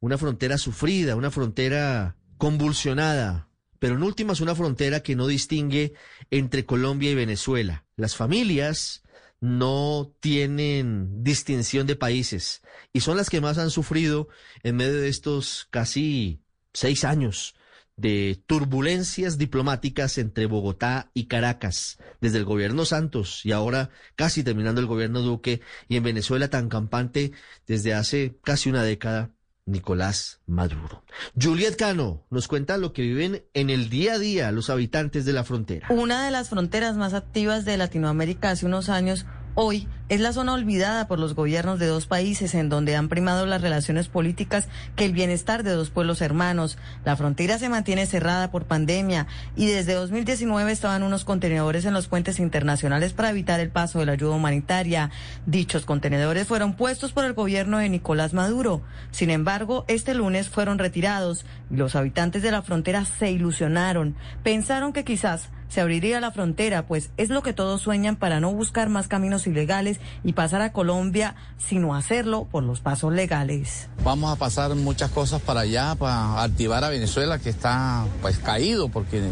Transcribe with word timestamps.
Una 0.00 0.18
frontera 0.18 0.58
sufrida, 0.58 1.16
una 1.16 1.30
frontera 1.30 2.16
convulsionada, 2.38 3.48
pero 3.78 3.94
en 3.94 4.02
últimas 4.02 4.40
una 4.40 4.54
frontera 4.54 5.00
que 5.00 5.16
no 5.16 5.26
distingue 5.26 5.94
entre 6.30 6.66
Colombia 6.66 7.10
y 7.10 7.14
Venezuela. 7.14 7.84
Las 7.96 8.16
familias 8.16 9.02
no 9.40 10.14
tienen 10.20 11.22
distinción 11.22 11.86
de 11.86 11.96
países 11.96 12.62
y 12.92 13.00
son 13.00 13.16
las 13.16 13.30
que 13.30 13.40
más 13.40 13.58
han 13.58 13.70
sufrido 13.70 14.28
en 14.62 14.76
medio 14.76 15.00
de 15.00 15.08
estos 15.08 15.66
casi 15.70 16.40
seis 16.72 17.04
años 17.04 17.54
de 17.96 18.42
turbulencias 18.46 19.38
diplomáticas 19.38 20.18
entre 20.18 20.44
Bogotá 20.46 21.10
y 21.14 21.26
Caracas, 21.26 21.98
desde 22.20 22.38
el 22.38 22.44
gobierno 22.44 22.84
Santos 22.84 23.40
y 23.44 23.52
ahora 23.52 23.90
casi 24.16 24.42
terminando 24.44 24.82
el 24.82 24.86
gobierno 24.86 25.22
Duque 25.22 25.62
y 25.88 25.96
en 25.96 26.02
Venezuela 26.02 26.48
tan 26.48 26.68
campante 26.68 27.32
desde 27.66 27.94
hace 27.94 28.38
casi 28.44 28.68
una 28.68 28.82
década 28.82 29.30
Nicolás 29.66 30.40
Maduro. 30.46 31.02
Juliet 31.40 31.76
Cano 31.76 32.24
nos 32.30 32.46
cuenta 32.46 32.78
lo 32.78 32.92
que 32.92 33.02
viven 33.02 33.44
en 33.52 33.68
el 33.68 33.90
día 33.90 34.14
a 34.14 34.18
día 34.18 34.52
los 34.52 34.70
habitantes 34.70 35.24
de 35.24 35.32
la 35.32 35.44
frontera. 35.44 35.88
Una 35.90 36.24
de 36.24 36.30
las 36.30 36.48
fronteras 36.48 36.96
más 36.96 37.14
activas 37.14 37.64
de 37.64 37.76
Latinoamérica 37.76 38.50
hace 38.50 38.64
unos 38.64 38.88
años 38.88 39.26
Hoy 39.58 39.88
es 40.10 40.20
la 40.20 40.34
zona 40.34 40.52
olvidada 40.52 41.08
por 41.08 41.18
los 41.18 41.34
gobiernos 41.34 41.78
de 41.78 41.86
dos 41.86 42.06
países 42.06 42.54
en 42.54 42.68
donde 42.68 42.94
han 42.94 43.08
primado 43.08 43.46
las 43.46 43.62
relaciones 43.62 44.06
políticas 44.06 44.68
que 44.96 45.06
el 45.06 45.14
bienestar 45.14 45.62
de 45.62 45.70
dos 45.70 45.88
pueblos 45.88 46.20
hermanos. 46.20 46.76
La 47.06 47.16
frontera 47.16 47.58
se 47.58 47.70
mantiene 47.70 48.04
cerrada 48.04 48.50
por 48.50 48.66
pandemia 48.66 49.26
y 49.56 49.64
desde 49.64 49.94
2019 49.94 50.70
estaban 50.70 51.02
unos 51.02 51.24
contenedores 51.24 51.86
en 51.86 51.94
los 51.94 52.06
puentes 52.06 52.38
internacionales 52.38 53.14
para 53.14 53.30
evitar 53.30 53.58
el 53.58 53.70
paso 53.70 53.98
de 53.98 54.04
la 54.04 54.12
ayuda 54.12 54.34
humanitaria. 54.34 55.10
Dichos 55.46 55.86
contenedores 55.86 56.46
fueron 56.46 56.74
puestos 56.74 57.12
por 57.12 57.24
el 57.24 57.32
gobierno 57.32 57.78
de 57.78 57.88
Nicolás 57.88 58.34
Maduro. 58.34 58.82
Sin 59.10 59.30
embargo, 59.30 59.86
este 59.88 60.12
lunes 60.12 60.50
fueron 60.50 60.78
retirados 60.78 61.46
y 61.70 61.76
los 61.76 61.96
habitantes 61.96 62.42
de 62.42 62.50
la 62.50 62.60
frontera 62.60 63.06
se 63.06 63.30
ilusionaron. 63.30 64.16
Pensaron 64.42 64.92
que 64.92 65.06
quizás 65.06 65.48
se 65.68 65.80
abriría 65.80 66.20
la 66.20 66.30
frontera, 66.30 66.86
pues 66.86 67.10
es 67.16 67.28
lo 67.28 67.42
que 67.42 67.52
todos 67.52 67.80
sueñan 67.80 68.16
para 68.16 68.40
no 68.40 68.52
buscar 68.52 68.88
más 68.88 69.08
caminos 69.08 69.46
ilegales 69.46 70.00
y 70.24 70.32
pasar 70.32 70.62
a 70.62 70.72
Colombia, 70.72 71.34
sino 71.58 71.94
hacerlo 71.94 72.46
por 72.50 72.62
los 72.62 72.80
pasos 72.80 73.12
legales. 73.12 73.88
Vamos 74.04 74.32
a 74.32 74.36
pasar 74.36 74.74
muchas 74.74 75.10
cosas 75.10 75.40
para 75.42 75.60
allá, 75.60 75.94
para 75.94 76.42
activar 76.42 76.84
a 76.84 76.88
Venezuela, 76.88 77.38
que 77.38 77.50
está 77.50 78.04
pues 78.22 78.38
caído 78.38 78.88
porque 78.88 79.22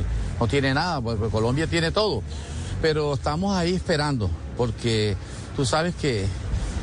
no 0.40 0.46
tiene 0.46 0.74
nada, 0.74 1.00
porque 1.00 1.28
Colombia 1.28 1.66
tiene 1.66 1.90
todo. 1.90 2.22
Pero 2.82 3.14
estamos 3.14 3.56
ahí 3.56 3.74
esperando, 3.74 4.30
porque 4.56 5.16
tú 5.56 5.64
sabes 5.64 5.94
que, 5.94 6.26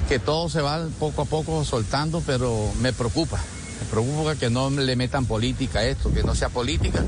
que 0.07 0.19
todo 0.19 0.49
se 0.49 0.61
va 0.61 0.87
poco 0.99 1.23
a 1.23 1.25
poco 1.25 1.63
soltando, 1.63 2.23
pero 2.25 2.71
me 2.81 2.93
preocupa. 2.93 3.39
Me 3.81 3.87
preocupa 3.87 4.35
que 4.35 4.49
no 4.49 4.69
le 4.69 4.95
metan 4.95 5.25
política 5.25 5.79
a 5.79 5.85
esto, 5.85 6.13
que 6.13 6.23
no 6.23 6.35
sea 6.35 6.49
política 6.49 7.03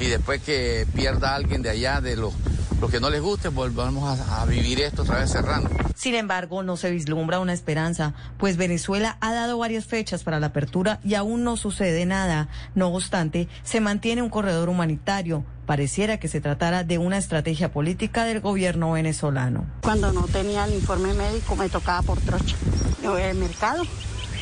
y 0.00 0.06
después 0.06 0.42
que 0.42 0.86
pierda 0.94 1.34
alguien 1.34 1.62
de 1.62 1.70
allá 1.70 2.00
de 2.00 2.16
los, 2.16 2.32
los 2.80 2.90
que 2.90 2.98
no 2.98 3.08
les 3.08 3.20
guste, 3.20 3.48
volvamos 3.48 4.18
a, 4.18 4.42
a 4.42 4.46
vivir 4.46 4.80
esto 4.80 5.02
otra 5.02 5.20
vez 5.20 5.30
cerrando. 5.30 5.70
Sin 5.94 6.16
embargo, 6.16 6.64
no 6.64 6.76
se 6.76 6.90
vislumbra 6.90 7.38
una 7.38 7.52
esperanza, 7.52 8.14
pues 8.36 8.56
Venezuela 8.56 9.16
ha 9.20 9.32
dado 9.32 9.58
varias 9.58 9.84
fechas 9.84 10.24
para 10.24 10.40
la 10.40 10.48
apertura 10.48 10.98
y 11.04 11.14
aún 11.14 11.44
no 11.44 11.56
sucede 11.56 12.04
nada. 12.06 12.48
No 12.74 12.88
obstante, 12.88 13.48
se 13.62 13.80
mantiene 13.80 14.22
un 14.22 14.30
corredor 14.30 14.68
humanitario. 14.68 15.44
Pareciera 15.66 16.18
que 16.18 16.26
se 16.26 16.40
tratara 16.40 16.82
de 16.82 16.98
una 16.98 17.18
estrategia 17.18 17.70
política 17.70 18.24
del 18.24 18.40
gobierno 18.40 18.90
venezolano. 18.90 19.64
Cuando 19.82 20.12
no 20.12 20.22
tenía 20.22 20.64
el 20.64 20.74
informe 20.74 21.14
médico 21.14 21.54
me 21.54 21.68
tocaba 21.68 22.02
por 22.02 22.20
trocha. 22.20 22.56
Yo 23.00 23.16
el 23.16 23.36
mercado, 23.36 23.84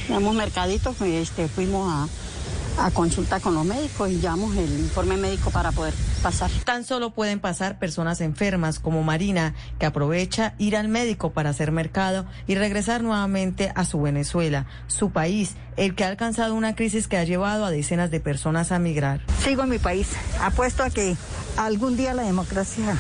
llevamos 0.09 0.35
mercaditos, 0.35 1.01
este, 1.03 1.49
fuimos 1.49 1.93
a, 1.93 2.87
a 2.87 2.91
consulta 2.91 3.41
con 3.41 3.55
los 3.55 3.65
médicos 3.65 4.11
y 4.11 4.21
llevamos 4.21 4.57
el 4.57 4.71
informe 4.79 5.17
médico 5.17 5.51
para 5.51 5.73
poder 5.73 5.95
pasar. 6.23 6.51
Tan 6.65 6.85
solo 6.85 7.11
pueden 7.11 7.41
pasar 7.41 7.79
personas 7.79 8.21
enfermas 8.21 8.79
como 8.79 9.03
Marina, 9.03 9.55
que 9.79 9.87
aprovecha 9.87 10.55
ir 10.59 10.77
al 10.77 10.89
médico 10.89 11.31
para 11.31 11.51
hacer 11.51 11.73
mercado 11.73 12.27
y 12.47 12.55
regresar 12.55 13.03
nuevamente 13.03 13.73
a 13.75 13.85
su 13.85 14.01
Venezuela, 14.01 14.67
su 14.87 15.11
país, 15.11 15.55
el 15.77 15.95
que 15.95 16.05
ha 16.05 16.09
alcanzado 16.09 16.55
una 16.55 16.75
crisis 16.75 17.09
que 17.09 17.17
ha 17.17 17.25
llevado 17.25 17.65
a 17.65 17.71
decenas 17.71 18.11
de 18.11 18.21
personas 18.21 18.73
a 18.73 18.79
migrar. 18.79 19.21
Sigo 19.43 19.63
en 19.63 19.71
mi 19.71 19.79
país. 19.79 20.09
Apuesto 20.41 20.83
a 20.83 20.91
que 20.91 21.17
algún 21.57 21.97
día 21.97 22.15
la 22.15 22.23
democracia 22.23 22.99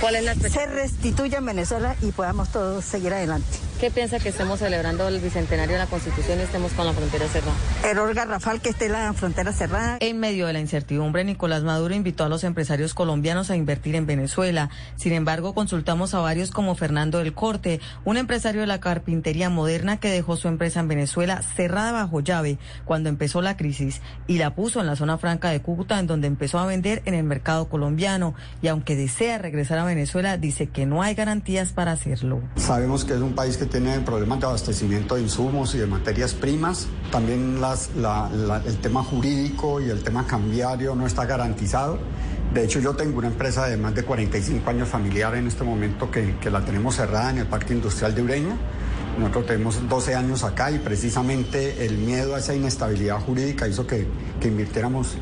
¿Cuál 0.00 0.16
es 0.16 0.24
la 0.24 0.34
se 0.34 0.66
restituya 0.66 1.38
en 1.38 1.46
Venezuela 1.46 1.94
y 2.00 2.10
podamos 2.12 2.48
todos 2.48 2.84
seguir 2.84 3.12
adelante. 3.12 3.69
¿Qué 3.80 3.90
piensa 3.90 4.18
que 4.18 4.28
estemos 4.28 4.58
celebrando 4.58 5.08
el 5.08 5.20
bicentenario 5.20 5.72
de 5.72 5.78
la 5.78 5.86
Constitución 5.86 6.38
y 6.38 6.42
estemos 6.42 6.70
con 6.72 6.84
la 6.84 6.92
frontera 6.92 7.26
cerrada? 7.28 7.54
Error 7.82 8.12
garrafal 8.12 8.60
que 8.60 8.68
esté 8.68 8.90
la 8.90 9.10
frontera 9.14 9.54
cerrada. 9.54 9.96
En 10.00 10.20
medio 10.20 10.46
de 10.46 10.52
la 10.52 10.60
incertidumbre, 10.60 11.24
Nicolás 11.24 11.62
Maduro 11.62 11.94
invitó 11.94 12.24
a 12.24 12.28
los 12.28 12.44
empresarios 12.44 12.92
colombianos 12.92 13.50
a 13.50 13.56
invertir 13.56 13.94
en 13.94 14.04
Venezuela. 14.04 14.68
Sin 14.96 15.14
embargo, 15.14 15.54
consultamos 15.54 16.12
a 16.12 16.18
varios 16.18 16.50
como 16.50 16.74
Fernando 16.74 17.20
del 17.20 17.32
Corte, 17.32 17.80
un 18.04 18.18
empresario 18.18 18.60
de 18.60 18.66
la 18.66 18.80
carpintería 18.80 19.48
moderna 19.48 19.96
que 19.96 20.10
dejó 20.10 20.36
su 20.36 20.48
empresa 20.48 20.80
en 20.80 20.88
Venezuela 20.88 21.40
cerrada 21.40 21.92
bajo 21.92 22.20
llave 22.20 22.58
cuando 22.84 23.08
empezó 23.08 23.40
la 23.40 23.56
crisis 23.56 24.02
y 24.26 24.36
la 24.36 24.54
puso 24.54 24.80
en 24.80 24.88
la 24.88 24.96
zona 24.96 25.16
franca 25.16 25.48
de 25.48 25.62
Cúcuta, 25.62 25.98
en 25.98 26.06
donde 26.06 26.26
empezó 26.26 26.58
a 26.58 26.66
vender 26.66 27.00
en 27.06 27.14
el 27.14 27.24
mercado 27.24 27.70
colombiano. 27.70 28.34
Y 28.60 28.68
aunque 28.68 28.94
desea 28.94 29.38
regresar 29.38 29.78
a 29.78 29.86
Venezuela, 29.86 30.36
dice 30.36 30.66
que 30.66 30.84
no 30.84 31.00
hay 31.00 31.14
garantías 31.14 31.72
para 31.72 31.92
hacerlo. 31.92 32.42
Sabemos 32.56 33.06
que 33.06 33.14
es 33.14 33.20
un 33.20 33.34
país 33.34 33.56
que 33.56 33.69
tiene 33.70 34.00
problemas 34.00 34.40
de 34.40 34.46
abastecimiento 34.46 35.14
de 35.14 35.22
insumos 35.22 35.74
y 35.74 35.78
de 35.78 35.86
materias 35.86 36.34
primas. 36.34 36.88
También 37.10 37.60
las, 37.60 37.90
la, 37.96 38.28
la, 38.28 38.58
el 38.66 38.76
tema 38.78 39.02
jurídico 39.02 39.80
y 39.80 39.88
el 39.88 40.02
tema 40.02 40.26
cambiario 40.26 40.94
no 40.94 41.06
está 41.06 41.24
garantizado. 41.24 41.98
De 42.52 42.64
hecho, 42.64 42.80
yo 42.80 42.94
tengo 42.94 43.18
una 43.18 43.28
empresa 43.28 43.66
de 43.66 43.76
más 43.76 43.94
de 43.94 44.02
45 44.02 44.68
años 44.68 44.88
familiar 44.88 45.34
en 45.36 45.46
este 45.46 45.62
momento 45.62 46.10
que, 46.10 46.36
que 46.38 46.50
la 46.50 46.64
tenemos 46.64 46.96
cerrada 46.96 47.30
en 47.30 47.38
el 47.38 47.46
Parque 47.46 47.72
Industrial 47.72 48.14
de 48.14 48.22
Ureña. 48.22 48.56
Nosotros 49.18 49.46
tenemos 49.46 49.88
12 49.88 50.14
años 50.14 50.44
acá 50.44 50.70
y 50.70 50.78
precisamente 50.78 51.84
el 51.86 51.98
miedo 51.98 52.34
a 52.34 52.38
esa 52.38 52.54
inestabilidad 52.54 53.20
jurídica 53.20 53.68
hizo 53.68 53.86
que, 53.86 54.06
que 54.40 54.48
invirtiéramos 54.48 55.16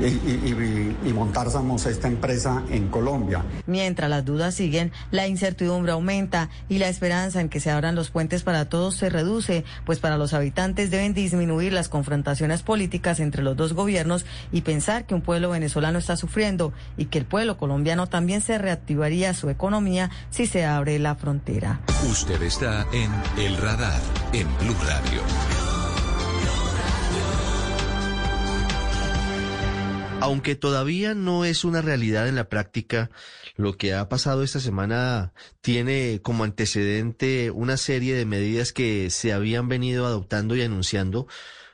y, 0.00 0.04
y, 0.04 0.96
y, 1.04 1.08
y, 1.08 1.12
montáramos 1.12 1.86
esta 1.86 2.08
empresa 2.08 2.62
en 2.70 2.88
Colombia. 2.88 3.44
Mientras 3.66 4.08
las 4.08 4.24
dudas 4.24 4.54
siguen, 4.54 4.92
la 5.10 5.26
incertidumbre 5.26 5.92
aumenta 5.92 6.50
y 6.68 6.78
la 6.78 6.88
esperanza 6.88 7.40
en 7.40 7.48
que 7.48 7.60
se 7.60 7.70
abran 7.70 7.94
los 7.94 8.10
puentes 8.10 8.42
para 8.42 8.68
todos 8.68 8.94
se 8.94 9.10
reduce, 9.10 9.64
pues 9.84 9.98
para 9.98 10.16
los 10.16 10.34
habitantes 10.34 10.90
deben 10.90 11.14
disminuir 11.14 11.72
las 11.72 11.88
confrontaciones 11.88 12.62
políticas 12.62 13.20
entre 13.20 13.42
los 13.42 13.56
dos 13.56 13.72
gobiernos 13.72 14.24
y 14.52 14.62
pensar 14.62 15.06
que 15.06 15.14
un 15.14 15.22
pueblo 15.22 15.50
venezolano 15.50 15.98
está 15.98 16.16
sufriendo 16.16 16.72
y 16.96 17.06
que 17.06 17.18
el 17.18 17.24
pueblo 17.24 17.56
colombiano 17.56 18.06
también 18.06 18.40
se 18.40 18.58
reactivaría 18.58 19.34
su 19.34 19.50
economía 19.50 20.10
si 20.30 20.46
se 20.46 20.64
abre 20.64 20.98
la 20.98 21.14
frontera. 21.14 21.80
Usted 22.10 22.40
está 22.42 22.86
en 22.92 23.10
El 23.42 23.56
Radar, 23.56 24.00
en 24.32 24.46
Blue 24.58 24.76
Radio. 24.84 25.57
Aunque 30.20 30.56
todavía 30.56 31.14
no 31.14 31.44
es 31.44 31.64
una 31.64 31.80
realidad 31.80 32.28
en 32.28 32.34
la 32.34 32.48
práctica, 32.48 33.10
lo 33.56 33.76
que 33.76 33.94
ha 33.94 34.08
pasado 34.08 34.42
esta 34.42 34.60
semana 34.60 35.32
tiene 35.60 36.20
como 36.22 36.44
antecedente 36.44 37.50
una 37.50 37.76
serie 37.76 38.14
de 38.14 38.26
medidas 38.26 38.72
que 38.72 39.10
se 39.10 39.32
habían 39.32 39.68
venido 39.68 40.06
adoptando 40.06 40.56
y 40.56 40.62
anunciando. 40.62 41.28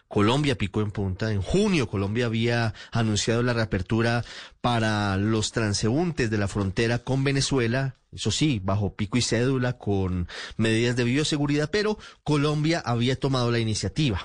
Colombia 0.08 0.56
picó 0.56 0.82
en 0.82 0.91
punta. 0.91 1.32
En 1.32 1.43
junio 1.43 1.88
Colombia 1.88 2.26
había 2.26 2.75
anunciado 2.93 3.43
la 3.43 3.55
reapertura 3.55 4.25
para 4.61 5.17
los 5.17 5.50
transeúntes 5.50 6.31
de 6.31 6.38
la 6.38 6.46
frontera 6.46 6.99
con 6.99 7.25
Venezuela, 7.25 7.96
eso 8.12 8.31
sí, 8.31 8.61
bajo 8.62 8.94
pico 8.94 9.19
y 9.19 9.23
cédula, 9.23 9.79
con 9.79 10.29
medidas 10.56 10.96
de 10.96 11.05
bioseguridad, 11.05 11.70
pero 11.70 11.99
Colombia 12.23 12.81
había 12.85 13.19
tomado 13.19 13.50
la 13.50 13.58
iniciativa. 13.58 14.25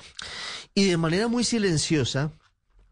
Y 0.74 0.88
de 0.88 0.96
manera 0.96 1.26
muy 1.26 1.42
silenciosa, 1.42 2.30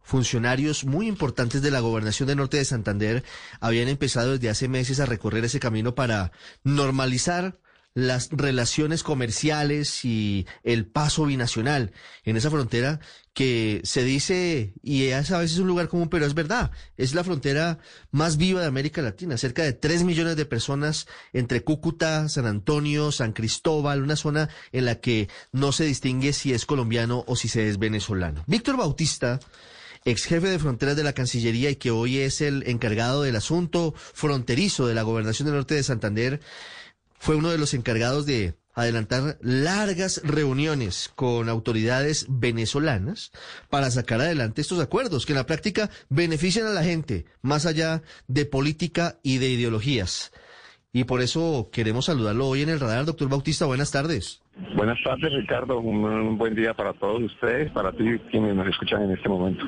funcionarios 0.08 0.86
muy 0.86 1.06
importantes 1.06 1.60
de 1.60 1.70
la 1.70 1.80
gobernación 1.80 2.28
del 2.28 2.38
norte 2.38 2.56
de 2.56 2.64
Santander 2.64 3.24
habían 3.60 3.88
empezado 3.88 4.32
desde 4.32 4.48
hace 4.48 4.66
meses 4.66 5.00
a 5.00 5.06
recorrer 5.06 5.44
ese 5.44 5.60
camino 5.60 5.94
para 5.94 6.32
normalizar 6.64 7.60
las 7.92 8.30
relaciones 8.30 9.02
comerciales 9.02 10.06
y 10.06 10.46
el 10.62 10.86
paso 10.86 11.26
binacional 11.26 11.92
en 12.24 12.38
esa 12.38 12.50
frontera 12.50 13.00
que 13.34 13.82
se 13.84 14.02
dice, 14.02 14.72
y 14.82 15.04
es 15.04 15.30
a 15.30 15.38
veces 15.38 15.58
un 15.58 15.66
lugar 15.66 15.88
común, 15.88 16.08
pero 16.08 16.24
es 16.24 16.32
verdad, 16.32 16.70
es 16.96 17.14
la 17.14 17.22
frontera 17.22 17.78
más 18.10 18.38
viva 18.38 18.62
de 18.62 18.66
América 18.66 19.02
Latina, 19.02 19.36
cerca 19.36 19.62
de 19.62 19.74
3 19.74 20.04
millones 20.04 20.36
de 20.36 20.46
personas 20.46 21.06
entre 21.34 21.62
Cúcuta, 21.62 22.30
San 22.30 22.46
Antonio, 22.46 23.12
San 23.12 23.32
Cristóbal, 23.32 24.02
una 24.02 24.16
zona 24.16 24.48
en 24.72 24.86
la 24.86 25.00
que 25.00 25.28
no 25.52 25.72
se 25.72 25.84
distingue 25.84 26.32
si 26.32 26.54
es 26.54 26.64
colombiano 26.64 27.24
o 27.26 27.36
si 27.36 27.48
se 27.48 27.68
es 27.68 27.78
venezolano. 27.78 28.42
Víctor 28.46 28.78
Bautista 28.78 29.38
ex 30.10 30.24
jefe 30.24 30.48
de 30.48 30.58
fronteras 30.58 30.96
de 30.96 31.04
la 31.04 31.12
Cancillería 31.12 31.70
y 31.70 31.76
que 31.76 31.90
hoy 31.90 32.18
es 32.18 32.40
el 32.40 32.64
encargado 32.66 33.22
del 33.22 33.36
asunto 33.36 33.94
fronterizo 33.96 34.86
de 34.86 34.94
la 34.94 35.02
Gobernación 35.02 35.46
del 35.46 35.56
Norte 35.56 35.74
de 35.74 35.82
Santander, 35.82 36.40
fue 37.18 37.36
uno 37.36 37.50
de 37.50 37.58
los 37.58 37.74
encargados 37.74 38.26
de 38.26 38.54
adelantar 38.74 39.38
largas 39.42 40.20
reuniones 40.22 41.10
con 41.16 41.48
autoridades 41.48 42.26
venezolanas 42.28 43.32
para 43.68 43.90
sacar 43.90 44.20
adelante 44.20 44.60
estos 44.60 44.80
acuerdos 44.80 45.26
que 45.26 45.32
en 45.32 45.38
la 45.38 45.46
práctica 45.46 45.90
benefician 46.08 46.66
a 46.66 46.70
la 46.70 46.84
gente 46.84 47.26
más 47.42 47.66
allá 47.66 48.02
de 48.28 48.46
política 48.46 49.18
y 49.22 49.38
de 49.38 49.48
ideologías. 49.48 50.30
Y 50.92 51.04
por 51.04 51.20
eso 51.20 51.70
queremos 51.72 52.06
saludarlo 52.06 52.46
hoy 52.46 52.62
en 52.62 52.70
el 52.70 52.80
radar, 52.80 53.04
doctor 53.04 53.28
Bautista. 53.28 53.66
Buenas 53.66 53.90
tardes. 53.90 54.40
Buenas 54.74 54.98
tardes, 55.04 55.32
Ricardo. 55.32 55.78
Un, 55.78 56.36
buen 56.36 56.54
día 56.54 56.74
para 56.74 56.92
todos 56.92 57.22
ustedes, 57.22 57.70
para 57.70 57.92
ti 57.92 58.18
quienes 58.30 58.56
nos 58.56 58.66
escuchan 58.66 59.02
en 59.02 59.12
este 59.12 59.28
momento. 59.28 59.64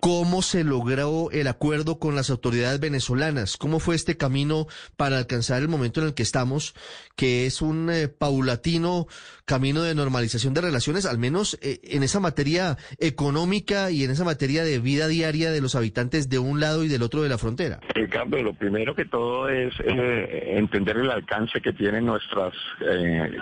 ¿Cómo 0.00 0.42
se 0.42 0.64
logró 0.64 1.30
el 1.32 1.48
acuerdo 1.48 1.98
con 1.98 2.14
las 2.14 2.28
autoridades 2.28 2.78
venezolanas? 2.78 3.56
¿Cómo 3.56 3.80
fue 3.80 3.94
este 3.94 4.18
camino 4.18 4.66
para 4.96 5.16
alcanzar 5.16 5.62
el 5.62 5.68
momento 5.68 6.00
en 6.00 6.08
el 6.08 6.14
que 6.14 6.22
estamos, 6.22 6.74
que 7.16 7.46
es 7.46 7.62
un 7.62 7.88
eh, 7.90 8.08
paulatino 8.08 9.06
camino 9.46 9.82
de 9.82 9.94
normalización 9.94 10.52
de 10.52 10.60
relaciones, 10.60 11.06
al 11.06 11.16
menos 11.16 11.58
eh, 11.62 11.80
en 11.84 12.02
esa 12.02 12.20
materia 12.20 12.76
económica 12.98 13.90
y 13.90 14.04
en 14.04 14.10
esa 14.10 14.24
materia 14.24 14.62
de 14.62 14.78
vida 14.78 15.08
diaria 15.08 15.50
de 15.50 15.62
los 15.62 15.74
habitantes 15.74 16.28
de 16.28 16.38
un 16.38 16.60
lado 16.60 16.84
y 16.84 16.88
del 16.88 17.02
otro 17.02 17.22
de 17.22 17.30
la 17.30 17.38
frontera? 17.38 17.80
Ricardo, 17.94 18.42
lo 18.42 18.52
primero 18.52 18.94
que 18.94 19.06
todo 19.06 19.48
es 19.48 19.72
eh, 19.80 20.54
entender 20.58 20.98
el 20.98 21.10
alcance 21.10 21.62
que 21.62 21.72
tienen 21.72 22.04
nuestros 22.04 22.54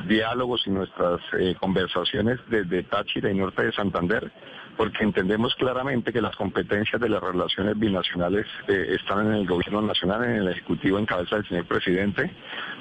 diálogos 0.09 0.63
y 0.67 0.76
nuestras 0.77 1.21
eh, 1.39 1.55
conversaciones 1.59 2.39
desde 2.49 2.83
Táchira 2.85 3.31
y 3.31 3.35
Norte 3.35 3.65
de 3.65 3.73
Santander, 3.73 4.31
porque 4.77 5.03
entendemos 5.03 5.55
claramente 5.57 6.13
que 6.13 6.21
las 6.21 6.37
competencias 6.37 7.01
de 7.01 7.09
las 7.09 7.23
relaciones 7.23 7.79
binacionales 7.79 8.47
eh, 8.69 8.97
están 9.01 9.27
en 9.27 9.33
el 9.33 9.47
gobierno 9.47 9.83
nacional, 9.83 10.25
en 10.25 10.37
el 10.37 10.49
Ejecutivo 10.49 10.99
en 10.99 11.07
cabeza 11.07 11.37
del 11.37 11.49
señor 11.49 11.67
presidente, 11.67 12.31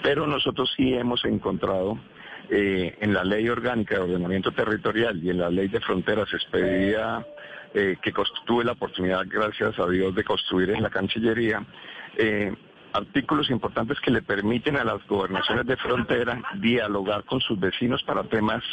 pero 0.03 0.27
nosotros 0.27 0.71
sí 0.75 0.93
hemos 0.93 1.23
encontrado 1.25 1.97
eh, 2.49 2.97
en 2.99 3.13
la 3.13 3.23
ley 3.23 3.49
orgánica 3.49 3.95
de 3.95 4.01
ordenamiento 4.01 4.51
territorial 4.51 5.23
y 5.23 5.29
en 5.31 5.39
la 5.39 5.49
ley 5.49 5.67
de 5.67 5.79
fronteras 5.79 6.31
expedida 6.33 7.25
que 7.73 8.13
tuve 8.45 8.63
la 8.63 8.71
oportunidad, 8.71 9.25
gracias 9.27 9.77
a 9.77 9.85
Dios, 9.89 10.15
de 10.15 10.23
construir 10.23 10.69
en 10.69 10.81
la 10.81 10.89
Cancillería, 10.89 11.61
artículos 12.95 13.49
importantes 13.49 13.99
que 13.99 14.11
le 14.11 14.21
permiten 14.21 14.77
a 14.77 14.83
las 14.83 15.05
gobernaciones 15.07 15.65
de 15.65 15.77
frontera 15.77 16.41
dialogar 16.55 17.23
con 17.25 17.41
sus 17.41 17.59
vecinos 17.59 18.01
para 18.03 18.23
temas 18.23 18.63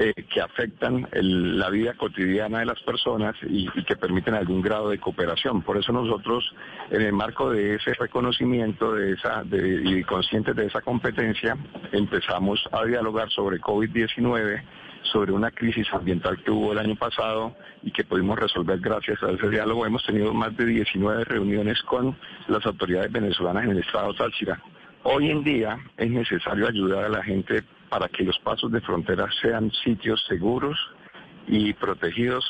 eh, 0.00 0.14
que 0.14 0.40
afectan 0.40 1.08
la 1.12 1.70
vida 1.70 1.92
cotidiana 1.94 2.60
de 2.60 2.66
las 2.66 2.80
personas 2.82 3.34
y, 3.42 3.68
que 3.82 3.96
permiten 3.96 4.34
algún 4.34 4.62
grado 4.62 4.90
de 4.90 4.98
cooperación. 4.98 5.62
Por 5.62 5.76
eso 5.76 5.92
nosotros, 5.92 6.54
en 6.90 7.02
el 7.02 7.12
marco 7.12 7.50
de 7.50 7.74
ese 7.74 7.94
reconocimiento 7.94 8.94
de 8.94 9.14
esa, 9.14 9.42
y 9.50 10.04
conscientes 10.04 10.54
de 10.54 10.66
esa 10.66 10.82
competencia, 10.82 11.56
empezamos 11.90 12.64
a 12.70 12.84
dialogar 12.84 13.28
sobre 13.30 13.60
COVID-19 13.60 14.62
sobre 15.02 15.32
una 15.32 15.50
crisis 15.50 15.86
ambiental 15.92 16.40
que 16.44 16.50
hubo 16.52 16.72
el 16.72 16.78
año 16.78 16.94
pasado 16.94 17.56
y 17.82 17.90
que 17.90 18.04
pudimos 18.04 18.38
resolver 18.38 18.78
gracias 18.78 19.20
a 19.22 19.30
ese 19.30 19.48
diálogo. 19.48 19.84
Hemos 19.84 20.04
tenido 20.04 20.32
más 20.32 20.56
de 20.56 20.66
19 20.66 21.24
reuniones 21.24 21.82
con 21.82 22.16
las 22.46 22.64
autoridades 22.66 23.10
venezolanas 23.10 23.64
en 23.64 23.70
el 23.70 23.78
estado 23.78 24.14
Táchira. 24.14 24.62
Hoy 25.02 25.30
en 25.30 25.42
día 25.42 25.76
es 25.96 26.10
necesario 26.10 26.68
ayudar 26.68 27.04
a 27.04 27.08
la 27.08 27.22
gente 27.24 27.64
para 27.88 28.08
que 28.08 28.24
los 28.24 28.38
pasos 28.40 28.70
de 28.72 28.80
frontera 28.80 29.28
sean 29.40 29.70
sitios 29.84 30.24
seguros 30.26 30.78
y 31.46 31.72
protegidos 31.74 32.44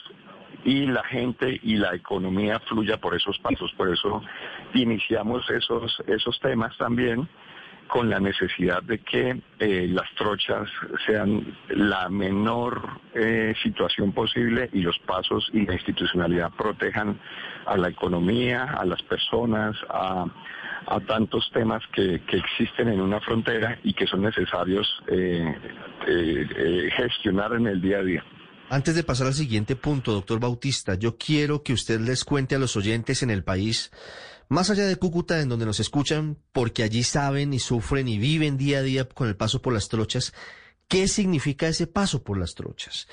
y 0.64 0.86
la 0.86 1.04
gente 1.04 1.60
y 1.62 1.76
la 1.76 1.94
economía 1.94 2.58
fluya 2.60 2.96
por 2.96 3.14
esos 3.14 3.38
pasos. 3.38 3.72
Por 3.76 3.92
eso 3.92 4.22
iniciamos 4.74 5.48
esos, 5.50 6.02
esos 6.06 6.38
temas 6.40 6.76
también 6.76 7.28
con 7.88 8.10
la 8.10 8.20
necesidad 8.20 8.82
de 8.82 8.98
que 8.98 9.40
eh, 9.58 9.86
las 9.88 10.10
trochas 10.14 10.68
sean 11.06 11.56
la 11.68 12.08
menor 12.08 13.00
eh, 13.14 13.54
situación 13.62 14.12
posible 14.12 14.68
y 14.72 14.82
los 14.82 14.98
pasos 15.00 15.48
y 15.54 15.64
la 15.64 15.72
institucionalidad 15.72 16.52
protejan 16.52 17.18
a 17.64 17.76
la 17.76 17.88
economía, 17.88 18.64
a 18.64 18.84
las 18.84 19.02
personas, 19.02 19.74
a, 19.88 20.26
tantos 21.06 21.50
temas 21.52 21.82
que, 21.92 22.20
existen 22.32 22.88
en 22.88 23.00
una 23.00 23.20
frontera 23.20 23.78
y 23.82 23.94
que 23.94 24.06
son 24.06 24.22
necesarios 24.22 24.86
eh, 25.08 26.90
gestionar 26.96 27.54
en 27.54 27.66
el 27.66 27.80
día 27.80 27.98
a 27.98 28.02
día. 28.02 28.24
Antes 28.70 28.94
de 28.94 29.02
pasar 29.02 29.28
al 29.28 29.34
siguiente 29.34 29.76
punto, 29.76 30.12
doctor 30.12 30.40
Bautista, 30.40 30.94
yo 30.94 31.16
quiero 31.16 31.62
que 31.62 31.72
usted 31.72 32.00
les 32.00 32.24
cuente 32.24 32.54
a 32.54 32.58
los 32.58 32.76
oyentes 32.76 33.22
en 33.22 33.30
el 33.30 33.42
país 33.42 33.90
más 34.48 34.70
allá 34.70 34.86
de 34.86 34.96
Cúcuta, 34.96 35.40
en 35.40 35.48
donde 35.50 35.66
nos 35.66 35.78
escuchan, 35.78 36.38
porque 36.52 36.82
allí 36.82 37.02
saben 37.02 37.52
y 37.52 37.58
sufren 37.58 38.08
y 38.08 38.18
viven 38.18 38.56
día 38.56 38.78
a 38.78 38.82
día 38.82 39.06
con 39.06 39.28
el 39.28 39.36
paso 39.36 39.60
por 39.60 39.74
las 39.74 39.88
trochas, 39.88 40.32
¿qué 40.88 41.06
significa 41.06 41.68
ese 41.68 41.86
paso 41.86 42.22
por 42.24 42.38
las 42.38 42.54
trochas? 42.54 43.06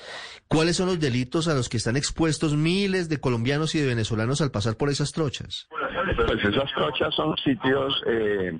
¿Cuáles 0.48 0.76
son 0.76 0.86
los 0.86 1.00
delitos 1.00 1.48
a 1.48 1.54
los 1.54 1.68
que 1.68 1.76
están 1.76 1.96
expuestos 1.96 2.56
miles 2.56 3.08
de 3.08 3.20
colombianos 3.20 3.74
y 3.74 3.80
de 3.80 3.86
venezolanos 3.86 4.40
al 4.40 4.50
pasar 4.50 4.76
por 4.76 4.88
esas 4.88 5.12
trochas? 5.12 5.68
Pues 6.16 6.44
esas 6.44 6.72
trochas 6.72 7.14
son 7.14 7.36
sitios 7.38 8.02
eh, 8.06 8.56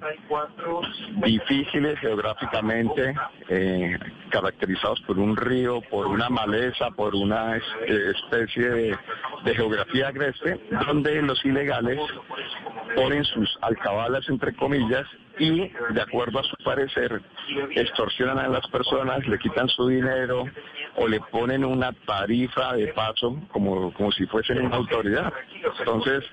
difíciles 1.25 1.99
geográficamente, 2.01 3.15
eh, 3.49 3.99
caracterizados 4.31 5.01
por 5.03 5.19
un 5.19 5.37
río, 5.37 5.81
por 5.91 6.07
una 6.07 6.29
maleza, 6.29 6.91
por 6.91 7.15
una 7.15 7.57
especie 7.57 8.69
de, 8.69 8.99
de 9.45 9.55
geografía 9.55 10.09
agreste, 10.09 10.61
donde 10.87 11.23
los 11.23 11.43
ilegales 11.45 12.01
ponen 12.95 13.25
sus 13.25 13.49
alcabalas, 13.63 14.29
entre 14.29 14.55
comillas, 14.55 15.07
y 15.39 15.69
de 15.69 16.03
acuerdo 16.03 16.39
a 16.39 16.43
su 16.43 16.57
parecer 16.65 17.21
extorsionan 17.75 18.39
a 18.39 18.49
las 18.49 18.67
personas, 18.69 19.27
le 19.27 19.39
quitan 19.39 19.69
su 19.69 19.89
dinero 19.89 20.45
o 20.97 21.07
le 21.07 21.21
ponen 21.21 21.65
una 21.65 21.93
tarifa 21.93 22.75
de 22.75 22.89
paso 22.89 23.37
como, 23.53 23.93
como 23.93 24.11
si 24.13 24.27
fuesen 24.27 24.65
una 24.65 24.77
autoridad. 24.77 25.33
Entonces, 25.79 26.25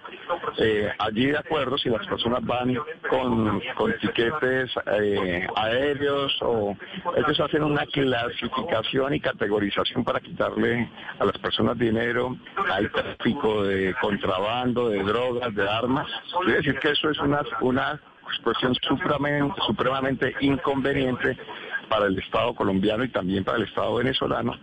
eh, 0.58 0.90
allí 1.00 1.28
de 1.28 1.38
acuerdo, 1.38 1.78
si 1.78 1.90
las 1.90 2.06
personas 2.08 2.44
van 2.46 2.76
con, 3.10 3.62
con 3.76 3.94
tiquetes 4.00 4.72
eh, 5.00 5.48
aéreos 5.56 6.36
o 6.42 6.76
ellos 7.18 7.40
hacen 7.40 7.64
una 7.64 7.86
clasificación 7.86 9.14
y 9.16 9.20
categorización 9.20 10.04
para 10.04 10.20
quitarle 10.20 10.90
a 11.20 11.26
las 11.26 11.38
personas 11.40 11.78
dinero, 11.78 12.38
hay 12.72 12.88
tráfico 12.88 13.64
de 13.64 13.94
contrabando, 14.00 14.90
de 14.90 15.04
drogas, 15.04 15.54
de 15.54 15.70
armas. 15.70 16.08
Quiere 16.44 16.58
decir 16.58 16.80
que 16.80 16.92
eso 16.92 17.10
es 17.10 17.20
una, 17.20 17.42
una 17.62 18.00
expresión 18.30 18.76
supremamente, 18.76 19.56
supremamente 19.66 20.36
inconveniente 20.42 21.38
para 21.90 22.08
el 22.08 22.18
Estado 22.18 22.54
colombiano 22.56 23.04
y 23.04 23.10
también 23.10 23.44
para 23.44 23.58
el 23.58 23.64
Estado 23.64 23.96
venezolano. 23.96 24.54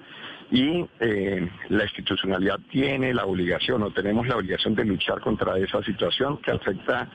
Y 0.50 0.84
eh, 0.98 1.48
la 1.68 1.84
institucionalidad 1.84 2.58
tiene 2.70 3.14
la 3.14 3.24
obligación 3.24 3.82
o 3.84 3.92
tenemos 3.92 4.26
la 4.26 4.36
obligación 4.36 4.74
de 4.74 4.84
luchar 4.84 5.20
contra 5.20 5.56
esa 5.58 5.82
situación 5.82 6.38
que 6.38 6.50
afecta, 6.50 7.08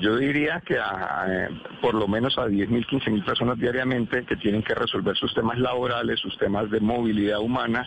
yo 0.00 0.16
diría 0.16 0.62
que 0.66 0.78
a, 0.78 1.48
por 1.80 1.94
lo 1.94 2.06
menos 2.06 2.38
a 2.38 2.46
10.000, 2.46 2.86
15.000 2.86 3.24
personas 3.24 3.58
diariamente 3.58 4.24
que 4.24 4.36
tienen 4.36 4.62
que 4.62 4.74
resolver 4.74 5.16
sus 5.16 5.34
temas 5.34 5.58
laborales, 5.58 6.20
sus 6.20 6.36
temas 6.38 6.70
de 6.70 6.80
movilidad 6.80 7.40
humana, 7.40 7.86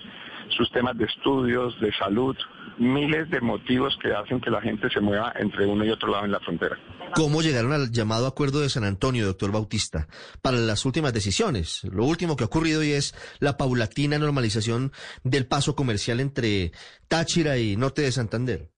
sus 0.57 0.69
temas 0.71 0.97
de 0.97 1.05
estudios, 1.05 1.79
de 1.79 1.93
salud, 1.93 2.35
miles 2.77 3.29
de 3.29 3.41
motivos 3.41 3.97
que 4.01 4.13
hacen 4.13 4.41
que 4.41 4.49
la 4.49 4.61
gente 4.61 4.89
se 4.89 4.99
mueva 4.99 5.33
entre 5.37 5.65
uno 5.65 5.85
y 5.85 5.89
otro 5.89 6.09
lado 6.09 6.25
en 6.25 6.31
la 6.31 6.39
frontera. 6.39 6.77
¿Cómo 7.13 7.41
llegaron 7.41 7.73
al 7.73 7.91
llamado 7.91 8.27
acuerdo 8.27 8.61
de 8.61 8.69
San 8.69 8.83
Antonio, 8.83 9.25
doctor 9.25 9.51
Bautista, 9.51 10.07
para 10.41 10.57
las 10.57 10.85
últimas 10.85 11.13
decisiones? 11.13 11.83
Lo 11.83 12.05
último 12.05 12.35
que 12.35 12.43
ha 12.43 12.47
ocurrido 12.47 12.83
y 12.83 12.91
es 12.91 13.15
la 13.39 13.57
paulatina 13.57 14.17
normalización 14.17 14.91
del 15.23 15.45
paso 15.45 15.75
comercial 15.75 16.19
entre 16.19 16.71
Táchira 17.07 17.57
y 17.57 17.75
Norte 17.75 18.01
de 18.01 18.11
Santander. 18.11 18.70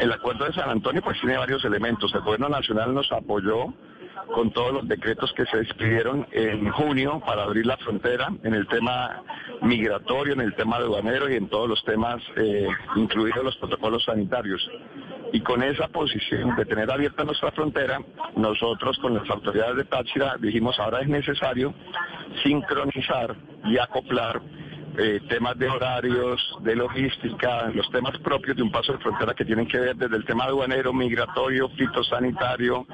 El 0.00 0.10
acuerdo 0.12 0.46
de 0.46 0.54
San 0.54 0.70
Antonio 0.70 1.02
pues 1.02 1.20
tiene 1.20 1.36
varios 1.36 1.62
elementos. 1.62 2.14
El 2.14 2.22
gobierno 2.22 2.48
nacional 2.48 2.94
nos 2.94 3.12
apoyó 3.12 3.66
con 4.34 4.50
todos 4.50 4.72
los 4.72 4.88
decretos 4.88 5.30
que 5.34 5.44
se 5.44 5.58
expidieron 5.58 6.26
en 6.32 6.70
junio 6.70 7.20
para 7.26 7.42
abrir 7.42 7.66
la 7.66 7.76
frontera 7.76 8.32
en 8.42 8.54
el 8.54 8.66
tema 8.66 9.22
migratorio, 9.60 10.32
en 10.32 10.40
el 10.40 10.54
tema 10.54 10.76
aduanero 10.76 11.28
y 11.28 11.34
en 11.34 11.50
todos 11.50 11.68
los 11.68 11.84
temas, 11.84 12.22
eh, 12.36 12.66
incluidos 12.96 13.44
los 13.44 13.56
protocolos 13.58 14.02
sanitarios. 14.04 14.66
Y 15.34 15.42
con 15.42 15.62
esa 15.62 15.86
posición 15.88 16.56
de 16.56 16.64
tener 16.64 16.90
abierta 16.90 17.22
nuestra 17.24 17.52
frontera, 17.52 18.00
nosotros 18.36 18.98
con 19.00 19.12
las 19.12 19.28
autoridades 19.28 19.76
de 19.76 19.84
Táchira 19.84 20.36
dijimos 20.40 20.80
ahora 20.80 21.02
es 21.02 21.08
necesario 21.08 21.74
sincronizar 22.42 23.36
y 23.66 23.76
acoplar 23.76 24.40
eh, 25.02 25.20
temas 25.28 25.58
de 25.58 25.66
horarios, 25.66 26.58
de 26.60 26.76
logística, 26.76 27.70
los 27.74 27.90
temas 27.90 28.18
propios 28.18 28.54
de 28.54 28.62
un 28.62 28.70
paso 28.70 28.92
de 28.92 28.98
frontera 28.98 29.32
que 29.32 29.46
tienen 29.46 29.66
que 29.66 29.78
ver 29.78 29.96
desde 29.96 30.16
el 30.16 30.26
tema 30.26 30.44
aduanero, 30.44 30.92
migratorio, 30.92 31.70
fitosanitario, 31.70 32.86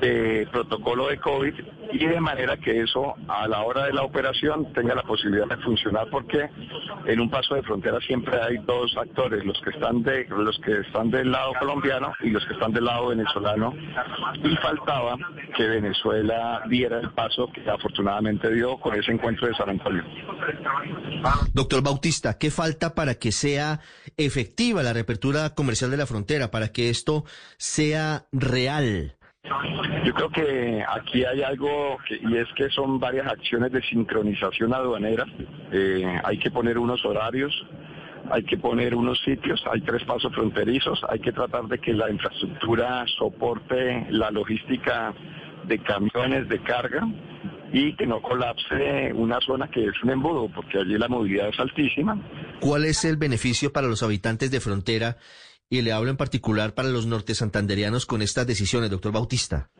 de 0.00 0.48
protocolo 0.50 1.08
de 1.08 1.18
COVID 1.18 1.54
y 1.92 2.06
de 2.06 2.20
manera 2.20 2.56
que 2.56 2.80
eso 2.80 3.14
a 3.28 3.46
la 3.46 3.62
hora 3.62 3.84
de 3.84 3.92
la 3.92 4.02
operación 4.02 4.72
tenga 4.72 4.94
la 4.94 5.02
posibilidad 5.02 5.46
de 5.46 5.56
funcionar 5.58 6.08
porque 6.10 6.50
en 7.06 7.20
un 7.20 7.30
paso 7.30 7.54
de 7.54 7.62
frontera 7.62 7.98
siempre 8.00 8.38
hay 8.40 8.58
dos 8.58 8.96
actores, 8.96 9.44
los 9.44 9.60
que 9.62 9.70
están 9.70 10.02
de 10.02 10.26
los 10.28 10.58
que 10.58 10.80
están 10.80 11.10
del 11.10 11.30
lado 11.30 11.52
colombiano 11.58 12.12
y 12.20 12.30
los 12.30 12.44
que 12.46 12.54
están 12.54 12.72
del 12.72 12.84
lado 12.84 13.08
venezolano 13.08 13.74
y 14.42 14.56
faltaba 14.56 15.16
que 15.56 15.66
Venezuela 15.66 16.62
diera 16.68 17.00
el 17.00 17.10
paso 17.10 17.48
que 17.52 17.68
afortunadamente 17.68 18.52
dio 18.52 18.76
con 18.78 18.94
ese 18.94 19.12
encuentro 19.12 19.48
de 19.48 19.54
San 19.54 19.70
Antonio. 19.70 20.04
Doctor 21.52 21.82
Bautista, 21.82 22.38
¿qué 22.38 22.50
falta 22.50 22.94
para 22.94 23.14
que 23.14 23.32
sea 23.32 23.80
efectiva 24.16 24.82
la 24.82 24.92
reapertura 24.92 25.54
comercial 25.54 25.90
de 25.90 25.96
la 25.96 26.06
frontera, 26.06 26.50
para 26.50 26.68
que 26.68 26.90
esto 26.90 27.24
sea 27.56 28.26
real? 28.32 29.16
Yo 30.04 30.14
creo 30.14 30.30
que 30.30 30.84
aquí 30.88 31.24
hay 31.24 31.42
algo 31.42 31.96
que, 32.06 32.16
y 32.16 32.36
es 32.36 32.48
que 32.56 32.68
son 32.70 33.00
varias 33.00 33.26
acciones 33.26 33.72
de 33.72 33.82
sincronización 33.82 34.74
aduanera. 34.74 35.24
Eh, 35.72 36.20
hay 36.24 36.38
que 36.38 36.50
poner 36.50 36.78
unos 36.78 37.04
horarios, 37.04 37.52
hay 38.30 38.44
que 38.44 38.58
poner 38.58 38.94
unos 38.94 39.18
sitios, 39.20 39.62
hay 39.70 39.80
tres 39.80 40.04
pasos 40.04 40.32
fronterizos, 40.34 41.00
hay 41.08 41.20
que 41.20 41.32
tratar 41.32 41.66
de 41.66 41.78
que 41.78 41.92
la 41.92 42.10
infraestructura 42.10 43.04
soporte 43.18 44.06
la 44.10 44.30
logística 44.30 45.14
de 45.64 45.78
camiones 45.78 46.48
de 46.48 46.62
carga 46.62 47.06
y 47.72 47.94
que 47.96 48.06
no 48.06 48.22
colapse 48.22 49.12
una 49.14 49.38
zona 49.40 49.68
que 49.70 49.84
es 49.84 50.02
un 50.02 50.10
embudo, 50.10 50.48
porque 50.54 50.78
allí 50.78 50.96
la 50.96 51.08
movilidad 51.08 51.48
es 51.48 51.60
altísima. 51.60 52.20
¿Cuál 52.60 52.84
es 52.84 53.04
el 53.04 53.16
beneficio 53.16 53.72
para 53.72 53.88
los 53.88 54.02
habitantes 54.02 54.50
de 54.50 54.60
frontera? 54.60 55.16
Y 55.70 55.82
le 55.82 55.92
hablo 55.92 56.10
en 56.10 56.16
particular 56.16 56.74
para 56.74 56.88
los 56.88 57.06
norte 57.06 57.34
santanderianos 57.34 58.06
con 58.06 58.22
estas 58.22 58.46
decisiones, 58.46 58.90
doctor 58.90 59.12
Bautista. 59.12 59.70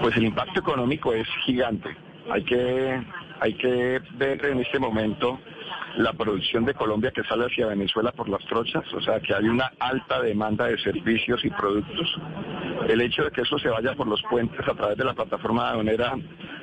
Pues 0.00 0.16
el 0.16 0.26
impacto 0.26 0.60
económico 0.60 1.12
es 1.12 1.26
gigante. 1.44 1.88
Hay 2.30 2.44
que, 2.44 3.02
hay 3.40 3.54
que 3.54 4.00
ver 4.16 4.44
en 4.46 4.60
este 4.60 4.78
momento 4.78 5.40
la 5.98 6.12
producción 6.12 6.64
de 6.64 6.74
Colombia 6.74 7.10
que 7.10 7.24
sale 7.24 7.46
hacia 7.46 7.66
Venezuela 7.66 8.12
por 8.12 8.28
las 8.28 8.44
trochas, 8.46 8.84
o 8.94 9.00
sea 9.00 9.18
que 9.18 9.34
hay 9.34 9.48
una 9.48 9.72
alta 9.80 10.22
demanda 10.22 10.66
de 10.66 10.78
servicios 10.78 11.44
y 11.44 11.50
productos. 11.50 12.06
El 12.88 13.00
hecho 13.00 13.24
de 13.24 13.32
que 13.32 13.40
eso 13.42 13.58
se 13.58 13.68
vaya 13.68 13.94
por 13.94 14.06
los 14.06 14.22
puentes 14.30 14.60
a 14.60 14.74
través 14.74 14.96
de 14.96 15.04
la 15.04 15.14
plataforma 15.14 15.70
aduanera 15.70 16.16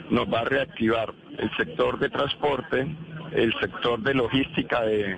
nos 0.10 0.34
va 0.34 0.40
a 0.40 0.46
reactivar 0.46 1.14
el 1.38 1.52
sector 1.58 2.00
de 2.00 2.10
transporte, 2.10 2.88
el 3.34 3.54
sector 3.60 4.00
de 4.02 4.14
logística 4.14 4.84
de, 4.84 5.18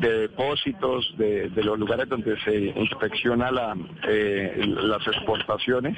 depósitos, 0.00 1.14
de, 1.16 1.50
los 1.62 1.78
lugares 1.78 2.08
donde 2.08 2.36
se 2.40 2.56
inspecciona 2.56 3.50
eh, 4.08 4.60
las 4.82 5.06
exportaciones, 5.06 5.96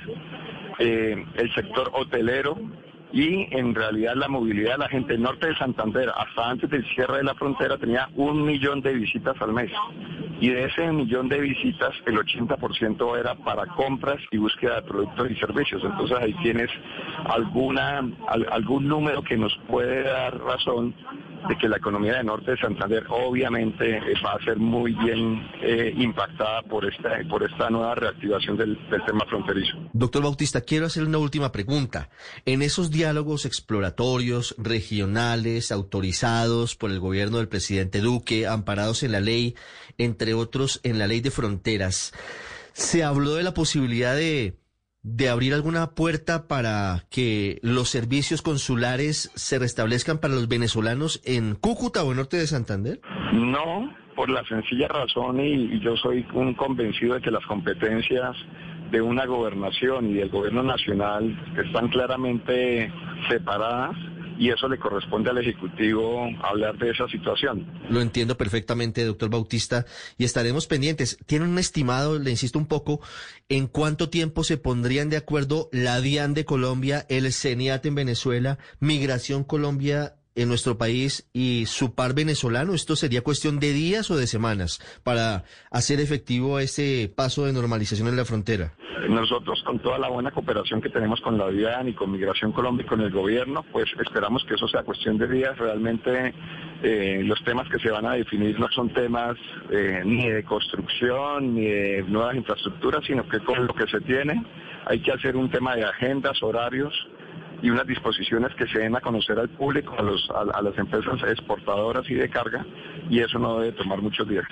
eh, 0.80 1.24
el 1.36 1.54
sector 1.54 1.90
hotelero, 1.94 2.58
y 3.14 3.46
en 3.52 3.76
realidad 3.76 4.16
la 4.16 4.26
movilidad 4.26 4.72
de 4.72 4.78
la 4.78 4.88
gente. 4.88 5.16
Norte 5.16 5.46
de 5.46 5.56
Santander, 5.56 6.10
hasta 6.16 6.50
antes 6.50 6.68
del 6.68 6.84
cierre 6.94 7.18
de 7.18 7.22
la 7.22 7.34
frontera, 7.36 7.78
tenía 7.78 8.08
un 8.16 8.44
millón 8.44 8.80
de 8.80 8.92
visitas 8.92 9.40
al 9.40 9.52
mes. 9.52 9.70
Y 10.40 10.50
de 10.50 10.64
ese 10.64 10.90
millón 10.90 11.28
de 11.28 11.38
visitas, 11.38 11.94
el 12.06 12.16
80% 12.16 13.16
era 13.16 13.36
para 13.36 13.66
compras 13.66 14.18
y 14.32 14.38
búsqueda 14.38 14.80
de 14.80 14.88
productos 14.88 15.30
y 15.30 15.36
servicios. 15.36 15.82
Entonces 15.84 16.18
ahí 16.20 16.34
tienes 16.42 16.68
alguna, 17.26 18.02
algún 18.50 18.88
número 18.88 19.22
que 19.22 19.36
nos 19.36 19.56
puede 19.68 20.02
dar 20.02 20.36
razón 20.40 20.92
de 21.48 21.56
que 21.58 21.68
la 21.68 21.76
economía 21.76 22.14
de 22.14 22.24
Norte 22.24 22.52
de 22.52 22.56
Santander 22.58 23.04
obviamente 23.08 24.00
va 24.24 24.32
a 24.32 24.44
ser 24.44 24.56
muy 24.56 24.92
bien 24.92 25.46
eh, 25.62 25.92
impactada 25.96 26.62
por 26.62 26.84
esta, 26.84 27.10
por 27.28 27.42
esta 27.42 27.70
nueva 27.70 27.94
reactivación 27.94 28.56
del, 28.56 28.78
tema 29.06 29.24
fronterizo. 29.28 29.76
Doctor 29.92 30.22
Bautista, 30.22 30.60
quiero 30.62 30.86
hacer 30.86 31.04
una 31.04 31.18
última 31.18 31.52
pregunta. 31.52 32.08
En 32.46 32.62
esos 32.62 32.90
diálogos 32.90 33.44
exploratorios, 33.44 34.54
regionales, 34.58 35.72
autorizados 35.72 36.76
por 36.76 36.90
el 36.90 37.00
gobierno 37.00 37.38
del 37.38 37.48
presidente 37.48 38.00
Duque, 38.00 38.46
amparados 38.46 39.02
en 39.02 39.12
la 39.12 39.20
ley, 39.20 39.54
entre 39.98 40.34
otros 40.34 40.80
en 40.82 40.98
la 40.98 41.06
ley 41.06 41.20
de 41.20 41.30
fronteras, 41.30 42.12
se 42.72 43.04
habló 43.04 43.34
de 43.34 43.42
la 43.42 43.54
posibilidad 43.54 44.16
de 44.16 44.56
de 45.04 45.28
abrir 45.28 45.54
alguna 45.54 45.90
puerta 45.90 46.48
para 46.48 47.04
que 47.10 47.60
los 47.62 47.90
servicios 47.90 48.42
consulares 48.42 49.30
se 49.34 49.58
restablezcan 49.58 50.18
para 50.18 50.34
los 50.34 50.48
venezolanos 50.48 51.20
en 51.24 51.54
Cúcuta 51.54 52.02
o 52.02 52.10
en 52.10 52.16
norte 52.16 52.38
de 52.38 52.46
Santander? 52.46 53.00
No, 53.32 53.94
por 54.16 54.30
la 54.30 54.42
sencilla 54.44 54.88
razón 54.88 55.40
y, 55.40 55.78
yo 55.80 55.96
soy 55.96 56.26
un 56.32 56.54
convencido 56.54 57.14
de 57.14 57.20
que 57.20 57.30
las 57.30 57.44
competencias 57.44 58.34
de 58.90 59.02
una 59.02 59.26
gobernación 59.26 60.10
y 60.10 60.14
del 60.14 60.30
gobierno 60.30 60.62
nacional 60.62 61.36
están 61.62 61.88
claramente 61.88 62.90
separadas 63.28 63.96
y 64.38 64.50
eso 64.50 64.68
le 64.68 64.78
corresponde 64.78 65.30
al 65.30 65.38
Ejecutivo 65.38 66.28
hablar 66.42 66.76
de 66.78 66.90
esa 66.90 67.08
situación. 67.08 67.66
Lo 67.88 68.00
entiendo 68.00 68.36
perfectamente, 68.36 69.04
doctor 69.04 69.30
Bautista, 69.30 69.86
y 70.18 70.24
estaremos 70.24 70.66
pendientes. 70.66 71.18
¿Tiene 71.26 71.44
un 71.44 71.58
estimado, 71.58 72.18
le 72.18 72.30
insisto 72.30 72.58
un 72.58 72.66
poco, 72.66 73.00
en 73.48 73.66
cuánto 73.66 74.10
tiempo 74.10 74.44
se 74.44 74.56
pondrían 74.56 75.10
de 75.10 75.16
acuerdo 75.16 75.68
la 75.72 76.00
DIAN 76.00 76.34
de 76.34 76.44
Colombia, 76.44 77.06
el 77.08 77.32
CENIAT 77.32 77.86
en 77.86 77.94
Venezuela, 77.94 78.58
Migración 78.80 79.44
Colombia 79.44 80.14
en 80.34 80.48
nuestro 80.48 80.78
país 80.78 81.28
y 81.32 81.66
su 81.66 81.94
par 81.94 82.14
venezolano? 82.14 82.74
¿Esto 82.74 82.96
sería 82.96 83.22
cuestión 83.22 83.60
de 83.60 83.72
días 83.72 84.10
o 84.10 84.16
de 84.16 84.26
semanas 84.26 84.80
para 85.02 85.44
hacer 85.70 86.00
efectivo 86.00 86.58
ese 86.58 87.12
paso 87.14 87.44
de 87.44 87.52
normalización 87.52 88.08
en 88.08 88.16
la 88.16 88.24
frontera? 88.24 88.74
Nosotros, 89.08 89.62
con 89.64 89.80
toda 89.80 89.98
la 89.98 90.08
buena 90.08 90.30
cooperación 90.30 90.80
que 90.80 90.88
tenemos 90.88 91.20
con 91.20 91.36
la 91.36 91.48
DIAN 91.48 91.88
y 91.88 91.94
con 91.94 92.10
Migración 92.10 92.52
Colombia 92.52 92.84
y 92.84 92.88
con 92.88 93.00
el 93.00 93.10
gobierno, 93.10 93.64
pues 93.70 93.86
esperamos 94.00 94.44
que 94.44 94.54
eso 94.54 94.66
sea 94.68 94.82
cuestión 94.82 95.18
de 95.18 95.28
días. 95.28 95.56
Realmente 95.58 96.34
eh, 96.82 97.22
los 97.24 97.42
temas 97.44 97.68
que 97.68 97.78
se 97.78 97.90
van 97.90 98.06
a 98.06 98.14
definir 98.14 98.58
no 98.58 98.68
son 98.68 98.92
temas 98.92 99.36
eh, 99.70 100.02
ni 100.04 100.28
de 100.28 100.44
construcción 100.44 101.54
ni 101.54 101.66
de 101.66 102.02
nuevas 102.08 102.36
infraestructuras, 102.36 103.04
sino 103.06 103.28
que 103.28 103.40
con 103.40 103.66
lo 103.66 103.74
que 103.74 103.86
se 103.86 104.00
tiene 104.00 104.42
hay 104.86 105.00
que 105.00 105.12
hacer 105.12 105.36
un 105.36 105.50
tema 105.50 105.76
de 105.76 105.84
agendas, 105.84 106.42
horarios 106.42 106.94
y 107.64 107.70
unas 107.70 107.86
disposiciones 107.86 108.54
que 108.58 108.66
se 108.66 108.78
den 108.78 108.94
a 108.94 109.00
conocer 109.00 109.38
al 109.38 109.48
público, 109.48 109.94
a, 109.98 110.02
los, 110.02 110.28
a, 110.30 110.60
las 110.60 110.76
empresas 110.76 111.14
exportadoras 111.26 112.04
y 112.10 112.14
de 112.14 112.28
carga, 112.28 112.62
y 113.08 113.20
eso 113.20 113.38
no 113.38 113.58
debe 113.58 113.72
tomar 113.72 114.02
muchos 114.02 114.28
días. 114.28 114.44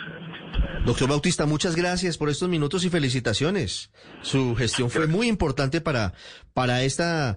Doctor 0.86 1.10
Bautista, 1.10 1.44
muchas 1.44 1.76
gracias 1.76 2.16
por 2.16 2.30
estos 2.30 2.48
minutos 2.48 2.86
y 2.86 2.88
felicitaciones. 2.88 3.90
Su 4.22 4.56
gestión 4.56 4.88
fue 4.88 5.06
muy 5.08 5.28
importante 5.28 5.82
para, 5.82 6.14
para 6.54 6.84
esta 6.84 7.36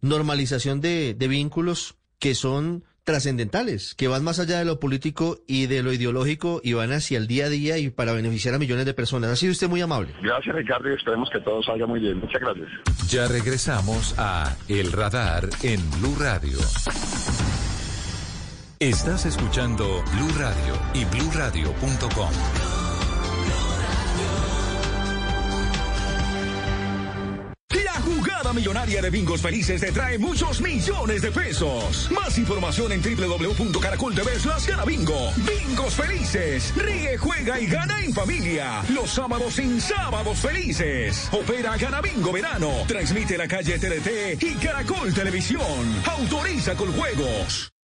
normalización 0.00 0.80
de, 0.80 1.12
de 1.12 1.28
vínculos 1.28 1.96
que 2.18 2.34
son 2.34 2.84
trascendentales, 3.10 3.96
que 3.96 4.06
van 4.06 4.22
más 4.22 4.38
allá 4.38 4.60
de 4.60 4.64
lo 4.64 4.78
político 4.78 5.38
y 5.48 5.66
de 5.66 5.82
lo 5.82 5.92
ideológico 5.92 6.60
y 6.62 6.74
van 6.74 6.92
hacia 6.92 7.18
el 7.18 7.26
día 7.26 7.46
a 7.46 7.48
día 7.48 7.76
y 7.76 7.90
para 7.90 8.12
beneficiar 8.12 8.54
a 8.54 8.58
millones 8.58 8.86
de 8.86 8.94
personas. 8.94 9.32
Ha 9.32 9.36
sido 9.36 9.50
usted 9.50 9.68
muy 9.68 9.80
amable. 9.80 10.14
Gracias, 10.22 10.54
Ricardo, 10.54 10.88
y 10.88 10.94
esperemos 10.94 11.28
que 11.28 11.40
todo 11.40 11.60
salga 11.60 11.86
muy 11.86 11.98
bien. 11.98 12.20
Muchas 12.20 12.40
gracias. 12.40 12.68
Ya 13.08 13.26
regresamos 13.26 14.14
a 14.16 14.56
El 14.68 14.92
Radar 14.92 15.48
en 15.64 15.80
Blue 15.98 16.14
Radio. 16.20 16.58
Estás 18.78 19.26
escuchando 19.26 19.84
Blue 19.84 20.38
Radio 20.38 20.74
y 20.94 21.04
bluradio.com. 21.04 22.69
millonaria 28.52 29.02
de 29.02 29.10
Bingos 29.10 29.40
Felices 29.40 29.80
te 29.80 29.92
trae 29.92 30.18
muchos 30.18 30.60
millones 30.60 31.22
de 31.22 31.30
pesos. 31.30 32.10
Más 32.10 32.38
información 32.38 32.92
en 32.92 33.02
www.caracol 33.02 34.14
las 34.44 34.66
gana 34.66 34.84
bingo. 34.84 35.32
Bingos 35.36 35.94
Felices. 35.94 36.72
Ríe, 36.76 37.16
juega 37.18 37.60
y 37.60 37.66
gana 37.66 38.02
en 38.04 38.12
familia. 38.12 38.82
Los 38.90 39.10
sábados 39.10 39.54
sin 39.54 39.80
sábados 39.80 40.38
felices. 40.38 41.28
Opera 41.32 41.76
Gana 41.76 42.00
Bingo 42.00 42.32
Verano. 42.32 42.70
Transmite 42.86 43.36
la 43.36 43.48
calle 43.48 43.78
TDT 43.78 44.42
y 44.42 44.54
Caracol 44.54 45.12
Televisión. 45.14 46.02
Autoriza 46.06 46.74
con 46.74 46.92
juegos 46.92 47.72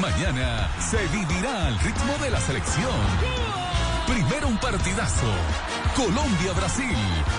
Mañana 0.00 0.70
se 0.80 0.98
vivirá 1.08 1.66
al 1.66 1.78
ritmo 1.80 2.16
de 2.22 2.30
la 2.30 2.40
selección. 2.40 2.92
Primero 4.06 4.48
un 4.48 4.58
partidazo. 4.58 5.26
Colombia-Brasil 5.96 6.96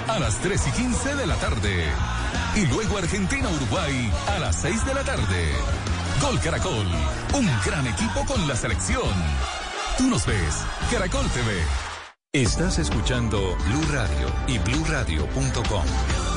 a 0.08 0.20
las 0.20 0.38
3 0.40 0.68
y 0.68 0.72
15 0.72 1.16
de 1.16 1.28
la 1.28 1.36
tarde. 1.36 1.86
Y 2.56 2.66
luego 2.68 2.98
Argentina-Uruguay 2.98 4.12
a 4.28 4.40
las 4.40 4.58
6 4.58 4.86
de 4.86 4.94
la 4.94 5.04
tarde. 5.04 5.54
Gol 6.22 6.40
Caracol. 6.42 6.88
Un 7.34 7.50
gran 7.66 7.88
equipo 7.88 8.26
con 8.26 8.46
la 8.48 8.56
selección. 8.56 9.14
Tú 9.98 10.08
nos 10.08 10.26
ves. 10.26 10.64
Caracol 10.92 11.30
TV. 11.30 11.64
Estás 12.34 12.78
escuchando 12.78 13.40
Blue 13.68 13.92
Radio 13.92 14.28
y 14.48 14.60
bluradio.com. 14.60 16.29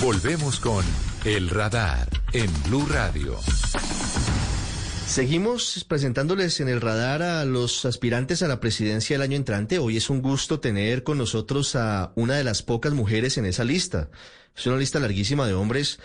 Volvemos 0.00 0.60
con 0.60 0.84
El 1.24 1.50
Radar 1.50 2.08
en 2.32 2.48
Blue 2.62 2.86
Radio. 2.88 3.36
Seguimos 5.06 5.84
presentándoles 5.88 6.60
en 6.60 6.68
el 6.68 6.80
radar 6.80 7.22
a 7.22 7.44
los 7.44 7.84
aspirantes 7.84 8.42
a 8.42 8.48
la 8.48 8.60
presidencia 8.60 9.14
del 9.14 9.22
año 9.22 9.36
entrante. 9.36 9.80
Hoy 9.80 9.96
es 9.96 10.08
un 10.08 10.22
gusto 10.22 10.60
tener 10.60 11.02
con 11.02 11.18
nosotros 11.18 11.74
a 11.74 12.12
una 12.14 12.36
de 12.36 12.44
las 12.44 12.62
pocas 12.62 12.92
mujeres 12.92 13.38
en 13.38 13.46
esa 13.46 13.64
lista. 13.64 14.08
Es 14.56 14.66
una 14.68 14.76
lista 14.76 15.00
larguísima 15.00 15.48
de 15.48 15.54
hombres 15.54 15.98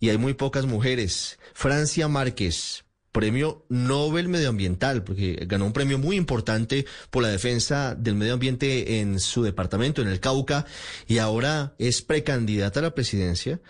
y 0.00 0.08
hay 0.08 0.16
muy 0.16 0.32
pocas 0.32 0.64
mujeres. 0.64 1.38
Francia 1.52 2.08
Márquez, 2.08 2.83
premio 3.14 3.64
Nobel 3.68 4.28
Medioambiental, 4.28 5.04
porque 5.04 5.46
ganó 5.46 5.66
un 5.66 5.72
premio 5.72 5.98
muy 5.98 6.16
importante 6.16 6.84
por 7.10 7.22
la 7.22 7.28
defensa 7.28 7.94
del 7.94 8.16
medio 8.16 8.34
ambiente 8.34 9.00
en 9.00 9.20
su 9.20 9.44
departamento, 9.44 10.02
en 10.02 10.08
el 10.08 10.18
Cauca, 10.18 10.66
y 11.06 11.18
ahora 11.18 11.74
es 11.78 12.02
precandidata 12.02 12.80
a 12.80 12.82
la 12.82 12.94
presidencia 12.94 13.60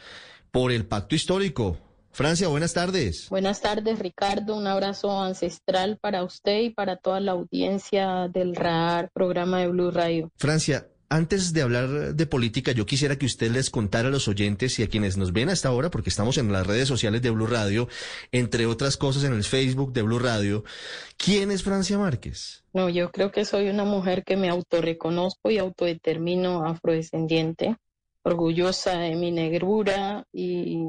por 0.51 0.73
el 0.73 0.87
pacto 0.87 1.15
histórico. 1.15 1.77
Francia, 2.11 2.49
buenas 2.49 2.73
tardes. 2.73 3.29
Buenas 3.29 3.61
tardes, 3.61 3.99
Ricardo. 3.99 4.57
Un 4.57 4.67
abrazo 4.67 5.21
ancestral 5.21 5.99
para 6.01 6.25
usted 6.25 6.61
y 6.61 6.71
para 6.71 6.97
toda 6.97 7.21
la 7.21 7.33
audiencia 7.33 8.29
del 8.33 8.57
RAR, 8.57 9.11
programa 9.13 9.59
de 9.61 9.69
Blue 9.69 9.91
Radio. 9.91 10.31
Francia, 10.37 10.87
antes 11.15 11.53
de 11.53 11.63
hablar 11.63 12.17
de 12.17 12.27
política, 12.27 12.73
yo 12.73 12.87
quisiera 12.87 13.17
que 13.17 13.27
usted 13.27 13.49
les 13.53 13.71
contara 13.71 14.09
a 14.09 14.11
los 14.11 14.27
oyentes 14.27 14.81
y 14.81 14.83
a 14.83 14.89
quienes 14.89 15.17
nos 15.17 15.33
ven 15.33 15.49
hasta 15.49 15.69
ahora, 15.69 15.89
porque 15.89 16.11
estamos 16.11 16.39
en 16.39 16.51
las 16.51 16.67
redes 16.67 16.89
sociales 16.89 17.23
de 17.23 17.31
Blue 17.31 17.47
Radio, 17.47 17.87
entre 18.33 18.67
otras 18.67 18.97
cosas 18.97 19.23
en 19.23 19.33
el 19.33 19.45
Facebook 19.45 19.93
de 19.93 20.03
Blue 20.03 20.19
Radio, 20.19 20.65
¿quién 21.17 21.53
es 21.53 21.63
Francia 21.63 21.99
Márquez? 21.99 22.65
No, 22.73 22.89
yo 22.89 23.13
creo 23.13 23.31
que 23.31 23.45
soy 23.45 23.69
una 23.69 23.85
mujer 23.85 24.25
que 24.25 24.37
me 24.37 24.49
autorreconozco 24.49 25.53
y 25.53 25.59
autodetermino 25.59 26.65
afrodescendiente, 26.67 27.77
orgullosa 28.25 28.99
de 28.99 29.15
mi 29.15 29.31
negrura 29.31 30.27
y 30.33 30.85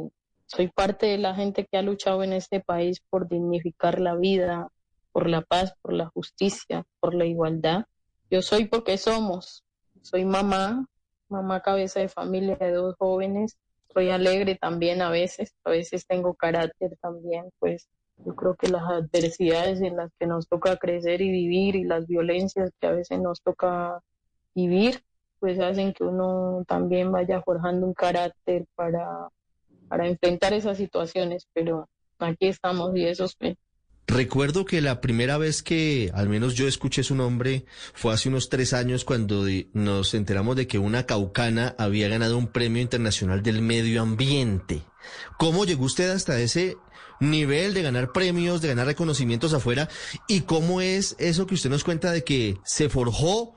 soy 0.48 0.70
parte 0.70 1.05
de 1.05 1.20
la 1.20 1.36
gente 1.36 1.67
que 1.70 1.77
ha 1.77 1.84
luchado 1.84 2.24
en 2.24 2.34
este 2.34 2.62
país 2.62 3.00
por 3.12 3.29
dignificar 3.29 4.00
la 4.00 4.15
vida, 4.15 4.70
por 5.12 5.29
la 5.29 5.41
paz, 5.41 5.75
por 5.84 5.94
la 5.94 6.08
justicia, 6.08 6.84
por 7.00 7.13
la 7.13 7.25
igualdad. 7.25 7.86
Yo 8.32 8.41
soy 8.41 8.65
porque 8.65 8.98
somos. 8.98 9.64
Soy 10.05 10.24
mamá, 10.24 10.85
mamá 11.29 11.62
cabeza 11.62 12.00
de 12.00 12.09
familia 12.09 12.55
de 12.57 12.74
dos 12.74 12.93
jóvenes. 13.00 13.57
Soy 13.91 14.12
alegre 14.12 14.55
también 14.55 15.01
a 15.01 15.09
veces, 15.09 15.55
a 15.63 15.71
veces 15.71 16.05
tengo 16.05 16.35
carácter 16.35 16.95
también, 17.01 17.50
pues 17.57 17.88
yo 18.24 18.35
creo 18.35 18.55
que 18.55 18.67
las 18.67 18.83
adversidades 18.83 19.81
en 19.81 19.97
las 19.97 20.12
que 20.19 20.27
nos 20.27 20.47
toca 20.47 20.77
crecer 20.77 21.21
y 21.21 21.31
vivir 21.31 21.75
y 21.75 21.85
las 21.85 22.05
violencias 22.05 22.69
que 22.79 22.85
a 22.85 22.91
veces 22.91 23.19
nos 23.19 23.41
toca 23.41 24.00
vivir, 24.53 25.01
pues 25.39 25.59
hacen 25.59 25.91
que 25.91 26.03
uno 26.03 26.63
también 26.67 27.12
vaya 27.12 27.41
forjando 27.41 27.88
un 27.88 27.95
carácter 27.95 28.67
para 28.75 29.29
para 29.88 30.07
enfrentar 30.07 30.53
esas 30.53 30.77
situaciones, 30.77 31.47
pero 31.51 31.89
aquí 32.19 32.45
estamos 32.47 32.96
y 32.96 33.07
eso 33.07 33.25
es 33.25 33.35
Recuerdo 34.07 34.65
que 34.65 34.81
la 34.81 35.01
primera 35.01 35.37
vez 35.37 35.63
que 35.63 36.11
al 36.13 36.29
menos 36.29 36.53
yo 36.53 36.68
escuché 36.68 37.03
su 37.03 37.15
nombre 37.15 37.65
fue 37.94 38.13
hace 38.13 38.29
unos 38.29 38.50
tres 38.50 38.74
años 38.74 39.03
cuando 39.03 39.46
nos 39.74 40.13
enteramos 40.13 40.55
de 40.55 40.68
que 40.68 40.77
una 40.77 41.07
caucana 41.07 41.75
había 41.79 42.07
ganado 42.07 42.37
un 42.37 42.48
premio 42.48 42.83
internacional 42.83 43.41
del 43.41 43.63
medio 43.63 44.03
ambiente. 44.03 44.83
¿Cómo 45.37 45.65
llegó 45.65 45.85
usted 45.85 46.11
hasta 46.11 46.39
ese 46.39 46.77
nivel 47.20 47.74
de 47.74 47.81
ganar 47.81 48.11
premios, 48.11 48.61
de 48.61 48.68
ganar 48.68 48.85
reconocimientos 48.85 49.53
afuera? 49.53 49.89
¿Y 50.27 50.41
cómo 50.41 50.81
es 50.81 51.15
eso 51.18 51.48
que 51.48 51.55
usted 51.55 51.72
nos 51.72 51.83
cuenta 51.83 52.11
de 52.11 52.24
que 52.24 52.57
se 52.63 52.89
forjó 52.89 53.55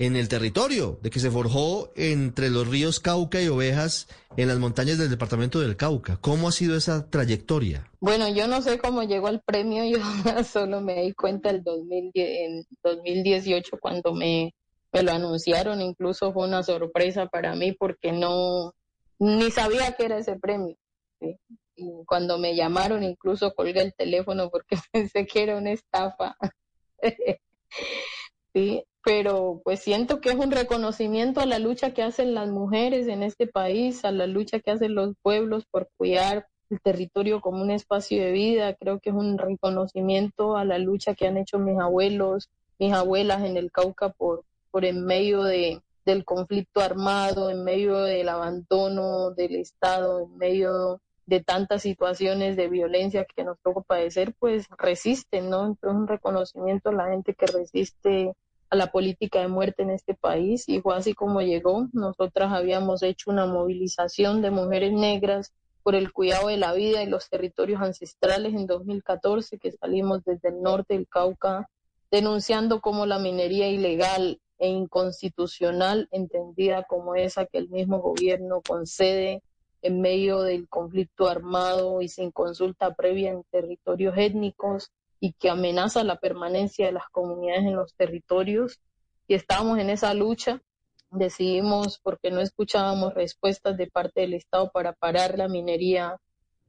en 0.00 0.16
el 0.16 0.30
territorio, 0.30 0.98
de 1.02 1.10
que 1.10 1.20
se 1.20 1.30
forjó 1.30 1.92
entre 1.94 2.48
los 2.48 2.66
ríos 2.66 3.00
Cauca 3.00 3.42
y 3.42 3.48
Ovejas 3.48 4.08
en 4.38 4.48
las 4.48 4.58
montañas 4.58 4.96
del 4.96 5.10
departamento 5.10 5.60
del 5.60 5.76
Cauca. 5.76 6.16
¿Cómo 6.16 6.48
ha 6.48 6.52
sido 6.52 6.74
esa 6.74 7.10
trayectoria? 7.10 7.86
Bueno, 8.00 8.26
yo 8.30 8.48
no 8.48 8.62
sé 8.62 8.78
cómo 8.78 9.02
llegó 9.02 9.26
al 9.26 9.42
premio, 9.42 9.84
yo 9.84 9.98
solo 10.44 10.80
me 10.80 11.02
di 11.02 11.12
cuenta 11.12 11.50
el 11.50 11.62
2010, 11.62 12.28
en 12.40 12.66
2018 12.82 13.76
cuando 13.78 14.14
me, 14.14 14.54
me 14.90 15.02
lo 15.02 15.12
anunciaron, 15.12 15.82
incluso 15.82 16.32
fue 16.32 16.48
una 16.48 16.62
sorpresa 16.62 17.26
para 17.26 17.54
mí 17.54 17.72
porque 17.72 18.10
no, 18.10 18.72
ni 19.18 19.50
sabía 19.50 19.92
que 19.98 20.06
era 20.06 20.16
ese 20.16 20.38
premio. 20.38 20.76
Y 21.76 22.04
cuando 22.06 22.38
me 22.38 22.56
llamaron, 22.56 23.02
incluso 23.02 23.52
colgué 23.52 23.82
el 23.82 23.92
teléfono 23.92 24.48
porque 24.48 24.76
pensé 24.92 25.26
que 25.26 25.42
era 25.42 25.58
una 25.58 25.72
estafa. 25.72 26.38
sí, 28.54 28.82
pero 29.02 29.60
pues 29.64 29.80
siento 29.80 30.20
que 30.20 30.30
es 30.30 30.36
un 30.36 30.50
reconocimiento 30.50 31.40
a 31.40 31.46
la 31.46 31.58
lucha 31.58 31.92
que 31.92 32.02
hacen 32.02 32.34
las 32.34 32.48
mujeres 32.48 33.08
en 33.08 33.22
este 33.22 33.46
país, 33.46 34.04
a 34.04 34.12
la 34.12 34.26
lucha 34.26 34.60
que 34.60 34.70
hacen 34.70 34.94
los 34.94 35.14
pueblos 35.22 35.64
por 35.70 35.88
cuidar 35.96 36.46
el 36.68 36.80
territorio 36.80 37.40
como 37.40 37.62
un 37.62 37.70
espacio 37.70 38.22
de 38.22 38.32
vida. 38.32 38.74
Creo 38.74 39.00
que 39.00 39.10
es 39.10 39.16
un 39.16 39.38
reconocimiento 39.38 40.56
a 40.56 40.64
la 40.64 40.78
lucha 40.78 41.14
que 41.14 41.26
han 41.26 41.38
hecho 41.38 41.58
mis 41.58 41.78
abuelos, 41.78 42.48
mis 42.78 42.92
abuelas 42.92 43.42
en 43.44 43.56
el 43.56 43.72
Cauca 43.72 44.10
por, 44.10 44.44
por 44.70 44.84
en 44.84 45.04
medio 45.04 45.42
de, 45.44 45.80
del 46.04 46.24
conflicto 46.24 46.80
armado, 46.80 47.50
en 47.50 47.64
medio 47.64 48.02
del 48.02 48.28
abandono 48.28 49.30
del 49.30 49.56
Estado, 49.56 50.20
en 50.20 50.36
medio 50.36 51.00
de 51.26 51.42
tantas 51.42 51.82
situaciones 51.82 52.56
de 52.56 52.68
violencia 52.68 53.24
que 53.24 53.44
nos 53.44 53.58
toca 53.60 53.80
padecer, 53.82 54.34
pues 54.38 54.66
resisten, 54.76 55.48
¿no? 55.48 55.64
Entonces 55.64 56.00
un 56.00 56.08
reconocimiento 56.08 56.90
a 56.90 56.92
la 56.92 57.08
gente 57.08 57.34
que 57.34 57.46
resiste 57.46 58.34
a 58.70 58.76
la 58.76 58.92
política 58.92 59.40
de 59.40 59.48
muerte 59.48 59.82
en 59.82 59.90
este 59.90 60.14
país 60.14 60.68
y 60.68 60.80
fue 60.80 60.96
así 60.96 61.12
como 61.12 61.42
llegó. 61.42 61.88
Nosotras 61.92 62.52
habíamos 62.52 63.02
hecho 63.02 63.30
una 63.30 63.46
movilización 63.46 64.42
de 64.42 64.50
mujeres 64.50 64.92
negras 64.92 65.52
por 65.82 65.94
el 65.94 66.12
cuidado 66.12 66.48
de 66.48 66.56
la 66.56 66.72
vida 66.72 67.02
y 67.02 67.06
los 67.06 67.28
territorios 67.28 67.82
ancestrales 67.82 68.54
en 68.54 68.66
2014 68.66 69.58
que 69.58 69.72
salimos 69.72 70.24
desde 70.24 70.50
el 70.50 70.62
norte 70.62 70.94
del 70.94 71.08
Cauca 71.08 71.68
denunciando 72.10 72.80
como 72.80 73.06
la 73.06 73.18
minería 73.18 73.68
ilegal 73.68 74.40
e 74.58 74.68
inconstitucional, 74.68 76.08
entendida 76.10 76.84
como 76.84 77.14
esa 77.14 77.46
que 77.46 77.58
el 77.58 77.68
mismo 77.70 78.00
gobierno 78.00 78.60
concede 78.66 79.42
en 79.82 80.00
medio 80.00 80.42
del 80.42 80.68
conflicto 80.68 81.28
armado 81.28 82.02
y 82.02 82.08
sin 82.08 82.30
consulta 82.30 82.94
previa 82.94 83.30
en 83.30 83.44
territorios 83.50 84.14
étnicos, 84.18 84.90
y 85.20 85.34
que 85.34 85.50
amenaza 85.50 86.02
la 86.02 86.16
permanencia 86.16 86.86
de 86.86 86.92
las 86.92 87.08
comunidades 87.10 87.64
en 87.64 87.76
los 87.76 87.94
territorios. 87.94 88.80
Y 89.28 89.34
estábamos 89.34 89.78
en 89.78 89.90
esa 89.90 90.14
lucha, 90.14 90.60
decidimos, 91.10 92.00
porque 92.02 92.30
no 92.30 92.40
escuchábamos 92.40 93.14
respuestas 93.14 93.76
de 93.76 93.86
parte 93.86 94.22
del 94.22 94.34
Estado 94.34 94.70
para 94.72 94.94
parar 94.94 95.36
la 95.38 95.46
minería, 95.46 96.16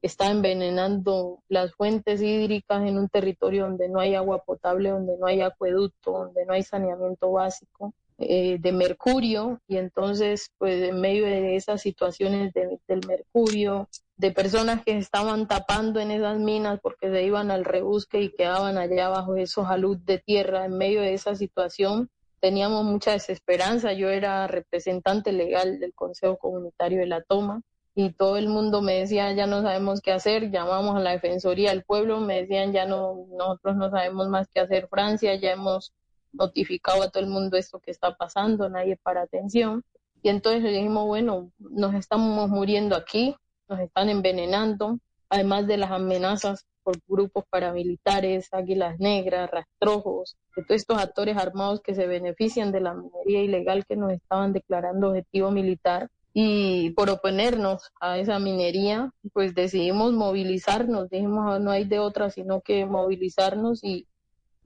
está 0.01 0.29
envenenando 0.31 1.43
las 1.47 1.73
fuentes 1.73 2.21
hídricas 2.21 2.81
en 2.87 2.97
un 2.97 3.07
territorio 3.07 3.65
donde 3.65 3.87
no 3.87 3.99
hay 3.99 4.15
agua 4.15 4.43
potable, 4.43 4.89
donde 4.89 5.17
no 5.17 5.27
hay 5.27 5.41
acueducto, 5.41 6.11
donde 6.11 6.45
no 6.45 6.53
hay 6.53 6.63
saneamiento 6.63 7.31
básico. 7.31 7.93
Eh, 8.23 8.57
de 8.59 8.71
mercurio 8.71 9.59
y 9.67 9.77
entonces 9.77 10.51
pues 10.59 10.89
en 10.89 11.01
medio 11.01 11.25
de 11.25 11.55
esas 11.55 11.81
situaciones 11.81 12.53
del 12.53 13.07
mercurio 13.07 13.89
de 14.15 14.31
personas 14.31 14.83
que 14.83 14.95
estaban 14.95 15.47
tapando 15.47 15.99
en 15.99 16.11
esas 16.11 16.37
minas 16.37 16.79
porque 16.83 17.09
se 17.09 17.23
iban 17.23 17.49
al 17.49 17.65
rebusque 17.65 18.21
y 18.21 18.31
quedaban 18.31 18.77
allá 18.77 19.09
bajo 19.09 19.35
esos 19.37 19.65
alud 19.65 19.97
de 19.97 20.19
tierra 20.19 20.65
en 20.65 20.77
medio 20.77 21.01
de 21.01 21.15
esa 21.15 21.35
situación 21.35 22.11
teníamos 22.39 22.83
mucha 22.83 23.11
desesperanza. 23.11 23.93
Yo 23.93 24.09
era 24.09 24.47
representante 24.47 25.31
legal 25.31 25.79
del 25.79 25.93
Consejo 25.95 26.37
Comunitario 26.37 26.99
de 26.99 27.07
la 27.07 27.23
Toma 27.23 27.61
y 27.95 28.11
todo 28.13 28.37
el 28.37 28.49
mundo 28.49 28.83
me 28.83 28.99
decía 28.99 29.33
ya 29.33 29.47
no 29.47 29.63
sabemos 29.63 29.99
qué 30.01 30.11
hacer 30.11 30.51
llamamos 30.51 30.95
a 30.95 30.99
la 30.99 31.11
Defensoría 31.11 31.71
del 31.71 31.83
Pueblo 31.83 32.19
me 32.19 32.41
decían 32.41 32.71
ya 32.71 32.85
no 32.85 33.25
nosotros 33.31 33.75
no 33.75 33.89
sabemos 33.89 34.29
más 34.29 34.47
qué 34.53 34.61
hacer 34.61 34.87
Francia 34.87 35.35
ya 35.35 35.51
hemos 35.51 35.91
notificado 36.33 37.03
a 37.03 37.09
todo 37.09 37.23
el 37.23 37.29
mundo 37.29 37.57
esto 37.57 37.79
que 37.79 37.91
está 37.91 38.15
pasando, 38.15 38.69
nadie 38.69 38.97
para 38.97 39.21
atención. 39.21 39.83
Y 40.23 40.29
entonces 40.29 40.61
le 40.61 40.71
dijimos, 40.71 41.07
bueno, 41.07 41.51
nos 41.59 41.93
estamos 41.95 42.49
muriendo 42.49 42.95
aquí, 42.95 43.35
nos 43.67 43.79
están 43.79 44.09
envenenando, 44.09 44.99
además 45.29 45.67
de 45.67 45.77
las 45.77 45.91
amenazas 45.91 46.65
por 46.83 46.97
grupos 47.07 47.45
paramilitares, 47.49 48.49
águilas 48.53 48.99
negras, 48.99 49.49
rastrojos, 49.49 50.37
de 50.55 50.63
todos 50.63 50.81
estos 50.81 50.97
actores 50.97 51.37
armados 51.37 51.81
que 51.81 51.95
se 51.95 52.07
benefician 52.07 52.71
de 52.71 52.81
la 52.81 52.93
minería 52.93 53.43
ilegal 53.43 53.85
que 53.85 53.95
nos 53.95 54.11
estaban 54.11 54.53
declarando 54.53 55.09
objetivo 55.09 55.51
militar. 55.51 56.09
Y 56.33 56.91
por 56.91 57.09
oponernos 57.09 57.91
a 57.99 58.17
esa 58.17 58.39
minería, 58.39 59.11
pues 59.33 59.53
decidimos 59.53 60.13
movilizarnos, 60.13 61.09
dijimos 61.09 61.45
ah, 61.47 61.59
no 61.59 61.71
hay 61.71 61.83
de 61.83 61.99
otra 61.99 62.29
sino 62.29 62.61
que 62.61 62.85
movilizarnos 62.85 63.83
y 63.83 64.07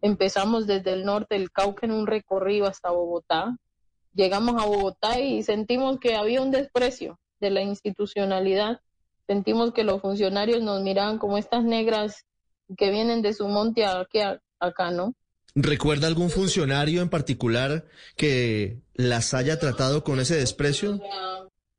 empezamos 0.06 0.68
desde 0.68 0.94
el 0.94 1.04
norte 1.04 1.36
del 1.36 1.52
Cauca 1.52 1.86
en 1.86 1.92
un 1.92 2.08
recorrido 2.08 2.68
hasta 2.68 2.92
Bogotá. 2.92 3.58
Llegamos 4.14 4.62
a 4.62 4.66
Bogotá 4.66 5.20
y 5.20 5.44
sentimos 5.44 6.00
que 6.00 6.16
había 6.16 6.42
un 6.42 6.52
desprecio 6.52 7.20
de 7.40 7.50
la 7.50 7.62
institucionalidad 7.62 8.80
sentimos 9.28 9.74
que 9.74 9.84
los 9.84 10.02
funcionarios 10.02 10.62
nos 10.62 10.82
miraban 10.82 11.18
como 11.18 11.38
estas 11.38 11.64
negras 11.64 12.26
que 12.78 12.90
vienen 12.92 13.22
de 13.22 13.34
su 13.34 13.48
monte 13.48 13.86
aquí 13.86 14.20
acá, 14.60 14.92
¿no? 14.92 15.14
¿Recuerda 15.54 16.08
algún 16.08 16.30
funcionario 16.30 17.02
en 17.02 17.10
particular 17.10 17.86
que 18.18 18.82
las 18.94 19.34
haya 19.34 19.58
tratado 19.58 20.04
con 20.04 20.20
ese 20.20 20.36
desprecio? 20.36 21.00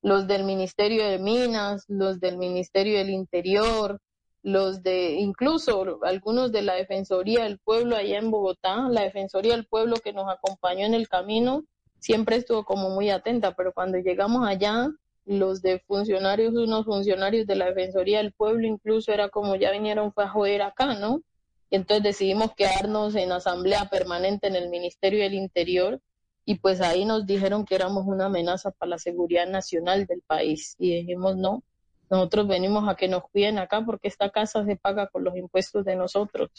Los 0.03 0.27
del 0.27 0.45
Ministerio 0.45 1.07
de 1.07 1.19
Minas, 1.19 1.85
los 1.89 2.21
del 2.21 2.39
Ministerio 2.39 2.99
del 2.99 3.11
Interior, 3.11 4.01
los 4.47 4.85
de 4.85 5.15
incluso 5.15 5.99
algunos 6.05 6.53
de 6.53 6.63
la 6.63 6.75
Defensoría 6.75 7.43
del 7.43 7.59
Pueblo 7.59 7.97
allá 7.97 8.19
en 8.19 8.31
Bogotá, 8.31 8.89
la 8.89 9.03
Defensoría 9.03 9.57
del 9.57 9.67
Pueblo 9.67 9.97
que 9.97 10.13
nos 10.13 10.33
acompañó 10.33 10.87
en 10.87 10.95
el 10.95 11.09
camino, 11.09 11.65
siempre 11.99 12.37
estuvo 12.37 12.65
como 12.65 12.91
muy 12.91 13.11
atenta, 13.11 13.57
pero 13.57 13.73
cuando 13.73 13.99
llegamos 13.99 14.47
allá 14.47 14.89
los 15.25 15.63
de 15.63 15.81
funcionarios, 15.81 16.55
unos 16.55 16.85
funcionarios 16.85 17.49
de 17.49 17.57
la 17.57 17.67
Defensoría 17.67 18.19
del 18.19 18.33
Pueblo, 18.35 18.69
incluso 18.69 19.11
era 19.11 19.31
como 19.31 19.57
ya 19.57 19.73
vinieron 19.73 20.13
fue 20.13 20.23
a 20.23 20.29
joder 20.29 20.63
acá, 20.63 20.95
¿no? 20.95 21.23
Y 21.69 21.75
entonces 21.75 22.05
decidimos 22.05 22.55
quedarnos 22.55 23.17
en 23.17 23.33
asamblea 23.33 23.89
permanente 23.91 24.47
en 24.47 24.55
el 24.55 24.69
Ministerio 24.69 25.25
del 25.25 25.35
Interior 25.35 26.01
y 26.45 26.61
pues 26.61 26.81
ahí 26.81 27.05
nos 27.05 27.27
dijeron 27.27 27.65
que 27.65 27.75
éramos 27.75 28.05
una 28.07 28.27
amenaza 28.27 28.71
para 28.71 28.91
la 28.91 28.99
seguridad 28.99 29.49
nacional 29.49 30.07
del 30.07 30.23
país 30.23 30.77
y 30.79 30.95
dijimos 30.99 31.37
no, 31.37 31.65
nosotros 32.11 32.47
venimos 32.47 32.89
a 32.89 32.95
que 32.95 33.09
nos 33.09 33.25
cuiden 33.31 33.59
acá 33.59 33.85
porque 33.85 34.09
esta 34.09 34.31
casa 34.31 34.65
se 34.65 34.77
paga 34.77 35.09
con 35.09 35.25
los 35.25 35.37
impuestos 35.37 35.85
de 35.85 35.97
nosotros 35.97 36.51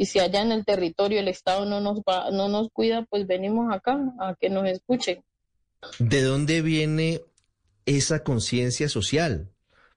y 0.00 0.06
si 0.06 0.18
allá 0.18 0.40
en 0.40 0.50
el 0.50 0.64
territorio 0.64 1.20
el 1.20 1.28
Estado 1.28 1.66
no 1.66 1.78
nos 1.82 1.98
va, 1.98 2.30
no 2.30 2.48
nos 2.48 2.70
cuida, 2.70 3.06
pues 3.10 3.26
venimos 3.26 3.70
acá 3.70 3.98
a 4.18 4.34
que 4.34 4.48
nos 4.48 4.66
escuchen. 4.66 5.22
¿De 5.98 6.22
dónde 6.22 6.62
viene 6.62 7.20
esa 7.84 8.24
conciencia 8.24 8.88
social, 8.88 9.50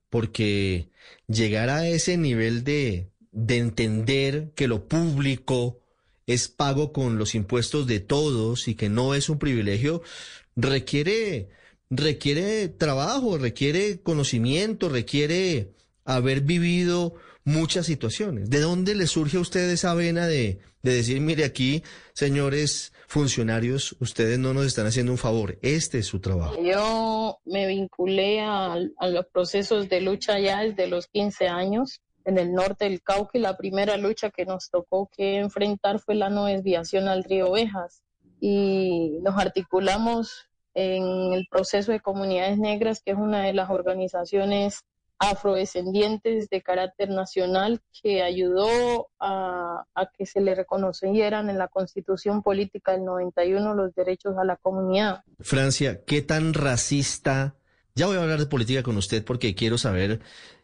porque 0.10 0.90
llegar 1.28 1.70
a 1.70 1.88
ese 1.88 2.18
nivel 2.18 2.66
de, 2.66 3.12
de 3.32 3.58
entender 3.60 4.52
que 4.56 4.68
lo 4.68 4.90
público 4.90 5.80
es 6.28 6.50
pago 6.50 6.92
con 6.92 7.18
los 7.18 7.34
impuestos 7.34 7.88
de 7.88 8.02
todos 8.02 8.68
y 8.68 8.76
que 8.76 8.90
no 8.90 9.14
es 9.16 9.30
un 9.30 9.40
privilegio, 9.40 10.02
requiere, 10.58 11.48
requiere 11.98 12.68
trabajo, 12.70 13.38
requiere 13.38 14.02
conocimiento, 14.02 14.90
requiere 14.90 15.74
haber 16.06 16.42
vivido 16.42 17.16
muchas 17.44 17.86
situaciones. 17.86 18.50
¿De 18.50 18.60
dónde 18.60 18.96
le 18.96 19.08
surge 19.08 19.38
a 19.38 19.42
usted 19.42 19.70
esa 19.70 19.94
vena 19.94 20.28
de, 20.28 20.60
de 20.82 20.94
decir, 20.94 21.20
mire 21.22 21.46
aquí, 21.46 21.84
señores 22.14 22.94
funcionarios, 23.08 23.96
ustedes 24.00 24.40
no 24.40 24.54
nos 24.54 24.66
están 24.66 24.88
haciendo 24.88 25.12
un 25.12 25.18
favor, 25.18 25.58
este 25.62 26.00
es 26.00 26.08
su 26.08 26.20
trabajo? 26.20 26.56
Yo 26.64 27.40
me 27.46 27.68
vinculé 27.68 28.42
a, 28.42 28.74
a 28.74 29.08
los 29.08 29.26
procesos 29.28 29.90
de 29.90 30.02
lucha 30.02 30.40
ya 30.40 30.62
desde 30.62 30.88
los 30.88 31.08
15 31.08 31.48
años 31.48 32.02
en 32.26 32.38
el 32.38 32.54
norte 32.54 32.86
del 32.86 33.02
Cauca 33.02 33.38
y 33.38 33.42
la 33.42 33.58
primera 33.58 33.98
lucha 33.98 34.30
que 34.30 34.46
nos 34.46 34.70
tocó 34.70 35.10
que 35.16 35.38
enfrentar 35.38 36.00
fue 36.00 36.16
la 36.16 36.30
no 36.30 36.46
desviación 36.46 37.08
al 37.08 37.24
río 37.24 37.50
Ovejas 37.50 38.02
y 38.40 39.20
nos 39.22 39.38
articulamos 39.38 40.48
en 40.74 41.34
el 41.34 41.48
proceso 41.50 41.92
de 41.92 42.00
comunidades 42.00 42.58
negras, 42.58 43.02
que 43.04 43.12
es 43.12 43.18
una 43.18 43.44
de 43.44 43.54
las 43.54 43.70
organizaciones 43.70 44.84
afrodescendientes 45.20 46.50
de 46.50 46.62
carácter 46.62 47.10
nacional 47.10 47.82
que 48.02 48.24
ayudó 48.24 49.08
a, 49.20 49.86
que 50.18 50.26
se 50.26 50.42
le 50.42 50.54
reconocieran 50.56 51.50
en 51.50 51.58
la 51.58 51.68
constitución 51.68 52.44
política 52.44 52.92
del 52.94 53.06
91 53.06 53.74
los 53.74 53.96
derechos 53.96 54.36
a 54.38 54.44
la 54.44 54.58
comunidad. 54.58 55.24
Francia, 55.40 56.04
¿qué 56.06 56.22
tan 56.22 56.54
racista? 56.54 57.56
Ya 57.96 58.08
voy 58.08 58.18
a 58.18 58.22
hablar 58.22 58.40
de 58.40 58.48
política 58.48 58.84
con 58.84 58.98
usted 58.98 59.24
porque 59.24 59.56
quiero 59.56 59.78
saber 59.78 60.20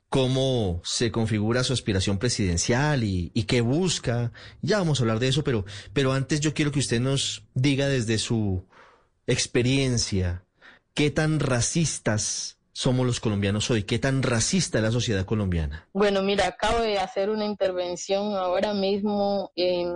cómo 0.10 0.82
se 0.84 1.12
configura 1.12 1.64
su 1.64 1.74
aspiración 1.74 2.18
presidencial 2.18 3.04
y, 3.04 3.32
y, 3.34 3.44
qué 3.44 3.62
busca. 3.62 4.32
Ya 4.62 4.80
vamos 4.80 5.00
a 5.00 5.04
hablar 5.04 5.20
de 5.20 5.28
eso, 5.28 5.44
pero, 5.44 5.66
pero 5.94 6.14
antes 6.14 6.40
yo 6.40 6.54
quiero 6.54 6.72
que 6.72 6.80
usted 6.80 7.00
nos 7.00 7.46
diga 7.54 7.88
desde 7.88 8.18
su 8.18 8.66
experiencia 9.32 10.44
qué 10.94 11.12
tan 11.12 11.40
racistas 11.40 12.58
somos 12.74 13.06
los 13.06 13.20
colombianos 13.20 13.70
hoy? 13.72 13.84
¿Qué 13.84 14.00
tan 14.00 14.24
racista 14.24 14.78
es 14.78 14.84
la 14.84 14.92
sociedad 14.92 15.26
colombiana? 15.26 15.88
Bueno, 15.94 16.22
mira, 16.22 16.48
acabo 16.48 16.80
de 16.80 16.98
hacer 16.98 17.30
una 17.30 17.46
intervención 17.46 18.36
ahora 18.36 18.74
mismo 18.74 19.52
en, 19.56 19.94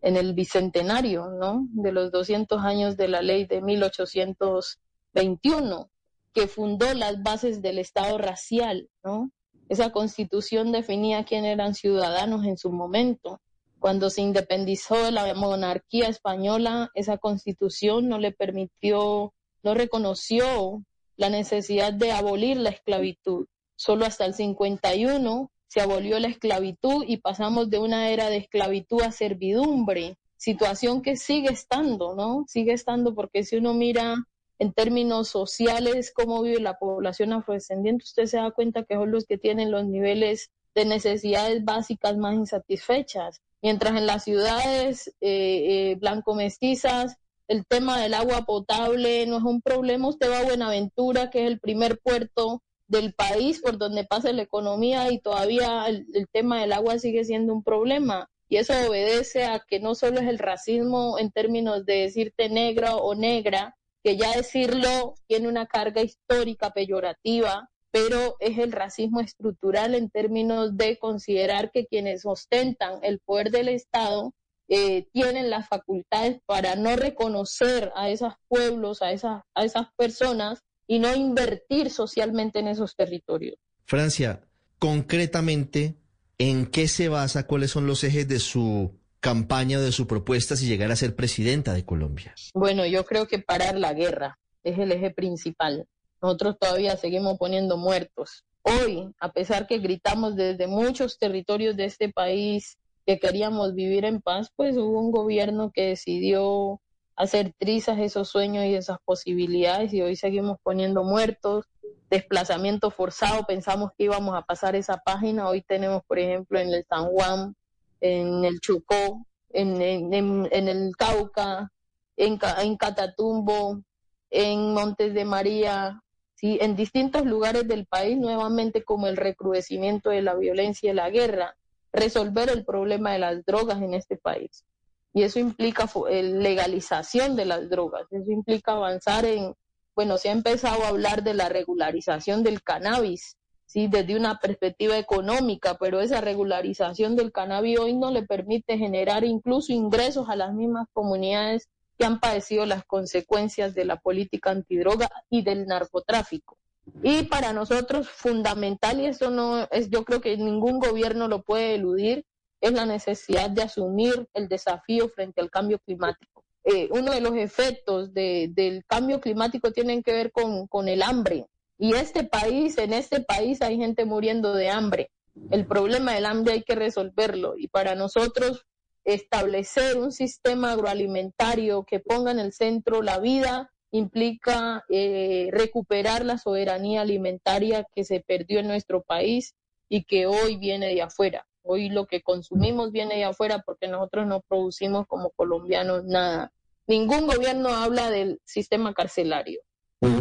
el 0.00 0.34
bicentenario, 0.34 1.28
¿no? 1.28 1.66
De 1.70 1.90
los 1.92 2.12
200 2.12 2.62
años 2.62 2.96
de 2.96 3.08
la 3.08 3.22
ley 3.22 3.46
de 3.46 3.62
1821, 3.62 5.90
que 6.32 6.46
fundó 6.46 6.94
las 6.94 7.20
bases 7.22 7.62
del 7.62 7.78
Estado 7.78 8.18
racial, 8.18 8.88
¿no? 9.02 9.30
Esa 9.68 9.90
constitución 9.92 10.72
definía 10.72 11.24
quién 11.24 11.44
eran 11.44 11.74
ciudadanos 11.74 12.46
en 12.46 12.58
su 12.58 12.72
momento. 12.72 13.40
Cuando 13.78 14.10
se 14.10 14.22
independizó 14.22 14.96
de 15.04 15.12
la 15.12 15.32
monarquía 15.34 16.08
española, 16.08 16.90
esa 16.94 17.18
constitución 17.18 18.08
no 18.08 18.18
le 18.18 18.32
permitió, 18.32 19.34
no 19.62 19.74
reconoció 19.74 20.82
la 21.16 21.30
necesidad 21.30 21.92
de 21.92 22.12
abolir 22.12 22.56
la 22.56 22.70
esclavitud. 22.70 23.46
Solo 23.76 24.04
hasta 24.06 24.24
el 24.24 24.34
51 24.34 25.50
se 25.68 25.80
abolió 25.80 26.18
la 26.18 26.28
esclavitud 26.28 27.04
y 27.06 27.18
pasamos 27.18 27.70
de 27.70 27.78
una 27.78 28.10
era 28.10 28.30
de 28.30 28.38
esclavitud 28.38 29.02
a 29.02 29.12
servidumbre, 29.12 30.16
situación 30.36 31.02
que 31.02 31.16
sigue 31.16 31.50
estando, 31.50 32.14
¿no? 32.14 32.44
Sigue 32.48 32.72
estando 32.72 33.14
porque 33.14 33.44
si 33.44 33.56
uno 33.56 33.74
mira 33.74 34.16
en 34.58 34.72
términos 34.72 35.28
sociales 35.28 36.12
cómo 36.12 36.42
vive 36.42 36.60
la 36.60 36.78
población 36.78 37.32
afrodescendiente, 37.32 38.04
usted 38.04 38.26
se 38.26 38.38
da 38.38 38.50
cuenta 38.50 38.82
que 38.82 38.94
son 38.94 39.10
los 39.12 39.24
que 39.24 39.38
tienen 39.38 39.70
los 39.70 39.84
niveles 39.84 40.50
de 40.74 40.84
necesidades 40.84 41.64
básicas 41.64 42.16
más 42.16 42.34
insatisfechas, 42.34 43.40
mientras 43.62 43.96
en 43.96 44.06
las 44.06 44.24
ciudades 44.24 45.08
eh, 45.20 45.90
eh, 45.90 45.96
blanco-mestizas 46.00 47.16
el 47.48 47.64
tema 47.66 48.00
del 48.00 48.14
agua 48.14 48.42
potable 48.42 49.26
no 49.26 49.38
es 49.38 49.42
un 49.42 49.62
problema. 49.62 50.08
Usted 50.08 50.30
va 50.30 50.40
a 50.40 50.44
Buenaventura, 50.44 51.30
que 51.30 51.44
es 51.44 51.50
el 51.50 51.58
primer 51.58 51.98
puerto 51.98 52.62
del 52.86 53.14
país 53.14 53.60
por 53.60 53.78
donde 53.78 54.04
pasa 54.04 54.32
la 54.32 54.42
economía 54.42 55.10
y 55.10 55.18
todavía 55.18 55.86
el, 55.88 56.06
tema 56.30 56.60
del 56.60 56.74
agua 56.74 56.98
sigue 56.98 57.24
siendo 57.24 57.54
un 57.54 57.62
problema. 57.62 58.28
Y 58.50 58.56
eso 58.56 58.74
obedece 58.86 59.44
a 59.44 59.60
que 59.66 59.80
no 59.80 59.94
solo 59.94 60.20
es 60.20 60.26
el 60.26 60.38
racismo 60.38 61.18
en 61.18 61.30
términos 61.30 61.84
de 61.86 62.02
decirte 62.02 62.50
negra 62.50 62.96
o 62.96 63.14
negra, 63.14 63.76
que 64.04 64.16
ya 64.16 64.32
decirlo 64.32 65.14
tiene 65.26 65.48
una 65.48 65.66
carga 65.66 66.02
histórica 66.02 66.70
peyorativa, 66.70 67.70
pero 67.90 68.36
es 68.40 68.58
el 68.58 68.72
racismo 68.72 69.20
estructural 69.20 69.94
en 69.94 70.10
términos 70.10 70.76
de 70.76 70.98
considerar 70.98 71.70
que 71.70 71.86
quienes 71.86 72.26
ostentan 72.26 73.00
el 73.02 73.20
poder 73.20 73.50
del 73.50 73.68
Estado 73.68 74.34
eh, 74.68 75.08
tienen 75.12 75.48
las 75.48 75.68
facultades 75.68 76.40
para 76.44 76.76
no 76.76 76.94
reconocer 76.96 77.90
a 77.96 78.10
esos 78.10 78.34
pueblos, 78.48 79.00
a 79.00 79.12
esas, 79.12 79.42
a 79.54 79.64
esas 79.64 79.86
personas 79.96 80.60
y 80.86 80.98
no 80.98 81.14
invertir 81.14 81.90
socialmente 81.90 82.58
en 82.58 82.68
esos 82.68 82.94
territorios. 82.94 83.56
Francia, 83.86 84.42
concretamente, 84.78 85.94
¿en 86.36 86.66
qué 86.66 86.88
se 86.88 87.08
basa? 87.08 87.46
¿Cuáles 87.46 87.70
son 87.70 87.86
los 87.86 88.04
ejes 88.04 88.28
de 88.28 88.38
su 88.38 88.94
campaña, 89.20 89.80
de 89.80 89.92
su 89.92 90.06
propuesta 90.06 90.56
si 90.56 90.66
llegara 90.66 90.92
a 90.92 90.96
ser 90.96 91.16
presidenta 91.16 91.72
de 91.72 91.84
Colombia? 91.84 92.34
Bueno, 92.52 92.86
yo 92.86 93.04
creo 93.04 93.26
que 93.26 93.38
parar 93.38 93.78
la 93.78 93.94
guerra 93.94 94.38
es 94.62 94.78
el 94.78 94.92
eje 94.92 95.10
principal. 95.10 95.86
Nosotros 96.20 96.58
todavía 96.58 96.96
seguimos 96.96 97.38
poniendo 97.38 97.76
muertos. 97.76 98.44
Hoy, 98.62 99.14
a 99.20 99.32
pesar 99.32 99.66
que 99.66 99.78
gritamos 99.78 100.36
desde 100.36 100.66
muchos 100.66 101.18
territorios 101.18 101.76
de 101.76 101.84
este 101.84 102.12
país 102.12 102.78
que 103.06 103.18
queríamos 103.18 103.74
vivir 103.74 104.04
en 104.04 104.20
paz, 104.20 104.52
pues 104.54 104.76
hubo 104.76 105.00
un 105.00 105.10
gobierno 105.10 105.70
que 105.72 105.86
decidió 105.86 106.80
hacer 107.16 107.52
trizas 107.58 107.98
esos 107.98 108.28
sueños 108.28 108.64
y 108.64 108.74
esas 108.74 108.98
posibilidades 109.04 109.92
y 109.92 110.02
hoy 110.02 110.14
seguimos 110.14 110.58
poniendo 110.62 111.02
muertos, 111.02 111.64
desplazamiento 112.10 112.90
forzado, 112.90 113.44
pensamos 113.44 113.90
que 113.96 114.04
íbamos 114.04 114.36
a 114.36 114.42
pasar 114.42 114.76
esa 114.76 114.98
página, 114.98 115.48
hoy 115.48 115.62
tenemos 115.62 116.02
por 116.06 116.18
ejemplo 116.18 116.58
en 116.60 116.72
el 116.72 116.84
San 116.88 117.06
Juan, 117.06 117.56
en 118.00 118.44
el 118.44 118.60
Chocó, 118.60 119.26
en, 119.50 119.82
en, 119.82 120.68
el 120.68 120.92
Cauca, 120.96 121.72
en, 122.16 122.38
en 122.58 122.76
Catatumbo, 122.76 123.82
en 124.30 124.74
Montes 124.74 125.14
de 125.14 125.24
María, 125.24 126.00
¿sí? 126.38 126.58
en 126.60 126.76
distintos 126.76 127.26
lugares 127.26 127.66
del 127.66 127.86
país, 127.86 128.16
nuevamente 128.16 128.84
como 128.84 129.08
el 129.08 129.16
recrudecimiento 129.16 130.10
de 130.10 130.22
la 130.22 130.34
violencia 130.34 130.90
y 130.90 130.94
la 130.94 131.10
guerra, 131.10 131.56
resolver 131.92 132.48
el 132.48 132.64
problema 132.64 133.12
de 133.12 133.18
las 133.18 133.44
drogas 133.44 133.82
en 133.82 133.94
este 133.94 134.16
país. 134.16 134.64
Y 135.12 135.22
eso 135.22 135.40
implica 135.40 135.86
legalización 136.10 137.34
de 137.34 137.44
las 137.44 137.68
drogas, 137.68 138.06
eso 138.12 138.30
implica 138.30 138.72
avanzar 138.72 139.24
en, 139.24 139.54
bueno, 139.96 140.16
se 140.16 140.28
ha 140.28 140.32
empezado 140.32 140.84
a 140.84 140.88
hablar 140.88 141.24
de 141.24 141.34
la 141.34 141.48
regularización 141.48 142.44
del 142.44 142.62
cannabis, 142.62 143.36
¿sí? 143.66 143.88
desde 143.88 144.16
una 144.16 144.38
perspectiva 144.38 144.96
económica, 144.96 145.76
pero 145.80 146.00
esa 146.00 146.20
regularización 146.20 147.16
del 147.16 147.32
cannabis 147.32 147.80
hoy 147.80 147.96
no 147.96 148.12
le 148.12 148.22
permite 148.22 148.78
generar 148.78 149.24
incluso 149.24 149.72
ingresos 149.72 150.28
a 150.28 150.36
las 150.36 150.54
mismas 150.54 150.86
comunidades 150.92 151.68
que 151.98 152.04
han 152.04 152.20
padecido 152.20 152.64
las 152.64 152.84
consecuencias 152.84 153.74
de 153.74 153.84
la 153.84 153.96
política 153.96 154.50
antidroga 154.50 155.10
y 155.28 155.42
del 155.42 155.66
narcotráfico. 155.66 156.56
Y 157.02 157.24
para 157.24 157.52
nosotros 157.52 158.08
fundamental, 158.08 159.00
y 159.00 159.06
eso 159.06 159.30
no 159.30 159.68
es, 159.70 159.90
yo 159.90 160.04
creo 160.04 160.20
que 160.20 160.36
ningún 160.36 160.78
gobierno 160.78 161.28
lo 161.28 161.42
puede 161.42 161.74
eludir, 161.74 162.24
es 162.60 162.72
la 162.72 162.86
necesidad 162.86 163.50
de 163.50 163.62
asumir 163.62 164.26
el 164.34 164.48
desafío 164.48 165.08
frente 165.08 165.40
al 165.40 165.50
cambio 165.50 165.78
climático. 165.78 166.44
Eh, 166.64 166.88
uno 166.90 167.12
de 167.12 167.20
los 167.20 167.34
efectos 167.36 168.12
del 168.12 168.84
cambio 168.86 169.20
climático 169.20 169.70
tienen 169.72 170.02
que 170.02 170.12
ver 170.12 170.32
con, 170.32 170.66
con 170.66 170.88
el 170.88 171.02
hambre. 171.02 171.46
Y 171.78 171.94
este 171.94 172.24
país, 172.24 172.78
en 172.78 172.92
este 172.92 173.20
país 173.20 173.62
hay 173.62 173.76
gente 173.76 174.04
muriendo 174.04 174.54
de 174.54 174.68
hambre. 174.68 175.10
El 175.50 175.66
problema 175.66 176.14
del 176.14 176.26
hambre 176.26 176.54
hay 176.54 176.62
que 176.62 176.74
resolverlo. 176.74 177.54
Y 177.56 177.68
para 177.68 177.94
nosotros 177.94 178.66
establecer 179.14 179.96
un 179.96 180.12
sistema 180.12 180.72
agroalimentario 180.72 181.84
que 181.84 181.98
ponga 181.98 182.30
en 182.30 182.38
el 182.38 182.52
centro 182.52 183.00
la 183.02 183.18
vida 183.18 183.72
implica 183.90 184.84
eh, 184.90 185.48
recuperar 185.50 186.26
la 186.26 186.36
soberanía 186.36 187.00
alimentaria 187.00 187.86
que 187.94 188.04
se 188.04 188.20
perdió 188.20 188.60
en 188.60 188.68
nuestro 188.68 189.02
país 189.02 189.54
y 189.88 190.04
que 190.04 190.26
hoy 190.26 190.58
viene 190.58 190.88
de 190.88 191.00
afuera. 191.00 191.46
Hoy 191.62 191.88
lo 191.88 192.06
que 192.06 192.20
consumimos 192.20 192.92
viene 192.92 193.16
de 193.16 193.24
afuera 193.24 193.62
porque 193.64 193.88
nosotros 193.88 194.26
no 194.26 194.42
producimos 194.42 195.06
como 195.06 195.30
colombianos 195.30 196.04
nada. 196.04 196.52
Ningún 196.86 197.26
gobierno 197.26 197.70
habla 197.70 198.10
del 198.10 198.40
sistema 198.44 198.92
carcelario. 198.92 199.62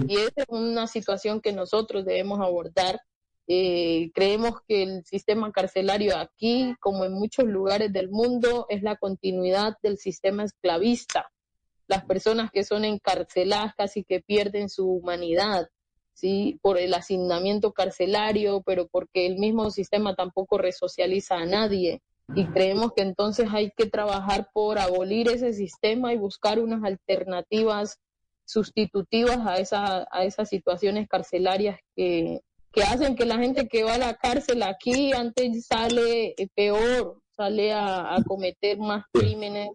Y 0.07 0.15
esa 0.15 0.43
es 0.43 0.45
una 0.47 0.87
situación 0.87 1.41
que 1.41 1.51
nosotros 1.51 2.05
debemos 2.05 2.39
abordar 2.39 3.01
eh, 3.49 4.11
creemos 4.13 4.61
que 4.67 4.83
el 4.83 5.05
sistema 5.05 5.51
carcelario 5.53 6.17
aquí, 6.17 6.75
como 6.81 7.05
en 7.05 7.13
muchos 7.13 7.45
lugares 7.45 7.93
del 7.93 8.09
mundo, 8.09 8.65
es 8.69 8.83
la 8.83 8.97
continuidad 8.97 9.77
del 9.81 9.97
sistema 9.97 10.43
esclavista. 10.43 11.31
Las 11.87 12.03
personas 12.03 12.51
que 12.51 12.65
son 12.65 12.83
encarceladas 12.83 13.73
casi 13.75 14.03
que 14.03 14.19
pierden 14.19 14.69
su 14.69 14.91
humanidad, 14.91 15.69
¿sí? 16.13 16.59
Por 16.61 16.77
el 16.77 16.93
asignamiento 16.93 17.71
carcelario, 17.71 18.63
pero 18.65 18.87
porque 18.87 19.25
el 19.25 19.37
mismo 19.37 19.71
sistema 19.71 20.13
tampoco 20.13 20.57
resocializa 20.57 21.35
a 21.35 21.45
nadie. 21.45 22.01
Y 22.35 22.45
creemos 22.47 22.91
que 22.93 23.03
entonces 23.03 23.47
hay 23.53 23.71
que 23.71 23.85
trabajar 23.85 24.49
por 24.51 24.77
abolir 24.77 25.29
ese 25.29 25.53
sistema 25.53 26.11
y 26.11 26.17
buscar 26.17 26.59
unas 26.59 26.83
alternativas 26.83 27.97
sustitutivas 28.45 29.39
a, 29.47 29.55
esa, 29.55 30.05
a 30.11 30.25
esas 30.25 30.49
situaciones 30.49 31.07
carcelarias 31.07 31.79
que, 31.95 32.41
que 32.77 32.83
hacen 32.83 33.15
que 33.15 33.25
la 33.25 33.39
gente 33.39 33.67
que 33.67 33.83
va 33.83 33.95
a 33.95 33.97
la 33.97 34.13
cárcel 34.17 34.61
aquí 34.61 35.11
antes 35.11 35.65
sale 35.65 36.35
eh, 36.37 36.47
peor, 36.53 37.19
sale 37.35 37.73
a, 37.73 38.17
cometer 38.27 38.77
más 38.77 39.05
crímenes 39.11 39.69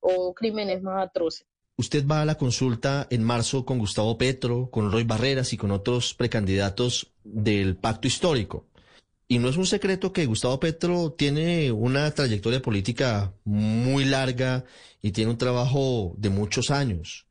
o 0.00 0.32
crímenes 0.32 0.82
más 0.82 1.06
atroces. 1.06 1.46
Usted 1.76 2.06
va 2.06 2.22
a 2.22 2.24
la 2.24 2.36
consulta 2.36 3.06
en 3.10 3.22
marzo 3.22 3.66
con 3.66 3.78
Gustavo 3.78 4.16
Petro, 4.16 4.70
con 4.70 4.90
Roy 4.90 5.04
Barreras 5.04 5.52
y 5.52 5.58
con 5.58 5.70
otros 5.70 6.14
precandidatos 6.14 7.12
del 7.24 7.76
pacto 7.76 8.08
histórico. 8.08 8.64
Y 9.28 9.38
no 9.38 9.50
es 9.50 9.58
un 9.58 9.66
secreto 9.66 10.14
que 10.14 10.24
Gustavo 10.24 10.58
Petro 10.58 11.12
tiene 11.12 11.70
una 11.72 12.10
trayectoria 12.12 12.62
política 12.62 13.34
muy 13.44 14.06
larga 14.06 14.64
y 15.02 15.10
tiene 15.10 15.30
un 15.30 15.36
trabajo 15.36 16.14
de 16.16 16.30
muchos 16.30 16.70
años. 16.70 17.26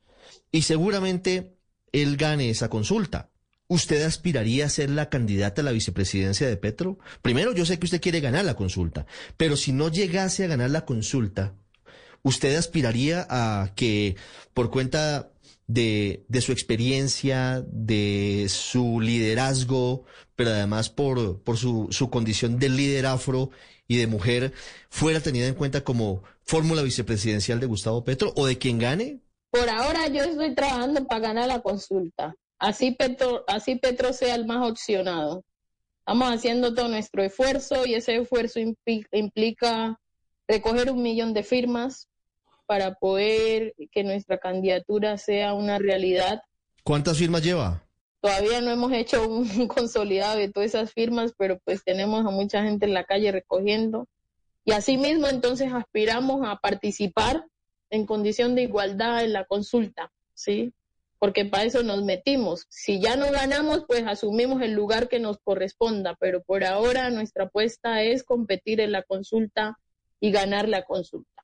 Y 0.52 0.62
seguramente 0.62 1.58
él 1.92 2.16
gane 2.16 2.52
esa 2.52 2.70
consulta. 2.70 3.32
¿Usted 3.68 4.04
aspiraría 4.04 4.66
a 4.66 4.70
ser 4.70 4.92
la 4.92 5.10
candidata 5.10 5.62
a 5.62 5.66
la 5.66 5.72
vicepresidencia 5.72 6.48
de 6.48 6.56
Petro? 6.56 7.00
Primero, 7.24 7.52
yo 7.52 7.66
sé 7.66 7.80
que 7.80 7.86
usted 7.86 8.02
quiere 8.02 8.20
ganar 8.20 8.46
la 8.46 8.56
consulta, 8.56 9.08
pero 9.38 9.58
si 9.58 9.72
no 9.72 9.90
llegase 9.90 10.44
a 10.44 10.48
ganar 10.48 10.70
la 10.70 10.86
consulta, 10.86 11.56
¿usted 12.22 12.56
aspiraría 12.58 13.26
a 13.28 13.74
que 13.76 14.18
por 14.54 14.70
cuenta 14.70 15.32
de, 15.66 16.26
de 16.28 16.42
su 16.42 16.52
experiencia, 16.52 17.66
de 17.68 18.46
su 18.50 19.02
liderazgo, 19.02 20.06
pero 20.36 20.52
además 20.52 20.92
por, 20.92 21.42
su 21.44 22.10
condición 22.12 22.60
de 22.60 22.70
líder 22.70 23.08
afro 23.08 23.50
y 23.88 23.98
de 23.98 24.06
mujer, 24.06 24.54
fuera 24.90 25.22
tenida 25.22 25.48
en 25.48 25.56
cuenta 25.56 25.84
como 25.84 26.22
fórmula 26.44 26.84
vicepresidencial 26.84 27.60
de 27.60 27.66
Gustavo 27.66 28.04
Petro 28.04 28.32
o 28.36 28.46
de 28.46 28.60
quien 28.60 28.78
gane? 28.78 29.22
Por 29.50 29.68
ahora 29.70 30.08
yo 30.08 30.22
estoy 30.22 30.54
trabajando 30.54 31.04
para 31.08 31.22
ganar 31.22 31.48
la 31.48 31.62
consulta 31.62 32.36
así 32.60 32.92
Petro, 32.92 33.44
así 33.48 33.76
Petro 33.76 34.14
sea 34.14 34.36
el 34.36 34.46
más 34.46 34.70
opcionado. 34.70 35.44
Estamos 36.00 36.34
haciendo 36.34 36.74
todo 36.74 36.88
nuestro 36.88 37.24
esfuerzo 37.24 37.86
y 37.86 37.96
ese 37.96 38.18
esfuerzo 38.18 38.60
implica 38.60 40.00
recoger 40.48 40.92
un 40.92 41.02
millón 41.02 41.34
de 41.34 41.44
firmas 41.44 42.08
para 42.66 42.94
poder 42.96 43.74
que 43.92 44.04
nuestra 44.04 44.38
candidatura 44.38 45.18
sea 45.18 45.54
una 45.54 45.80
realidad. 45.80 46.42
¿Cuántas 46.84 47.18
firmas 47.18 47.44
lleva? 47.44 47.84
Todavía 48.22 48.62
no 48.62 48.72
hemos 48.72 48.92
hecho 48.92 49.28
un 49.28 49.48
consolidado 49.68 50.38
de 50.38 50.52
todas 50.52 50.70
esas 50.70 50.92
firmas, 50.94 51.34
pero 51.38 51.60
pues 51.64 51.84
tenemos 51.84 52.26
a 52.26 52.30
mucha 52.30 52.64
gente 52.64 52.86
en 52.86 52.94
la 52.94 53.04
calle 53.04 53.32
recogiendo. 53.32 54.08
Y 54.64 54.72
asimismo 54.72 55.28
entonces 55.28 55.72
aspiramos 55.72 56.48
a 56.48 56.58
participar 56.58 57.46
en 57.92 58.06
condición 58.06 58.56
de 58.56 58.64
igualdad 58.64 59.24
en 59.24 59.34
la 59.34 59.46
consulta, 59.46 60.12
¿sí? 60.34 60.74
Porque 61.20 61.46
para 61.46 61.64
eso 61.64 61.84
nos 61.84 62.04
metimos. 62.04 62.66
Si 62.70 63.00
ya 63.00 63.16
no 63.16 63.32
ganamos, 63.32 63.86
pues 63.88 64.04
asumimos 64.06 64.62
el 64.62 64.74
lugar 64.74 65.08
que 65.08 65.20
nos 65.20 65.38
corresponda, 65.40 66.16
pero 66.20 66.44
por 66.44 66.64
ahora 66.64 67.10
nuestra 67.10 67.46
apuesta 67.46 68.02
es 68.04 68.24
competir 68.24 68.80
en 68.82 68.92
la 68.92 69.04
consulta 69.04 69.78
y 70.20 70.32
ganar 70.32 70.68
la 70.68 70.84
consulta. 70.84 71.44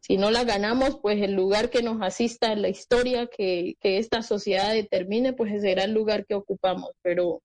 Si 0.00 0.16
no 0.16 0.30
la 0.30 0.44
ganamos, 0.44 0.98
pues 1.00 1.22
el 1.22 1.34
lugar 1.34 1.70
que 1.70 1.82
nos 1.82 2.02
asista 2.02 2.52
en 2.52 2.62
la 2.62 2.68
historia 2.68 3.28
que, 3.28 3.76
que 3.80 3.98
esta 3.98 4.22
sociedad 4.22 4.72
determine, 4.72 5.32
pues 5.32 5.60
será 5.60 5.84
el 5.84 5.92
lugar 5.92 6.26
que 6.26 6.34
ocupamos, 6.34 6.90
pero 7.02 7.40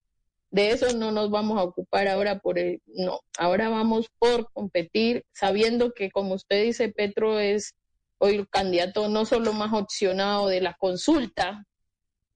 de 0.50 0.72
eso 0.72 0.98
no 0.98 1.12
nos 1.12 1.30
vamos 1.30 1.60
a 1.60 1.64
ocupar 1.64 2.08
ahora 2.08 2.40
por 2.40 2.58
el, 2.58 2.82
no, 2.88 3.20
ahora 3.38 3.70
vamos 3.70 4.10
por 4.18 4.52
competir, 4.54 5.24
sabiendo 5.34 5.94
que 5.94 6.10
como 6.10 6.34
usted 6.34 6.64
dice, 6.64 6.90
Petro 6.90 7.40
es 7.40 7.76
hoy 8.20 8.36
el 8.36 8.50
candidato 8.50 9.08
no 9.10 9.26
solo 9.26 9.54
más 9.54 9.74
opcionado 9.74 10.48
de 10.48 10.62
la 10.62 10.74
consulta 10.74 11.66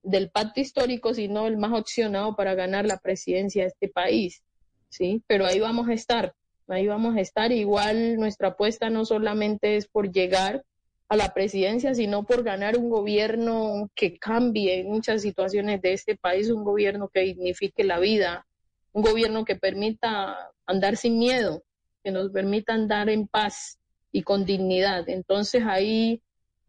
del 0.03 0.29
pacto 0.31 0.59
histórico, 0.59 1.13
sino 1.13 1.47
el 1.47 1.57
más 1.57 1.73
opcionado 1.73 2.35
para 2.35 2.55
ganar 2.55 2.85
la 2.85 2.97
presidencia 2.97 3.63
de 3.63 3.69
este 3.69 3.87
país, 3.87 4.43
¿sí? 4.89 5.23
Pero 5.27 5.45
ahí 5.45 5.59
vamos 5.59 5.89
a 5.89 5.93
estar, 5.93 6.33
ahí 6.67 6.87
vamos 6.87 7.15
a 7.15 7.21
estar. 7.21 7.51
Igual 7.51 8.17
nuestra 8.17 8.49
apuesta 8.49 8.89
no 8.89 9.05
solamente 9.05 9.75
es 9.75 9.87
por 9.87 10.11
llegar 10.11 10.63
a 11.07 11.17
la 11.17 11.33
presidencia, 11.33 11.93
sino 11.93 12.23
por 12.23 12.41
ganar 12.41 12.77
un 12.77 12.89
gobierno 12.89 13.91
que 13.95 14.17
cambie 14.17 14.85
muchas 14.85 15.21
situaciones 15.21 15.81
de 15.81 15.93
este 15.93 16.15
país, 16.15 16.49
un 16.49 16.63
gobierno 16.63 17.09
que 17.09 17.19
dignifique 17.19 17.83
la 17.83 17.99
vida, 17.99 18.47
un 18.93 19.03
gobierno 19.03 19.43
que 19.43 19.57
permita 19.57 20.51
andar 20.65 20.95
sin 20.95 21.19
miedo, 21.19 21.63
que 22.01 22.11
nos 22.11 22.31
permita 22.31 22.73
andar 22.73 23.09
en 23.09 23.27
paz, 23.27 23.77
y 24.11 24.23
con 24.23 24.45
dignidad. 24.45 25.07
Entonces 25.09 25.63
ahí 25.65 26.21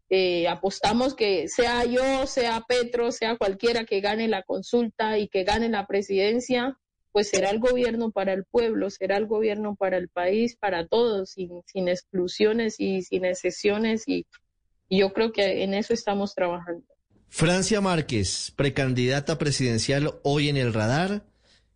eh, 0.09 0.47
apostamos 0.47 1.15
que 1.15 1.47
sea 1.47 1.85
yo, 1.85 2.27
sea 2.27 2.63
Petro, 2.67 3.11
sea 3.11 3.37
cualquiera 3.37 3.85
que 3.85 4.01
gane 4.01 4.27
la 4.27 4.43
consulta 4.43 5.17
y 5.17 5.27
que 5.27 5.43
gane 5.43 5.69
la 5.69 5.87
presidencia, 5.87 6.77
pues 7.11 7.29
será 7.29 7.49
el 7.49 7.59
gobierno 7.59 8.11
para 8.11 8.33
el 8.33 8.43
pueblo, 8.45 8.89
será 8.89 9.17
el 9.17 9.27
gobierno 9.27 9.75
para 9.75 9.97
el 9.97 10.09
país, 10.09 10.55
para 10.55 10.87
todos, 10.87 11.31
sin, 11.31 11.61
sin 11.65 11.87
exclusiones 11.87 12.79
y 12.79 13.03
sin 13.03 13.25
excepciones 13.25 14.07
y, 14.07 14.25
y 14.89 14.99
yo 14.99 15.13
creo 15.13 15.31
que 15.31 15.63
en 15.63 15.73
eso 15.73 15.93
estamos 15.93 16.35
trabajando. 16.35 16.85
Francia 17.29 17.81
Márquez, 17.81 18.53
precandidata 18.55 19.39
presidencial 19.39 20.19
hoy 20.23 20.49
en 20.49 20.57
el 20.57 20.73
radar. 20.73 21.23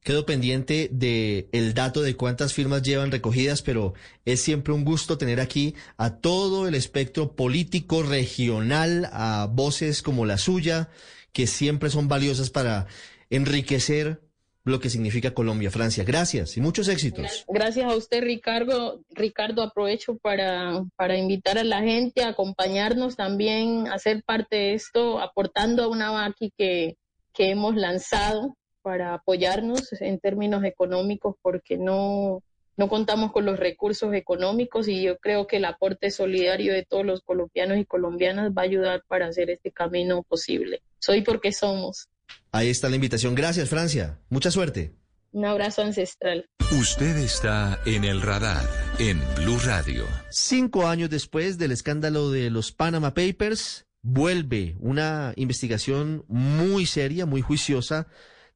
Quedo 0.03 0.25
pendiente 0.25 0.89
de 0.91 1.49
el 1.51 1.73
dato 1.73 2.01
de 2.01 2.15
cuántas 2.15 2.53
firmas 2.53 2.81
llevan 2.81 3.11
recogidas, 3.11 3.61
pero 3.61 3.93
es 4.25 4.41
siempre 4.41 4.73
un 4.73 4.85
gusto 4.85 5.17
tener 5.17 5.39
aquí 5.39 5.75
a 5.97 6.17
todo 6.17 6.67
el 6.67 6.75
espectro 6.75 7.35
político 7.35 8.03
regional, 8.03 9.09
a 9.11 9.47
voces 9.51 10.01
como 10.01 10.25
la 10.25 10.37
suya, 10.37 10.89
que 11.33 11.45
siempre 11.45 11.89
son 11.89 12.07
valiosas 12.07 12.49
para 12.49 12.87
enriquecer 13.29 14.21
lo 14.63 14.79
que 14.79 14.89
significa 14.89 15.33
Colombia, 15.33 15.71
Francia. 15.71 16.03
Gracias 16.03 16.57
y 16.57 16.61
muchos 16.61 16.87
éxitos. 16.87 17.45
Gracias 17.47 17.91
a 17.91 17.95
usted, 17.95 18.21
Ricardo. 18.21 19.01
Ricardo, 19.11 19.61
aprovecho 19.61 20.17
para, 20.17 20.83
para 20.95 21.17
invitar 21.17 21.57
a 21.57 21.63
la 21.63 21.81
gente 21.81 22.23
a 22.23 22.29
acompañarnos 22.29 23.15
también 23.15 23.87
a 23.87 23.97
ser 23.97 24.23
parte 24.23 24.55
de 24.55 24.73
esto, 24.73 25.19
aportando 25.19 25.83
a 25.83 25.87
una 25.87 26.11
VACI 26.11 26.53
que 26.57 26.97
que 27.37 27.51
hemos 27.51 27.75
lanzado 27.75 28.57
para 28.87 29.13
apoyarnos 29.15 29.91
en 29.99 30.17
términos 30.17 30.63
económicos 30.63 31.35
porque 31.41 31.77
no, 31.77 32.41
no 32.77 32.87
contamos 32.87 33.33
con 33.33 33.43
los 33.43 33.59
recursos 33.59 34.13
económicos 34.13 34.87
y 34.87 35.03
yo 35.03 35.17
creo 35.17 35.45
que 35.45 35.57
el 35.57 35.65
aporte 35.65 36.09
solidario 36.09 36.71
de 36.71 36.85
todos 36.85 37.05
los 37.05 37.19
colombianos 37.19 37.79
y 37.79 37.83
colombianas 37.83 38.53
va 38.57 38.61
a 38.61 38.63
ayudar 38.63 39.03
para 39.09 39.27
hacer 39.27 39.49
este 39.49 39.73
camino 39.73 40.23
posible. 40.23 40.81
Soy 40.99 41.21
porque 41.21 41.51
somos. 41.51 42.07
Ahí 42.53 42.69
está 42.69 42.87
la 42.87 42.95
invitación. 42.95 43.35
Gracias, 43.35 43.67
Francia. 43.67 44.21
Mucha 44.29 44.51
suerte. 44.51 44.93
Un 45.33 45.43
abrazo 45.43 45.81
ancestral. 45.81 46.45
Usted 46.71 47.17
está 47.17 47.81
en 47.85 48.05
el 48.05 48.21
radar 48.21 48.63
en 48.99 49.19
Blue 49.35 49.59
Radio. 49.65 50.05
Cinco 50.29 50.87
años 50.87 51.09
después 51.09 51.57
del 51.57 51.73
escándalo 51.73 52.31
de 52.31 52.49
los 52.49 52.71
Panama 52.71 53.13
Papers, 53.13 53.85
vuelve 54.01 54.77
una 54.79 55.33
investigación 55.35 56.23
muy 56.29 56.85
seria, 56.85 57.25
muy 57.25 57.41
juiciosa, 57.41 58.07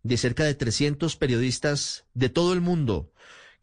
de 0.04 0.18
cerca 0.18 0.44
de 0.44 0.56
300 0.56 1.16
periodistas 1.16 2.06
de 2.14 2.30
todo 2.30 2.54
el 2.54 2.62
mundo 2.62 3.12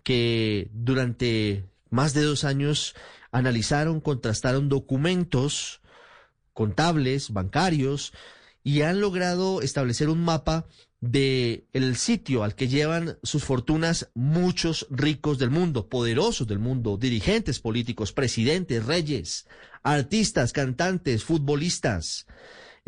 que 0.02 0.70
durante 0.72 1.64
más 1.90 2.14
de 2.14 2.22
dos 2.22 2.44
años 2.44 2.94
analizaron, 3.30 4.00
contrastaron 4.00 4.68
documentos 4.68 5.80
contables, 6.54 7.32
bancarios, 7.32 8.12
y 8.64 8.82
han 8.82 9.00
logrado 9.00 9.62
establecer 9.62 10.08
un 10.08 10.24
mapa 10.24 10.66
de 11.00 11.66
el 11.72 11.96
sitio 11.96 12.42
al 12.42 12.54
que 12.54 12.68
llevan 12.68 13.18
sus 13.22 13.44
fortunas 13.44 14.10
muchos 14.14 14.86
ricos 14.90 15.38
del 15.38 15.50
mundo, 15.50 15.88
poderosos 15.88 16.46
del 16.46 16.58
mundo, 16.58 16.96
dirigentes 16.96 17.60
políticos, 17.60 18.12
presidentes, 18.12 18.84
reyes, 18.84 19.46
artistas, 19.82 20.52
cantantes, 20.52 21.22
futbolistas. 21.22 22.26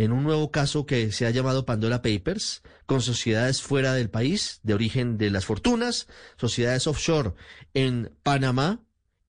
En 0.01 0.13
un 0.13 0.23
nuevo 0.23 0.51
caso 0.51 0.87
que 0.87 1.13
se 1.13 1.27
ha 1.27 1.31
llamado 1.31 1.67
Pandora 1.67 2.01
Papers, 2.01 2.63
con 2.87 3.03
sociedades 3.03 3.61
fuera 3.61 3.93
del 3.93 4.09
país, 4.09 4.61
de 4.63 4.73
origen 4.73 5.19
de 5.19 5.29
las 5.29 5.45
fortunas, 5.45 6.09
sociedades 6.39 6.87
offshore 6.87 7.35
en 7.75 8.11
Panamá 8.23 8.81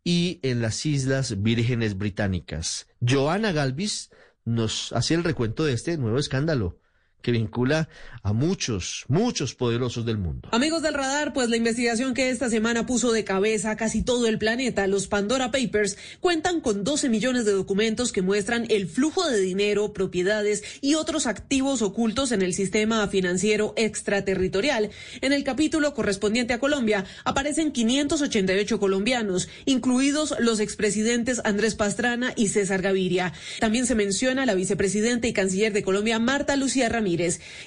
y 0.06 0.40
en 0.44 0.62
las 0.62 0.86
Islas 0.86 1.44
Vírgenes 1.44 1.98
Británicas. 1.98 2.88
Joana 3.06 3.52
Galvis 3.52 4.12
nos 4.46 4.94
hace 4.94 5.14
el 5.14 5.26
recuento 5.26 5.66
de 5.66 5.74
este 5.74 5.98
nuevo 5.98 6.18
escándalo 6.18 6.80
que 7.22 7.32
vincula 7.32 7.88
a 8.24 8.34
muchos, 8.34 9.06
muchos 9.08 9.56
poderosos 9.56 10.06
del 10.06 10.18
mundo. 10.18 10.50
Amigos 10.52 10.82
del 10.82 10.94
radar, 10.94 11.34
pues 11.34 11.50
la 11.50 11.58
investigación 11.58 12.14
que 12.14 12.30
esta 12.30 12.50
semana 12.50 12.86
puso 12.86 13.12
de 13.12 13.24
cabeza 13.24 13.72
a 13.72 13.78
casi 13.78 14.04
todo 14.04 14.28
el 14.28 14.38
planeta, 14.38 14.88
los 14.88 15.08
Pandora 15.08 15.52
Papers, 15.52 15.98
cuentan 16.20 16.62
con 16.62 16.84
12 16.84 17.10
millones 17.10 17.46
de 17.46 17.52
documentos 17.52 18.12
que 18.12 18.22
muestran 18.22 18.66
el 18.70 18.88
flujo 18.88 19.28
de 19.28 19.40
dinero, 19.40 19.94
propiedades 19.94 20.64
y 20.82 20.96
otros 20.96 21.28
activos 21.28 21.82
ocultos 21.82 22.32
en 22.32 22.42
el 22.42 22.54
sistema 22.54 23.08
financiero 23.08 23.74
extraterritorial. 23.76 24.90
En 25.22 25.34
el 25.34 25.44
capítulo 25.44 25.94
correspondiente 25.94 26.54
a 26.54 26.60
Colombia 26.60 27.06
aparecen 27.24 27.72
588 27.72 28.80
colombianos, 28.80 29.50
incluidos 29.66 30.36
los 30.40 30.60
expresidentes 30.60 31.42
Andrés 31.44 31.76
Pastrana 31.76 32.34
y 32.36 32.50
César 32.50 32.82
Gaviria. 32.82 33.34
También 33.60 33.86
se 33.86 33.96
menciona 33.96 34.46
la 34.46 34.54
vicepresidenta 34.54 35.28
y 35.28 35.34
canciller 35.34 35.74
de 35.74 35.84
Colombia, 35.84 36.20
Marta 36.20 36.56
Lucía 36.56 36.90
Ramírez 36.90 37.11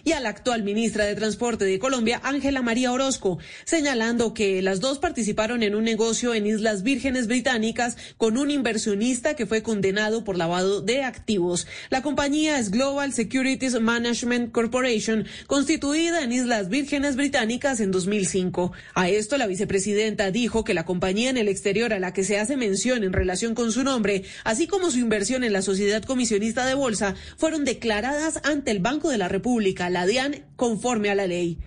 y 0.04 0.12
a 0.12 0.20
la 0.20 0.30
actual 0.30 0.62
ministra 0.62 1.04
de 1.04 1.14
Transporte 1.14 1.66
de 1.66 1.78
Colombia, 1.78 2.20
Ángela 2.24 2.62
María 2.62 2.92
Orozco, 2.92 3.38
señalando 3.64 4.32
que 4.32 4.62
las 4.62 4.80
dos 4.80 4.98
participaron 4.98 5.62
en 5.62 5.74
un 5.74 5.84
negocio 5.84 6.32
en 6.32 6.46
Islas 6.46 6.82
Vírgenes 6.82 7.26
Británicas 7.26 7.98
con 8.16 8.38
un 8.38 8.50
inversionista 8.50 9.34
que 9.34 9.44
fue 9.44 9.62
condenado 9.62 10.24
por 10.24 10.38
lavado 10.38 10.80
de 10.80 11.02
activos. 11.02 11.66
La 11.90 12.00
compañía 12.00 12.58
es 12.58 12.70
Global 12.70 13.12
Securities 13.12 13.78
Management 13.78 14.50
Corporation, 14.50 15.26
constituida 15.46 16.22
en 16.22 16.32
Islas 16.32 16.70
Vírgenes 16.70 17.16
Británicas 17.16 17.80
en 17.80 17.90
2005. 17.90 18.72
A 18.94 19.10
esto 19.10 19.36
la 19.36 19.46
vicepresidenta 19.46 20.30
dijo 20.30 20.64
que 20.64 20.72
la 20.72 20.86
compañía 20.86 21.28
en 21.28 21.36
el 21.36 21.48
exterior 21.48 21.92
a 21.92 21.98
la 21.98 22.14
que 22.14 22.24
se 22.24 22.38
hace 22.38 22.56
mención 22.56 23.04
en 23.04 23.12
relación 23.12 23.54
con 23.54 23.72
su 23.72 23.84
nombre, 23.84 24.24
así 24.42 24.66
como 24.66 24.90
su 24.90 24.98
inversión 24.98 25.44
en 25.44 25.52
la 25.52 25.60
sociedad 25.60 26.02
comisionista 26.02 26.64
de 26.64 26.74
bolsa, 26.74 27.14
fueron 27.36 27.64
declaradas 27.64 28.40
ante 28.44 28.70
el 28.70 28.78
Banco 28.78 29.10
de 29.10 29.18
la 29.18 29.28
República, 29.34 29.90
la 29.90 30.06
DIAN, 30.06 30.44
conforme 30.56 31.10
a 31.10 31.14
la 31.14 31.26
ley. 31.26 31.58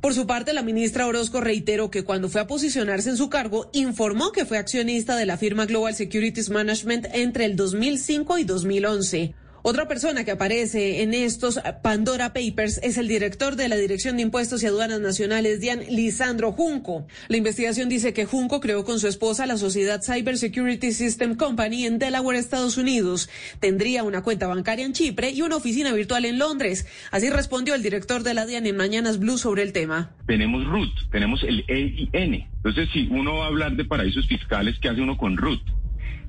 Por 0.00 0.12
su 0.12 0.26
parte, 0.26 0.52
la 0.52 0.62
ministra 0.62 1.06
Orozco 1.06 1.40
reiteró 1.40 1.90
que 1.90 2.04
cuando 2.04 2.28
fue 2.28 2.42
a 2.42 2.46
posicionarse 2.46 3.08
en 3.08 3.16
su 3.16 3.30
cargo, 3.30 3.70
informó 3.72 4.32
que 4.32 4.44
fue 4.44 4.58
accionista 4.58 5.16
de 5.16 5.24
la 5.24 5.38
firma 5.38 5.64
Global 5.64 5.94
Securities 5.94 6.50
Management 6.50 7.06
entre 7.12 7.46
el 7.46 7.56
2005 7.56 8.38
y 8.38 8.44
2011. 8.44 9.34
Otra 9.66 9.88
persona 9.88 10.24
que 10.24 10.30
aparece 10.30 11.00
en 11.02 11.14
estos 11.14 11.58
Pandora 11.82 12.34
Papers 12.34 12.78
es 12.82 12.98
el 12.98 13.08
director 13.08 13.56
de 13.56 13.70
la 13.70 13.76
Dirección 13.76 14.16
de 14.16 14.22
Impuestos 14.22 14.62
y 14.62 14.66
Aduanas 14.66 15.00
Nacionales, 15.00 15.58
Dian 15.58 15.80
Lisandro 15.88 16.52
Junco. 16.52 17.06
La 17.28 17.38
investigación 17.38 17.88
dice 17.88 18.12
que 18.12 18.26
Junco 18.26 18.60
creó 18.60 18.84
con 18.84 19.00
su 19.00 19.08
esposa 19.08 19.46
la 19.46 19.56
sociedad 19.56 20.02
Cyber 20.04 20.36
Security 20.36 20.92
System 20.92 21.34
Company 21.34 21.86
en 21.86 21.98
Delaware, 21.98 22.38
Estados 22.38 22.76
Unidos. 22.76 23.30
Tendría 23.58 24.02
una 24.02 24.22
cuenta 24.22 24.48
bancaria 24.48 24.84
en 24.84 24.92
Chipre 24.92 25.30
y 25.30 25.40
una 25.40 25.56
oficina 25.56 25.94
virtual 25.94 26.26
en 26.26 26.38
Londres. 26.38 26.86
Así 27.10 27.30
respondió 27.30 27.74
el 27.74 27.82
director 27.82 28.22
de 28.22 28.34
la 28.34 28.44
DIAN 28.44 28.66
en 28.66 28.76
Mañanas 28.76 29.18
Blue 29.18 29.38
sobre 29.38 29.62
el 29.62 29.72
tema. 29.72 30.14
Tenemos 30.26 30.66
RUT, 30.66 30.90
tenemos 31.10 31.42
el 31.42 31.64
EIN. 31.68 32.46
Entonces, 32.56 32.90
si 32.92 33.08
uno 33.10 33.38
va 33.38 33.46
a 33.46 33.48
hablar 33.48 33.76
de 33.76 33.86
paraísos 33.86 34.28
fiscales, 34.28 34.78
¿qué 34.82 34.90
hace 34.90 35.00
uno 35.00 35.16
con 35.16 35.38
RUT? 35.38 35.62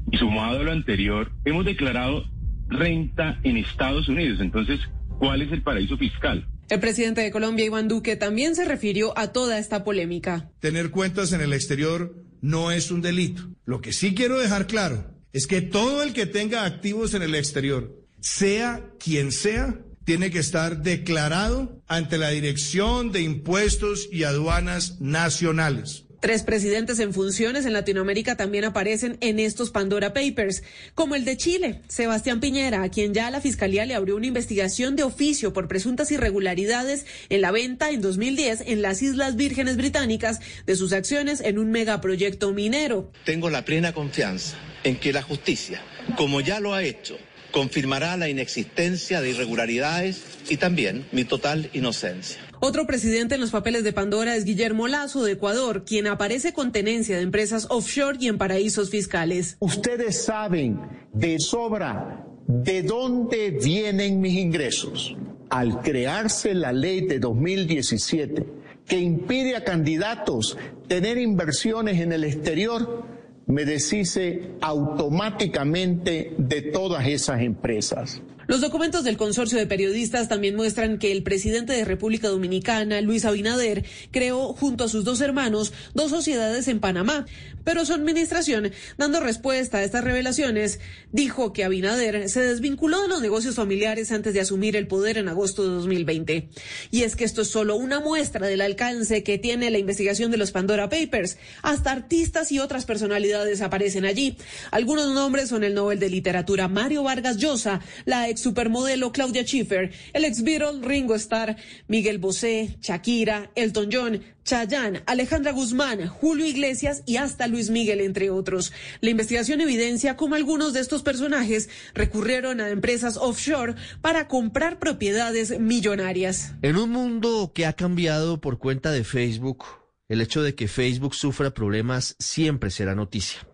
Y 0.09 0.17
sumado 0.17 0.59
a 0.59 0.63
lo 0.63 0.71
anterior, 0.71 1.33
hemos 1.43 1.65
declarado 1.65 2.23
renta 2.69 3.39
en 3.43 3.57
Estados 3.57 4.07
Unidos. 4.09 4.39
Entonces, 4.41 4.79
¿cuál 5.19 5.41
es 5.41 5.51
el 5.51 5.61
paraíso 5.61 5.97
fiscal? 5.97 6.47
El 6.67 6.79
presidente 6.79 7.21
de 7.21 7.31
Colombia, 7.31 7.65
Iván 7.65 7.87
Duque, 7.87 8.15
también 8.15 8.55
se 8.55 8.65
refirió 8.65 9.17
a 9.17 9.31
toda 9.31 9.59
esta 9.59 9.83
polémica. 9.83 10.49
Tener 10.59 10.89
cuentas 10.89 11.31
en 11.31 11.41
el 11.41 11.53
exterior 11.53 12.15
no 12.41 12.71
es 12.71 12.89
un 12.89 13.01
delito. 13.01 13.43
Lo 13.65 13.81
que 13.81 13.93
sí 13.93 14.15
quiero 14.15 14.39
dejar 14.39 14.65
claro 14.65 15.11
es 15.31 15.47
que 15.47 15.61
todo 15.61 16.01
el 16.01 16.13
que 16.13 16.25
tenga 16.25 16.65
activos 16.65 17.13
en 17.13 17.21
el 17.21 17.35
exterior, 17.35 17.93
sea 18.19 18.83
quien 18.99 19.31
sea, 19.31 19.79
tiene 20.05 20.31
que 20.31 20.39
estar 20.39 20.81
declarado 20.81 21.81
ante 21.87 22.17
la 22.17 22.29
Dirección 22.29 23.11
de 23.11 23.21
Impuestos 23.21 24.07
y 24.11 24.23
Aduanas 24.23 25.01
Nacionales. 25.01 26.04
Tres 26.25 26.41
presidentes 26.41 26.97
en 26.97 27.13
funciones 27.13 27.67
en 27.67 27.73
Latinoamérica 27.73 28.35
también 28.35 28.65
aparecen 28.65 29.19
en 29.21 29.37
estos 29.37 29.69
Pandora 29.69 30.11
Papers, 30.11 30.63
como 30.95 31.13
el 31.13 31.23
de 31.23 31.37
Chile, 31.37 31.81
Sebastián 31.87 32.39
Piñera, 32.39 32.81
a 32.81 32.89
quien 32.89 33.13
ya 33.13 33.29
la 33.29 33.41
Fiscalía 33.41 33.85
le 33.85 33.93
abrió 33.93 34.15
una 34.15 34.25
investigación 34.25 34.95
de 34.95 35.03
oficio 35.03 35.53
por 35.53 35.67
presuntas 35.67 36.11
irregularidades 36.11 37.05
en 37.29 37.41
la 37.41 37.51
venta 37.51 37.91
en 37.91 38.01
2010 38.01 38.61
en 38.65 38.81
las 38.81 39.03
Islas 39.03 39.35
Vírgenes 39.35 39.77
Británicas 39.77 40.39
de 40.65 40.75
sus 40.75 40.93
acciones 40.93 41.41
en 41.41 41.59
un 41.59 41.69
megaproyecto 41.69 42.51
minero. 42.53 43.11
Tengo 43.23 43.51
la 43.51 43.63
plena 43.63 43.93
confianza 43.93 44.57
en 44.83 44.95
que 44.95 45.13
la 45.13 45.21
justicia, 45.21 45.79
como 46.17 46.41
ya 46.41 46.59
lo 46.59 46.73
ha 46.73 46.81
hecho, 46.81 47.19
confirmará 47.51 48.17
la 48.17 48.29
inexistencia 48.29 49.21
de 49.21 49.29
irregularidades 49.29 50.23
y 50.49 50.57
también 50.57 51.05
mi 51.11 51.23
total 51.23 51.69
inocencia. 51.73 52.39
Otro 52.59 52.87
presidente 52.87 53.35
en 53.35 53.41
los 53.41 53.51
papeles 53.51 53.83
de 53.83 53.93
Pandora 53.93 54.35
es 54.35 54.45
Guillermo 54.45 54.87
Lazo 54.87 55.23
de 55.23 55.33
Ecuador, 55.33 55.83
quien 55.85 56.07
aparece 56.07 56.53
con 56.53 56.71
tenencia 56.71 57.17
de 57.17 57.23
empresas 57.23 57.67
offshore 57.69 58.17
y 58.19 58.27
en 58.27 58.37
paraísos 58.37 58.89
fiscales. 58.89 59.57
Ustedes 59.59 60.23
saben 60.23 60.79
de 61.13 61.39
sobra 61.39 62.25
de 62.47 62.83
dónde 62.83 63.51
vienen 63.51 64.21
mis 64.21 64.37
ingresos. 64.37 65.15
Al 65.49 65.81
crearse 65.81 66.53
la 66.53 66.73
ley 66.73 67.01
de 67.01 67.19
2017 67.19 68.45
que 68.85 68.99
impide 68.99 69.55
a 69.55 69.63
candidatos 69.63 70.57
tener 70.87 71.17
inversiones 71.17 71.99
en 71.99 72.11
el 72.11 72.23
exterior, 72.23 73.03
me 73.47 73.65
deshice 73.65 74.51
automáticamente 74.61 76.33
de 76.37 76.61
todas 76.61 77.07
esas 77.07 77.41
empresas. 77.41 78.21
Los 78.47 78.61
documentos 78.61 79.03
del 79.03 79.17
consorcio 79.17 79.57
de 79.57 79.65
periodistas 79.65 80.29
también 80.29 80.55
muestran 80.55 80.99
que 80.99 81.11
el 81.11 81.23
presidente 81.23 81.73
de 81.73 81.85
República 81.85 82.27
Dominicana, 82.27 83.01
Luis 83.01 83.25
Abinader, 83.25 83.85
creó 84.11 84.53
junto 84.53 84.83
a 84.83 84.89
sus 84.89 85.03
dos 85.03 85.21
hermanos 85.21 85.73
dos 85.93 86.11
sociedades 86.11 86.67
en 86.67 86.79
Panamá, 86.79 87.25
pero 87.63 87.85
su 87.85 87.93
administración, 87.93 88.71
dando 88.97 89.19
respuesta 89.19 89.79
a 89.79 89.83
estas 89.83 90.03
revelaciones, 90.03 90.79
dijo 91.11 91.53
que 91.53 91.63
Abinader 91.63 92.29
se 92.29 92.41
desvinculó 92.41 93.01
de 93.01 93.07
los 93.07 93.21
negocios 93.21 93.55
familiares 93.55 94.11
antes 94.11 94.33
de 94.33 94.41
asumir 94.41 94.75
el 94.75 94.87
poder 94.87 95.17
en 95.17 95.27
agosto 95.27 95.63
de 95.63 95.69
2020. 95.69 96.49
Y 96.91 97.03
es 97.03 97.15
que 97.15 97.25
esto 97.25 97.41
es 97.41 97.47
solo 97.47 97.75
una 97.75 97.99
muestra 97.99 98.45
del 98.45 98.61
alcance 98.61 99.23
que 99.23 99.39
tiene 99.39 99.71
la 99.71 99.79
investigación 99.79 100.29
de 100.29 100.37
los 100.37 100.51
Pandora 100.51 100.89
Papers. 100.89 101.37
Hasta 101.63 101.91
artistas 101.91 102.51
y 102.51 102.59
otras 102.59 102.85
personalidades 102.85 103.61
aparecen 103.61 104.05
allí. 104.05 104.37
Algunos 104.69 105.13
nombres 105.13 105.49
son 105.49 105.63
el 105.63 105.73
Nobel 105.73 105.99
de 105.99 106.09
Literatura 106.09 106.67
Mario 106.67 107.03
Vargas 107.03 107.37
Llosa, 107.37 107.81
la 108.05 108.29
ex 108.35 108.41
supermodelo 108.41 109.13
Claudia 109.13 109.43
Schiffer, 109.43 109.91
el 110.11 110.25
ex 110.25 110.43
Beatle 110.43 110.81
Ringo 110.81 111.15
Starr, 111.15 111.55
Miguel 111.87 112.17
Bosé, 112.17 112.77
Shakira, 112.81 113.49
Elton 113.55 113.89
John, 113.91 114.21
Chayanne, 114.43 115.01
Alejandra 115.05 115.53
Guzmán, 115.53 116.07
Julio 116.07 116.45
Iglesias 116.45 117.01
y 117.05 117.15
hasta 117.15 117.47
Luis 117.47 117.69
Miguel, 117.69 118.01
entre 118.01 118.29
otros. 118.29 118.73
La 118.99 119.09
investigación 119.09 119.61
evidencia 119.61 120.17
cómo 120.17 120.35
algunos 120.35 120.73
de 120.73 120.81
estos 120.81 121.01
personajes 121.01 121.69
recurrieron 121.93 122.59
a 122.59 122.69
empresas 122.69 123.17
offshore 123.17 123.75
para 124.01 124.27
comprar 124.27 124.77
propiedades 124.77 125.57
millonarias. 125.57 126.53
En 126.61 126.75
un 126.75 126.89
mundo 126.89 127.53
que 127.55 127.65
ha 127.65 127.73
cambiado 127.73 128.41
por 128.41 128.59
cuenta 128.59 128.91
de 128.91 129.05
Facebook, 129.05 129.65
el 130.09 130.21
hecho 130.21 130.43
de 130.43 130.55
que 130.55 130.67
Facebook 130.67 131.15
sufra 131.15 131.51
problemas 131.51 132.15
siempre 132.19 132.69
será 132.69 132.95
noticia. 132.95 133.47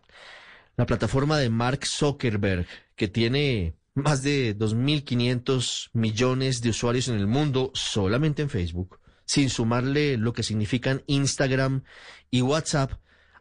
La 0.75 0.85
plataforma 0.87 1.37
de 1.37 1.49
Mark 1.49 1.85
Zuckerberg, 1.85 2.65
que 2.95 3.07
tiene 3.07 3.75
más 3.93 4.23
de 4.23 4.57
2.500 4.57 5.89
millones 5.93 6.61
de 6.61 6.69
usuarios 6.69 7.07
en 7.07 7.15
el 7.15 7.27
mundo 7.27 7.71
solamente 7.73 8.41
en 8.41 8.49
Facebook, 8.49 8.99
sin 9.25 9.49
sumarle 9.49 10.17
lo 10.17 10.33
que 10.33 10.43
significan 10.43 11.03
Instagram 11.07 11.83
y 12.29 12.41
WhatsApp, 12.41 12.93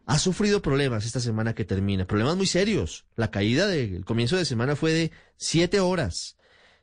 ha 0.05 0.19
sufrido 0.19 0.61
problemas 0.61 1.05
esta 1.05 1.19
semana 1.19 1.53
que 1.53 1.65
termina, 1.65 2.05
problemas 2.05 2.35
muy 2.35 2.47
serios. 2.47 3.05
La 3.15 3.31
caída 3.31 3.67
del 3.67 4.03
comienzo 4.03 4.35
de 4.35 4.45
semana 4.45 4.75
fue 4.75 4.91
de 4.91 5.11
siete 5.37 5.79
horas, 5.79 6.37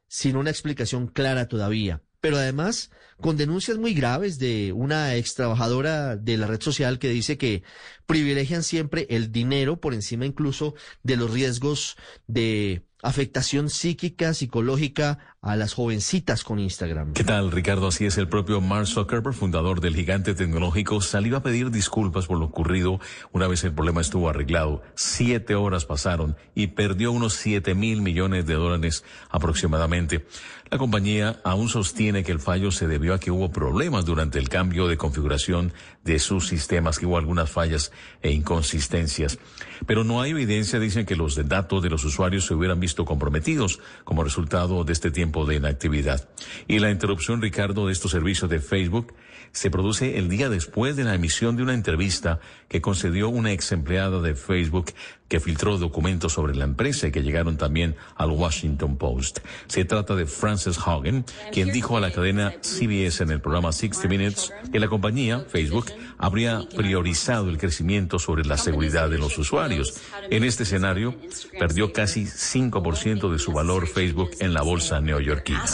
sin 0.06 0.36
una 0.36 0.50
explicación 0.50 1.08
clara 1.08 1.48
todavía 1.48 2.02
pero 2.20 2.36
además 2.36 2.90
con 3.20 3.36
denuncias 3.36 3.78
muy 3.78 3.94
graves 3.94 4.38
de 4.38 4.72
una 4.72 5.14
ex 5.16 5.34
trabajadora 5.34 6.16
de 6.16 6.36
la 6.36 6.46
red 6.46 6.60
social 6.60 6.98
que 6.98 7.08
dice 7.08 7.38
que 7.38 7.62
privilegian 8.06 8.62
siempre 8.62 9.06
el 9.10 9.32
dinero 9.32 9.80
por 9.80 9.94
encima 9.94 10.26
incluso 10.26 10.74
de 11.02 11.16
los 11.16 11.30
riesgos 11.32 11.96
de 12.26 12.82
afectación 13.02 13.70
psíquica, 13.70 14.34
psicológica 14.34 15.18
a 15.40 15.54
las 15.54 15.72
jovencitas 15.72 16.42
con 16.42 16.58
Instagram. 16.58 17.12
¿Qué 17.12 17.22
tal, 17.22 17.52
Ricardo? 17.52 17.86
Así 17.86 18.06
es, 18.06 18.18
el 18.18 18.28
propio 18.28 18.60
Mark 18.60 18.88
Zuckerberg, 18.88 19.34
fundador 19.34 19.80
del 19.80 19.94
gigante 19.94 20.34
tecnológico, 20.34 21.00
salió 21.00 21.36
a 21.36 21.42
pedir 21.42 21.70
disculpas 21.70 22.26
por 22.26 22.38
lo 22.38 22.46
ocurrido 22.46 22.98
una 23.32 23.46
vez 23.46 23.62
el 23.62 23.72
problema 23.72 24.00
estuvo 24.00 24.28
arreglado. 24.28 24.82
Siete 24.96 25.54
horas 25.54 25.84
pasaron 25.84 26.36
y 26.54 26.68
perdió 26.68 27.12
unos 27.12 27.34
siete 27.34 27.74
mil 27.74 28.02
millones 28.02 28.46
de 28.46 28.54
dólares 28.54 29.04
aproximadamente. 29.30 30.26
La 30.70 30.76
compañía 30.76 31.40
aún 31.44 31.70
sostiene 31.70 32.24
que 32.24 32.32
el 32.32 32.40
fallo 32.40 32.70
se 32.70 32.88
debió 32.88 33.14
a 33.14 33.20
que 33.20 33.30
hubo 33.30 33.50
problemas 33.50 34.04
durante 34.04 34.38
el 34.38 34.50
cambio 34.50 34.86
de 34.86 34.98
configuración 34.98 35.72
de 36.04 36.18
sus 36.18 36.46
sistemas, 36.48 36.98
que 36.98 37.06
hubo 37.06 37.16
algunas 37.16 37.50
fallas 37.50 37.90
e 38.20 38.32
inconsistencias. 38.32 39.38
Pero 39.86 40.04
no 40.04 40.20
hay 40.20 40.32
evidencia, 40.32 40.78
dicen, 40.78 41.06
que 41.06 41.16
los 41.16 41.48
datos 41.48 41.82
de 41.82 41.88
los 41.88 42.04
usuarios 42.04 42.44
se 42.44 42.54
hubieran 42.54 42.80
visto 42.80 43.06
comprometidos 43.06 43.80
como 44.04 44.24
resultado 44.24 44.84
de 44.84 44.92
este 44.92 45.10
tiempo 45.10 45.37
de 45.46 45.56
inactividad. 45.56 46.28
Y 46.66 46.78
la 46.78 46.90
interrupción, 46.90 47.42
Ricardo, 47.42 47.86
de 47.86 47.92
estos 47.92 48.10
servicios 48.10 48.50
de 48.50 48.60
Facebook 48.60 49.14
se 49.52 49.70
produce 49.70 50.18
el 50.18 50.28
día 50.28 50.48
después 50.48 50.96
de 50.96 51.04
la 51.04 51.14
emisión 51.14 51.56
de 51.56 51.62
una 51.62 51.74
entrevista 51.74 52.40
que 52.68 52.80
concedió 52.80 53.28
una 53.28 53.52
ex 53.52 53.72
empleada 53.72 54.20
de 54.20 54.34
Facebook 54.34 54.92
que 55.28 55.40
filtró 55.40 55.78
documentos 55.78 56.32
sobre 56.32 56.54
la 56.54 56.64
empresa 56.64 57.06
y 57.06 57.12
que 57.12 57.22
llegaron 57.22 57.56
también 57.56 57.96
al 58.16 58.30
Washington 58.30 58.96
Post. 58.96 59.40
Se 59.66 59.84
trata 59.84 60.14
de 60.14 60.26
Frances 60.26 60.78
Hogan, 60.78 61.24
quien 61.52 61.70
dijo 61.72 61.96
a 61.96 62.00
la 62.00 62.10
cadena 62.10 62.54
CBS 62.62 63.22
en 63.22 63.30
el 63.30 63.40
programa 63.40 63.72
60 63.72 64.08
Minutes 64.08 64.52
que 64.72 64.80
la 64.80 64.88
compañía, 64.88 65.44
Facebook, 65.48 65.86
habría 66.16 66.62
priorizado 66.76 67.48
el 67.48 67.58
crecimiento 67.58 68.18
sobre 68.18 68.44
la 68.44 68.56
seguridad 68.56 69.10
de 69.10 69.18
los 69.18 69.36
usuarios. 69.38 70.00
En 70.30 70.44
este 70.44 70.62
escenario, 70.62 71.14
perdió 71.58 71.92
casi 71.92 72.24
5% 72.24 73.30
de 73.30 73.38
su 73.38 73.52
valor 73.52 73.86
Facebook 73.86 74.30
en 74.40 74.54
la 74.54 74.62
bolsa 74.62 75.00
neoyorquina. 75.00 75.64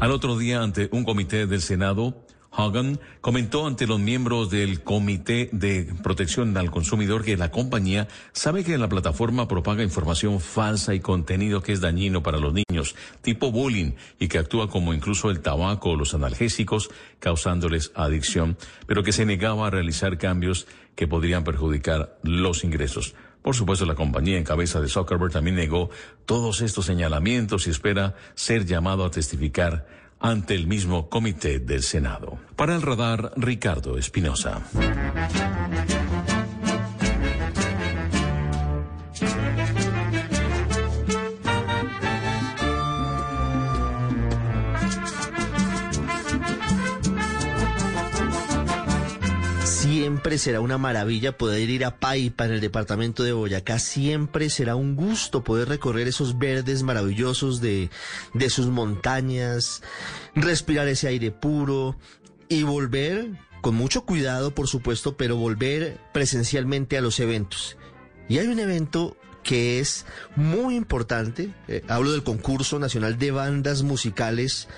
Al 0.00 0.10
otro 0.10 0.38
día, 0.38 0.62
ante 0.62 0.88
un 0.92 1.04
comité 1.04 1.46
del 1.46 1.62
Senado, 1.62 2.24
Hogan 2.54 3.00
comentó 3.20 3.66
ante 3.66 3.86
los 3.86 3.98
miembros 3.98 4.50
del 4.50 4.82
Comité 4.82 5.48
de 5.52 5.92
Protección 6.02 6.56
al 6.56 6.70
Consumidor 6.70 7.24
que 7.24 7.36
la 7.36 7.50
compañía 7.50 8.08
sabe 8.32 8.62
que 8.62 8.76
la 8.76 8.88
plataforma 8.88 9.48
propaga 9.48 9.82
información 9.82 10.38
falsa 10.38 10.94
y 10.94 11.00
contenido 11.00 11.62
que 11.62 11.72
es 11.72 11.80
dañino 11.80 12.22
para 12.22 12.38
los 12.38 12.52
niños, 12.52 12.94
tipo 13.22 13.50
bullying, 13.50 13.92
y 14.18 14.28
que 14.28 14.38
actúa 14.38 14.68
como 14.68 14.92
incluso 14.92 15.30
el 15.30 15.40
tabaco 15.40 15.90
o 15.90 15.96
los 15.96 16.14
analgésicos, 16.14 16.90
causándoles 17.20 17.90
adicción, 17.94 18.58
pero 18.86 19.02
que 19.02 19.12
se 19.12 19.24
negaba 19.24 19.66
a 19.66 19.70
realizar 19.70 20.18
cambios 20.18 20.66
que 20.94 21.08
podrían 21.08 21.44
perjudicar 21.44 22.18
los 22.22 22.64
ingresos. 22.64 23.14
Por 23.42 23.56
supuesto, 23.56 23.86
la 23.86 23.96
compañía 23.96 24.38
en 24.38 24.44
cabeza 24.44 24.80
de 24.80 24.88
Zuckerberg 24.88 25.32
también 25.32 25.56
negó 25.56 25.90
todos 26.26 26.60
estos 26.60 26.86
señalamientos 26.86 27.66
y 27.66 27.70
espera 27.70 28.14
ser 28.34 28.66
llamado 28.66 29.04
a 29.04 29.10
testificar 29.10 30.01
ante 30.22 30.54
el 30.54 30.66
mismo 30.66 31.08
comité 31.08 31.58
del 31.58 31.82
Senado. 31.82 32.38
Para 32.56 32.74
el 32.74 32.82
radar, 32.82 33.32
Ricardo 33.36 33.98
Espinosa. 33.98 34.62
Siempre 50.22 50.38
será 50.38 50.60
una 50.60 50.78
maravilla 50.78 51.36
poder 51.36 51.68
ir 51.68 51.84
a 51.84 51.98
Paipa 51.98 52.44
en 52.44 52.52
el 52.52 52.60
departamento 52.60 53.24
de 53.24 53.32
Boyacá. 53.32 53.80
Siempre 53.80 54.50
será 54.50 54.76
un 54.76 54.94
gusto 54.94 55.42
poder 55.42 55.68
recorrer 55.68 56.06
esos 56.06 56.38
verdes 56.38 56.84
maravillosos 56.84 57.60
de, 57.60 57.90
de 58.32 58.48
sus 58.48 58.68
montañas, 58.68 59.82
respirar 60.36 60.86
ese 60.86 61.08
aire 61.08 61.32
puro 61.32 61.96
y 62.48 62.62
volver, 62.62 63.30
con 63.62 63.74
mucho 63.74 64.04
cuidado 64.04 64.54
por 64.54 64.68
supuesto, 64.68 65.16
pero 65.16 65.34
volver 65.34 65.98
presencialmente 66.12 66.96
a 66.96 67.00
los 67.00 67.18
eventos. 67.18 67.76
Y 68.28 68.38
hay 68.38 68.46
un 68.46 68.60
evento 68.60 69.16
que 69.42 69.80
es 69.80 70.06
muy 70.36 70.76
importante, 70.76 71.52
eh, 71.66 71.82
hablo 71.88 72.12
del 72.12 72.22
concurso 72.22 72.78
nacional 72.78 73.18
de 73.18 73.32
bandas 73.32 73.82
musicales 73.82 74.68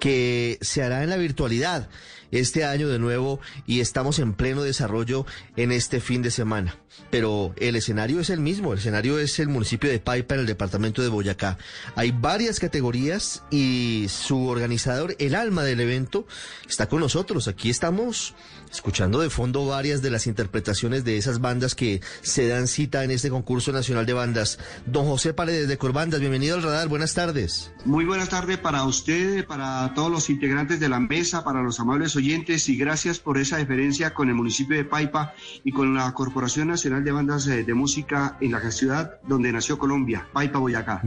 que 0.00 0.56
se 0.62 0.82
hará 0.82 1.02
en 1.02 1.10
la 1.10 1.18
virtualidad 1.18 1.90
este 2.30 2.64
año 2.64 2.88
de 2.88 2.98
nuevo 2.98 3.40
y 3.66 3.80
estamos 3.80 4.18
en 4.18 4.34
pleno 4.34 4.62
desarrollo 4.62 5.26
en 5.56 5.72
este 5.72 6.00
fin 6.00 6.22
de 6.22 6.30
semana. 6.30 6.78
Pero 7.10 7.54
el 7.56 7.76
escenario 7.76 8.20
es 8.20 8.30
el 8.30 8.40
mismo, 8.40 8.72
el 8.72 8.78
escenario 8.78 9.18
es 9.18 9.38
el 9.38 9.48
municipio 9.48 9.90
de 9.90 9.98
Paipa 9.98 10.34
en 10.34 10.40
el 10.40 10.46
departamento 10.46 11.02
de 11.02 11.08
Boyacá. 11.08 11.58
Hay 11.96 12.10
varias 12.12 12.60
categorías 12.60 13.42
y 13.50 14.06
su 14.08 14.46
organizador, 14.46 15.16
el 15.18 15.34
alma 15.34 15.62
del 15.64 15.80
evento, 15.80 16.26
está 16.68 16.88
con 16.88 17.00
nosotros. 17.00 17.48
Aquí 17.48 17.70
estamos 17.70 18.34
escuchando 18.72 19.20
de 19.20 19.30
fondo 19.30 19.66
varias 19.66 20.02
de 20.02 20.10
las 20.10 20.26
interpretaciones 20.26 21.04
de 21.04 21.16
esas 21.16 21.40
bandas 21.40 21.74
que 21.74 22.00
se 22.22 22.48
dan 22.48 22.66
cita 22.66 23.04
en 23.04 23.10
este 23.10 23.30
concurso 23.30 23.72
nacional 23.72 24.06
de 24.06 24.12
bandas. 24.12 24.58
Don 24.86 25.06
José 25.06 25.34
Paredes 25.34 25.68
de 25.68 25.78
Corbandas, 25.78 26.20
bienvenido 26.20 26.56
al 26.56 26.62
radar, 26.62 26.88
buenas 26.88 27.14
tardes. 27.14 27.70
Muy 27.84 28.04
buenas 28.04 28.28
tardes 28.28 28.58
para 28.58 28.84
usted, 28.84 29.46
para 29.46 29.92
todos 29.94 30.10
los 30.10 30.30
integrantes 30.30 30.80
de 30.80 30.88
la 30.88 31.00
mesa, 31.00 31.44
para 31.44 31.62
los 31.62 31.78
amables 31.78 32.16
oyentes 32.16 32.68
y 32.68 32.76
gracias 32.76 33.18
por 33.18 33.38
esa 33.38 33.58
deferencia 33.58 34.14
con 34.14 34.28
el 34.28 34.34
municipio 34.34 34.76
de 34.76 34.84
Paipa 34.84 35.34
y 35.62 35.70
con 35.70 35.94
la 35.94 36.12
Corporación 36.12 36.68
Nacional 36.68 36.83
de 36.84 37.12
Bandas 37.12 37.46
eh, 37.46 37.64
de 37.64 37.72
Música 37.72 38.36
en 38.42 38.52
la 38.52 38.70
ciudad 38.70 39.18
donde 39.26 39.50
nació 39.50 39.78
Colombia, 39.78 40.28
Paipa, 40.34 40.58
Boyacá. 40.58 41.00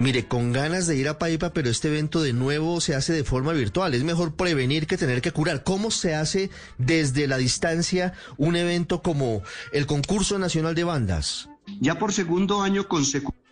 Mire, 0.00 0.26
con 0.26 0.52
ganas 0.52 0.88
de 0.88 0.96
ir 0.96 1.08
a 1.08 1.20
Paipa, 1.20 1.52
pero 1.52 1.70
este 1.70 1.86
evento 1.86 2.20
de 2.20 2.32
nuevo 2.32 2.80
se 2.80 2.96
hace 2.96 3.12
de 3.12 3.22
forma 3.22 3.52
virtual. 3.52 3.94
Es 3.94 4.02
mejor 4.02 4.34
prevenir 4.34 4.88
que 4.88 4.96
tener 4.96 5.22
que 5.22 5.30
curar. 5.30 5.62
¿Cómo 5.62 5.92
se 5.92 6.16
hace 6.16 6.50
desde 6.78 7.28
la 7.28 7.36
distancia 7.36 8.12
un 8.36 8.56
evento 8.56 9.02
como 9.02 9.42
el 9.72 9.86
concurso 9.86 10.36
nacional 10.40 10.74
de 10.74 10.82
bandas? 10.82 11.48
Ya 11.80 11.96
por 11.96 12.12
segundo 12.12 12.60
año 12.60 12.88
consecutivo 12.88 13.43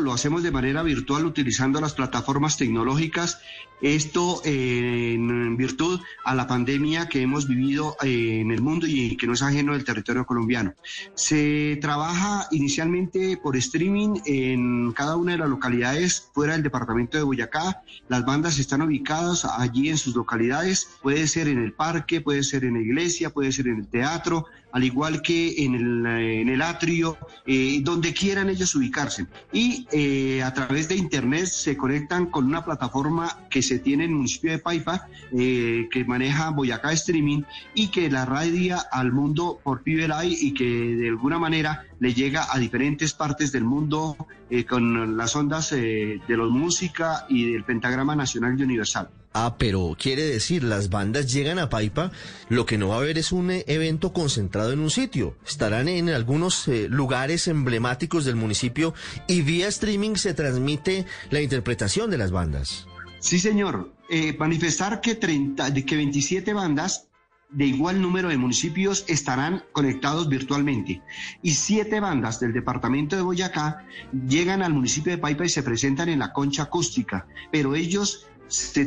lo 0.00 0.12
hacemos 0.12 0.42
de 0.42 0.50
manera 0.50 0.82
virtual 0.82 1.24
utilizando 1.24 1.80
las 1.80 1.94
plataformas 1.94 2.56
tecnológicas. 2.56 3.40
Esto 3.80 4.42
eh, 4.44 5.12
en 5.14 5.56
virtud 5.56 6.00
a 6.24 6.34
la 6.34 6.48
pandemia 6.48 7.08
que 7.08 7.22
hemos 7.22 7.46
vivido 7.46 7.96
eh, 8.02 8.40
en 8.40 8.50
el 8.50 8.60
mundo 8.60 8.88
y 8.88 9.16
que 9.16 9.28
no 9.28 9.34
es 9.34 9.42
ajeno 9.42 9.74
del 9.74 9.84
territorio 9.84 10.26
colombiano. 10.26 10.74
Se 11.14 11.78
trabaja 11.80 12.48
inicialmente 12.50 13.36
por 13.36 13.56
streaming 13.56 14.18
en 14.26 14.90
cada 14.92 15.16
una 15.16 15.32
de 15.32 15.38
las 15.38 15.48
localidades 15.48 16.28
fuera 16.34 16.54
del 16.54 16.64
departamento 16.64 17.16
de 17.18 17.22
Boyacá. 17.22 17.82
Las 18.08 18.24
bandas 18.24 18.58
están 18.58 18.82
ubicadas 18.82 19.44
allí 19.44 19.88
en 19.88 19.98
sus 19.98 20.16
localidades. 20.16 20.98
Puede 21.00 21.28
ser 21.28 21.46
en 21.46 21.62
el 21.62 21.72
parque, 21.72 22.20
puede 22.20 22.42
ser 22.42 22.64
en 22.64 22.74
la 22.74 22.80
iglesia, 22.80 23.30
puede 23.30 23.52
ser 23.52 23.68
en 23.68 23.76
el 23.76 23.86
teatro, 23.86 24.46
al 24.72 24.82
igual 24.82 25.22
que 25.22 25.64
en 25.64 25.74
el, 25.74 26.06
en 26.06 26.48
el 26.48 26.62
atrio, 26.62 27.16
eh, 27.46 27.80
donde 27.82 28.12
quieran 28.12 28.50
ellos 28.50 28.74
ubicarse. 28.74 29.27
Y 29.52 29.86
eh, 29.92 30.42
a 30.42 30.52
través 30.52 30.88
de 30.88 30.96
internet 30.96 31.46
se 31.46 31.76
conectan 31.76 32.26
con 32.26 32.46
una 32.46 32.64
plataforma 32.64 33.46
que 33.48 33.62
se 33.62 33.78
tiene 33.78 34.04
en 34.04 34.10
el 34.10 34.16
municipio 34.16 34.50
de 34.50 34.58
Paipa, 34.58 35.08
eh, 35.32 35.88
que 35.90 36.04
maneja 36.04 36.50
Boyacá 36.50 36.92
Streaming 36.92 37.42
y 37.74 37.88
que 37.88 38.10
la 38.10 38.24
radia 38.24 38.78
al 38.92 39.12
mundo 39.12 39.58
por 39.62 39.82
Piberay 39.82 40.36
y 40.38 40.52
que 40.52 40.64
de 40.64 41.08
alguna 41.08 41.38
manera 41.38 41.84
le 41.98 42.12
llega 42.12 42.46
a 42.50 42.58
diferentes 42.58 43.14
partes 43.14 43.50
del 43.52 43.64
mundo 43.64 44.16
eh, 44.50 44.64
con 44.64 45.16
las 45.16 45.34
ondas 45.34 45.70
de 45.70 46.20
los 46.28 46.50
música 46.50 47.26
y 47.28 47.52
del 47.52 47.64
pentagrama 47.64 48.14
nacional 48.14 48.58
y 48.58 48.62
universal. 48.62 49.08
Ah, 49.40 49.54
pero 49.56 49.94
quiere 49.96 50.22
decir, 50.22 50.64
las 50.64 50.90
bandas 50.90 51.32
llegan 51.32 51.60
a 51.60 51.68
Paipa, 51.68 52.10
lo 52.48 52.66
que 52.66 52.76
no 52.76 52.88
va 52.88 52.96
a 52.96 52.98
haber 52.98 53.18
es 53.18 53.30
un 53.30 53.52
eh, 53.52 53.64
evento 53.68 54.12
concentrado 54.12 54.72
en 54.72 54.80
un 54.80 54.90
sitio. 54.90 55.36
Estarán 55.46 55.86
en 55.86 56.08
algunos 56.08 56.66
eh, 56.66 56.88
lugares 56.90 57.46
emblemáticos 57.46 58.24
del 58.24 58.34
municipio 58.34 58.94
y 59.28 59.42
vía 59.42 59.68
streaming 59.68 60.16
se 60.16 60.34
transmite 60.34 61.06
la 61.30 61.40
interpretación 61.40 62.10
de 62.10 62.18
las 62.18 62.32
bandas. 62.32 62.88
Sí, 63.20 63.38
señor. 63.38 63.94
Eh, 64.10 64.36
manifestar 64.36 65.00
que, 65.00 65.14
30, 65.14 65.72
que 65.72 65.96
27 65.96 66.52
bandas 66.52 67.08
de 67.50 67.66
igual 67.66 68.02
número 68.02 68.28
de 68.28 68.36
municipios 68.36 69.04
estarán 69.08 69.64
conectados 69.72 70.28
virtualmente 70.28 71.00
y 71.42 71.52
siete 71.52 72.00
bandas 72.00 72.40
del 72.40 72.52
departamento 72.52 73.16
de 73.16 73.22
Boyacá 73.22 73.86
llegan 74.28 74.62
al 74.62 74.74
municipio 74.74 75.12
de 75.12 75.18
Paipa 75.18 75.46
y 75.46 75.48
se 75.48 75.62
presentan 75.62 76.10
en 76.10 76.18
la 76.18 76.32
concha 76.32 76.64
acústica, 76.64 77.26
pero 77.50 77.74
ellos 77.74 78.27
se 78.48 78.86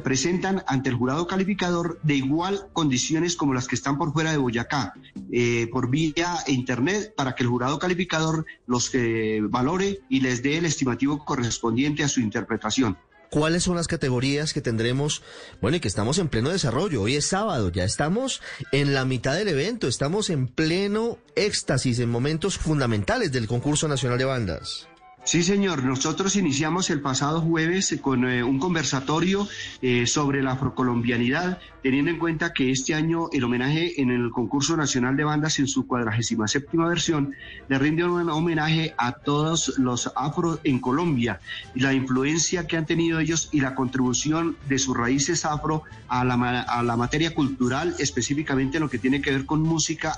presentan 0.00 0.62
ante 0.66 0.90
el 0.90 0.96
jurado 0.96 1.26
calificador 1.26 2.00
de 2.02 2.14
igual 2.14 2.68
condiciones 2.72 3.36
como 3.36 3.54
las 3.54 3.68
que 3.68 3.74
están 3.74 3.98
por 3.98 4.12
fuera 4.12 4.32
de 4.32 4.38
Boyacá, 4.38 4.94
eh, 5.30 5.68
por 5.70 5.90
vía 5.90 6.38
internet, 6.46 7.14
para 7.16 7.34
que 7.34 7.42
el 7.42 7.48
jurado 7.48 7.78
calificador 7.78 8.46
los 8.66 8.90
eh, 8.94 9.40
valore 9.42 10.00
y 10.08 10.20
les 10.20 10.42
dé 10.42 10.58
el 10.58 10.64
estimativo 10.64 11.24
correspondiente 11.24 12.02
a 12.02 12.08
su 12.08 12.20
interpretación. 12.20 12.96
¿Cuáles 13.32 13.62
son 13.62 13.76
las 13.76 13.86
categorías 13.88 14.52
que 14.52 14.60
tendremos? 14.60 15.22
Bueno, 15.62 15.78
y 15.78 15.80
que 15.80 15.88
estamos 15.88 16.18
en 16.18 16.28
pleno 16.28 16.50
desarrollo. 16.50 17.00
Hoy 17.00 17.16
es 17.16 17.24
sábado, 17.24 17.70
ya 17.70 17.82
estamos 17.82 18.42
en 18.72 18.92
la 18.92 19.06
mitad 19.06 19.34
del 19.34 19.48
evento, 19.48 19.88
estamos 19.88 20.28
en 20.28 20.48
pleno 20.48 21.18
éxtasis, 21.34 21.98
en 22.00 22.10
momentos 22.10 22.58
fundamentales 22.58 23.32
del 23.32 23.46
concurso 23.46 23.88
nacional 23.88 24.18
de 24.18 24.26
bandas. 24.26 24.86
Sí, 25.24 25.44
señor. 25.44 25.84
Nosotros 25.84 26.34
iniciamos 26.34 26.90
el 26.90 27.00
pasado 27.00 27.40
jueves 27.40 27.96
con 28.02 28.28
eh, 28.28 28.42
un 28.42 28.58
conversatorio 28.58 29.46
eh, 29.80 30.04
sobre 30.08 30.42
la 30.42 30.52
afrocolombianidad, 30.52 31.60
teniendo 31.80 32.10
en 32.10 32.18
cuenta 32.18 32.52
que 32.52 32.72
este 32.72 32.92
año 32.94 33.28
el 33.32 33.44
homenaje 33.44 34.00
en 34.02 34.10
el 34.10 34.30
concurso 34.30 34.76
nacional 34.76 35.16
de 35.16 35.22
bandas 35.22 35.60
en 35.60 35.68
su 35.68 35.86
cuadragésima 35.86 36.48
séptima 36.48 36.88
versión 36.88 37.34
le 37.68 37.78
rinde 37.78 38.04
un 38.04 38.28
homenaje 38.30 38.94
a 38.98 39.12
todos 39.12 39.78
los 39.78 40.10
afro 40.16 40.58
en 40.64 40.80
Colombia 40.80 41.40
y 41.72 41.80
la 41.80 41.92
influencia 41.92 42.66
que 42.66 42.76
han 42.76 42.86
tenido 42.86 43.20
ellos 43.20 43.48
y 43.52 43.60
la 43.60 43.76
contribución 43.76 44.56
de 44.68 44.78
sus 44.78 44.96
raíces 44.96 45.44
afro 45.44 45.84
a 46.08 46.24
la, 46.24 46.34
a 46.62 46.82
la 46.82 46.96
materia 46.96 47.32
cultural, 47.32 47.94
específicamente 47.98 48.80
lo 48.80 48.90
que 48.90 48.98
tiene 48.98 49.22
que 49.22 49.30
ver 49.30 49.46
con 49.46 49.62
música 49.62 50.12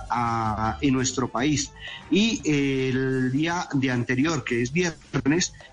en 0.80 0.92
nuestro 0.94 1.28
país. 1.28 1.70
Y 2.10 2.40
eh, 2.44 2.88
el 2.88 3.30
día 3.32 3.68
de 3.72 3.90
anterior, 3.90 4.44
que 4.44 4.60
es 4.62 4.72
viernes, 4.72 4.93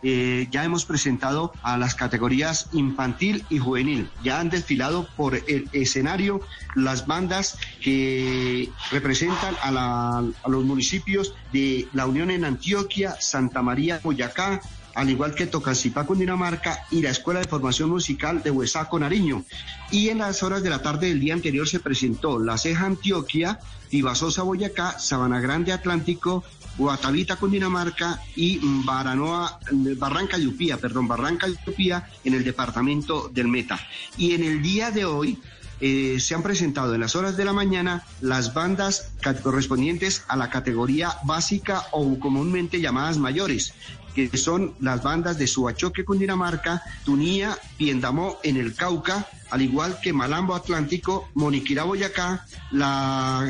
eh, 0.03 0.47
ya 0.51 0.63
hemos 0.63 0.85
presentado 0.85 1.53
a 1.63 1.77
las 1.77 1.95
categorías 1.95 2.69
infantil 2.71 3.45
y 3.49 3.59
juvenil. 3.59 4.09
Ya 4.23 4.39
han 4.39 4.49
desfilado 4.49 5.07
por 5.15 5.35
el 5.35 5.69
escenario 5.73 6.41
las 6.75 7.07
bandas 7.07 7.57
que 7.81 8.69
representan 8.91 9.55
a, 9.61 10.23
los 10.47 10.63
municipios 10.65 11.33
de 11.51 11.87
la 11.93 12.05
Unión 12.05 12.31
en 12.31 12.45
Antioquia, 12.45 13.15
Santa 13.19 13.61
María, 13.61 13.99
Boyacá, 14.03 14.61
al 14.95 15.09
igual 15.09 15.35
que 15.35 15.47
Tocancipá, 15.47 16.05
Cundinamarca 16.05 16.85
y 16.91 17.01
la 17.01 17.09
Escuela 17.09 17.39
de 17.39 17.47
Formación 17.47 17.89
Musical 17.89 18.43
de 18.43 18.51
Huesaco, 18.51 18.99
Nariño. 18.99 19.43
Y 19.91 20.09
en 20.09 20.19
las 20.19 20.43
horas 20.43 20.63
de 20.63 20.69
la 20.69 20.81
tarde 20.81 21.07
del 21.07 21.19
día 21.19 21.33
anterior 21.33 21.67
se 21.67 21.79
presentó 21.79 22.39
La 22.39 22.57
Ceja, 22.57 22.85
Antioquia, 22.85 23.59
Tibasosa, 23.89 24.43
Boyacá, 24.43 24.99
Sabana 24.99 25.41
Grande, 25.41 25.73
Atlántico, 25.73 26.43
Guatavita, 26.77 27.35
Cundinamarca 27.35 28.21
y 28.35 28.59
Baranoa, 28.85 29.59
Barranca 29.97 30.37
Yupía, 30.37 30.77
perdón, 30.77 31.07
Barranca 31.07 31.47
Yupía 31.47 32.07
en 32.23 32.33
el 32.33 32.43
departamento 32.43 33.29
del 33.29 33.47
Meta. 33.47 33.79
Y 34.17 34.33
en 34.33 34.43
el 34.43 34.61
día 34.61 34.91
de 34.91 35.05
hoy 35.05 35.37
eh, 35.81 36.19
se 36.19 36.35
han 36.35 36.43
presentado 36.43 36.93
en 36.93 37.01
las 37.01 37.15
horas 37.15 37.35
de 37.37 37.43
la 37.43 37.53
mañana 37.53 38.03
las 38.21 38.53
bandas 38.53 39.13
correspondientes 39.41 40.23
a 40.27 40.37
la 40.37 40.51
categoría 40.51 41.17
básica 41.25 41.87
o 41.91 42.19
comúnmente 42.19 42.79
llamadas 42.79 43.17
mayores, 43.17 43.73
que 44.13 44.37
son 44.37 44.73
las 44.79 45.03
bandas 45.03 45.37
de 45.37 45.47
Suachoque, 45.47 46.05
Cundinamarca, 46.05 46.83
Tunía, 47.03 47.57
Piendamó 47.77 48.37
en 48.43 48.57
el 48.57 48.75
Cauca, 48.75 49.27
al 49.49 49.61
igual 49.61 49.99
que 50.01 50.13
Malambo 50.13 50.55
Atlántico, 50.55 51.29
Moniquirá 51.33 51.83
Boyacá, 51.83 52.45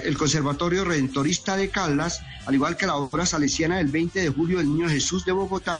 el 0.03 0.17
Conservatorio 0.17 0.83
Redentorista 0.83 1.55
de 1.55 1.69
Caldas, 1.69 2.21
al 2.45 2.55
igual 2.55 2.75
que 2.75 2.87
la 2.87 2.95
obra 2.95 3.25
salesiana 3.25 3.77
del 3.77 3.87
20 3.87 4.19
de 4.19 4.29
julio 4.29 4.57
del 4.57 4.67
Niño 4.67 4.89
Jesús 4.89 5.25
de 5.25 5.31
Bogotá 5.31 5.79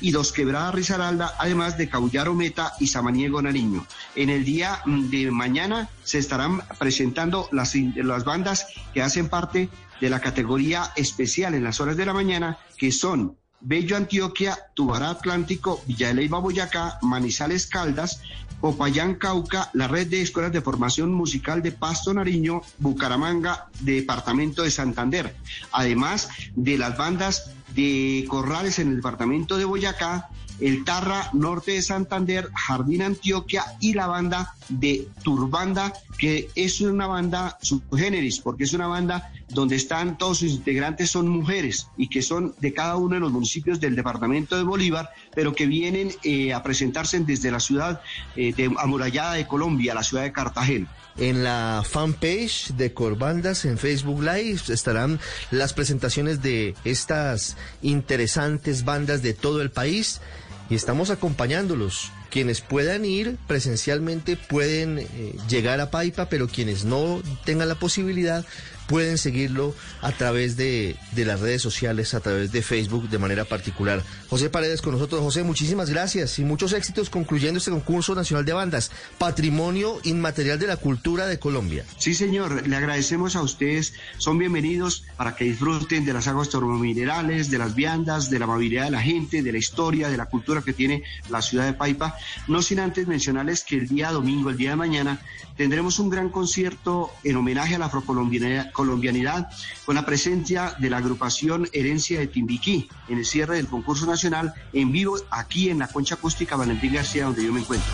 y 0.00 0.10
Dos 0.10 0.32
Quebradas 0.32 0.74
Risaralda, 0.74 1.34
además 1.38 1.78
de 1.78 1.88
Caullaro 1.88 2.34
Meta 2.34 2.74
y 2.78 2.88
Samaniego 2.88 3.40
Nariño. 3.40 3.86
En 4.14 4.28
el 4.28 4.44
día 4.44 4.82
de 4.84 5.30
mañana 5.30 5.88
se 6.02 6.18
estarán 6.18 6.62
presentando 6.78 7.48
las, 7.52 7.74
las 7.74 8.24
bandas 8.24 8.66
que 8.92 9.02
hacen 9.02 9.30
parte 9.30 9.70
de 10.00 10.10
la 10.10 10.20
categoría 10.20 10.92
especial 10.96 11.54
en 11.54 11.64
las 11.64 11.80
horas 11.80 11.96
de 11.96 12.04
la 12.04 12.12
mañana, 12.12 12.58
que 12.76 12.92
son 12.92 13.38
Bello 13.60 13.96
Antioquia, 13.96 14.58
Tubará 14.74 15.10
Atlántico, 15.10 15.82
Villa 15.86 16.12
de 16.12 16.28
Boyacá, 16.28 16.98
Manizales 17.02 17.66
Caldas, 17.66 18.20
Popayán 18.60 19.16
Cauca, 19.16 19.70
la 19.74 19.88
red 19.88 20.06
de 20.06 20.22
escuelas 20.22 20.52
de 20.52 20.60
formación 20.60 21.12
musical 21.12 21.62
de 21.62 21.72
Pasto 21.72 22.14
Nariño, 22.14 22.62
Bucaramanga, 22.78 23.68
Departamento 23.80 24.62
de 24.62 24.70
Santander, 24.70 25.36
además 25.72 26.28
de 26.54 26.78
las 26.78 26.96
bandas 26.96 27.50
de 27.74 28.24
Corrales 28.28 28.78
en 28.78 28.88
el 28.88 28.96
departamento 28.96 29.58
de 29.58 29.64
Boyacá, 29.64 30.30
el 30.60 30.84
Tarra 30.84 31.30
Norte 31.32 31.72
de 31.72 31.82
Santander, 31.82 32.48
Jardín 32.54 33.02
Antioquia 33.02 33.64
y 33.80 33.94
la 33.94 34.06
banda 34.06 34.54
de 34.68 35.08
Turbanda, 35.22 35.92
que 36.18 36.48
es 36.54 36.80
una 36.80 37.06
banda 37.06 37.58
subgéneris, 37.60 38.40
porque 38.40 38.64
es 38.64 38.72
una 38.72 38.86
banda 38.86 39.32
donde 39.48 39.76
están 39.76 40.18
todos 40.18 40.38
sus 40.38 40.52
integrantes 40.52 41.10
son 41.10 41.28
mujeres 41.28 41.88
y 41.96 42.08
que 42.08 42.22
son 42.22 42.54
de 42.60 42.72
cada 42.72 42.96
uno 42.96 43.14
de 43.14 43.20
los 43.20 43.32
municipios 43.32 43.80
del 43.80 43.96
departamento 43.96 44.56
de 44.56 44.62
Bolívar, 44.62 45.10
pero 45.34 45.54
que 45.54 45.66
vienen 45.66 46.12
eh, 46.22 46.52
a 46.52 46.62
presentarse 46.62 47.20
desde 47.20 47.50
la 47.50 47.60
ciudad 47.60 48.00
eh, 48.36 48.52
de, 48.54 48.72
amurallada 48.78 49.34
de 49.34 49.46
Colombia, 49.46 49.94
la 49.94 50.02
ciudad 50.02 50.24
de 50.24 50.32
Cartagena. 50.32 50.88
En 51.16 51.44
la 51.44 51.84
fanpage 51.88 52.72
de 52.76 52.92
Corbandas 52.92 53.64
en 53.64 53.78
Facebook 53.78 54.20
Live 54.20 54.62
estarán 54.68 55.20
las 55.52 55.72
presentaciones 55.72 56.42
de 56.42 56.74
estas 56.84 57.56
interesantes 57.82 58.84
bandas 58.84 59.22
de 59.22 59.32
todo 59.32 59.62
el 59.62 59.70
país 59.70 60.20
y 60.68 60.74
estamos 60.74 61.10
acompañándolos. 61.10 62.10
Quienes 62.30 62.62
puedan 62.62 63.04
ir 63.04 63.38
presencialmente 63.46 64.36
pueden 64.36 64.98
eh, 64.98 65.36
llegar 65.48 65.80
a 65.80 65.92
Paipa, 65.92 66.28
pero 66.28 66.48
quienes 66.48 66.84
no 66.84 67.22
tengan 67.44 67.68
la 67.68 67.76
posibilidad 67.76 68.44
pueden 68.86 69.18
seguirlo 69.18 69.74
a 70.00 70.12
través 70.12 70.56
de, 70.56 70.96
de, 71.12 71.24
las 71.24 71.40
redes 71.40 71.62
sociales, 71.62 72.14
a 72.14 72.20
través 72.20 72.52
de 72.52 72.62
Facebook 72.62 73.08
de 73.08 73.18
manera 73.18 73.44
particular. 73.44 74.02
José 74.28 74.50
Paredes 74.50 74.82
con 74.82 74.92
nosotros. 74.92 75.20
José, 75.20 75.42
muchísimas 75.42 75.90
gracias 75.90 76.38
y 76.38 76.44
muchos 76.44 76.72
éxitos 76.72 77.10
concluyendo 77.10 77.58
este 77.58 77.70
concurso 77.70 78.14
nacional 78.14 78.44
de 78.44 78.52
bandas, 78.52 78.90
Patrimonio 79.18 80.00
Inmaterial 80.04 80.58
de 80.58 80.66
la 80.66 80.76
Cultura 80.76 81.26
de 81.26 81.38
Colombia. 81.38 81.84
Sí, 81.98 82.14
señor, 82.14 82.66
le 82.66 82.76
agradecemos 82.76 83.36
a 83.36 83.42
ustedes. 83.42 83.94
Son 84.18 84.38
bienvenidos 84.38 85.04
para 85.16 85.34
que 85.36 85.44
disfruten 85.44 86.04
de 86.04 86.12
las 86.12 86.28
aguas 86.28 86.50
termominerales, 86.50 87.50
de 87.50 87.58
las 87.58 87.74
viandas, 87.74 88.30
de 88.30 88.38
la 88.38 88.44
amabilidad 88.44 88.84
de 88.84 88.90
la 88.90 89.02
gente, 89.02 89.42
de 89.42 89.52
la 89.52 89.58
historia, 89.58 90.08
de 90.08 90.16
la 90.16 90.26
cultura 90.26 90.62
que 90.62 90.72
tiene 90.72 91.02
la 91.30 91.42
ciudad 91.42 91.66
de 91.66 91.72
Paipa. 91.72 92.16
No 92.48 92.62
sin 92.62 92.80
antes 92.80 93.06
mencionarles 93.06 93.64
que 93.64 93.76
el 93.76 93.88
día 93.88 94.10
domingo, 94.10 94.50
el 94.50 94.56
día 94.56 94.70
de 94.70 94.76
mañana, 94.76 95.20
tendremos 95.56 95.98
un 95.98 96.10
gran 96.10 96.28
concierto 96.30 97.10
en 97.22 97.36
homenaje 97.36 97.74
a 97.74 97.78
la 97.78 97.86
afrocolombianidad 97.86 98.72
colombianidad 98.72 99.48
con 99.84 99.94
la 99.94 100.06
presencia 100.06 100.74
de 100.78 100.90
la 100.90 100.98
agrupación 100.98 101.68
Herencia 101.72 102.18
de 102.18 102.26
Timbiquí 102.26 102.88
en 103.08 103.18
el 103.18 103.24
cierre 103.24 103.56
del 103.56 103.68
concurso 103.68 104.06
nacional 104.06 104.54
en 104.72 104.92
vivo 104.92 105.16
aquí 105.30 105.70
en 105.70 105.78
la 105.78 105.88
concha 105.88 106.16
acústica 106.16 106.56
Valentín 106.56 106.94
García 106.94 107.24
donde 107.24 107.44
yo 107.44 107.52
me 107.52 107.60
encuentro. 107.60 107.92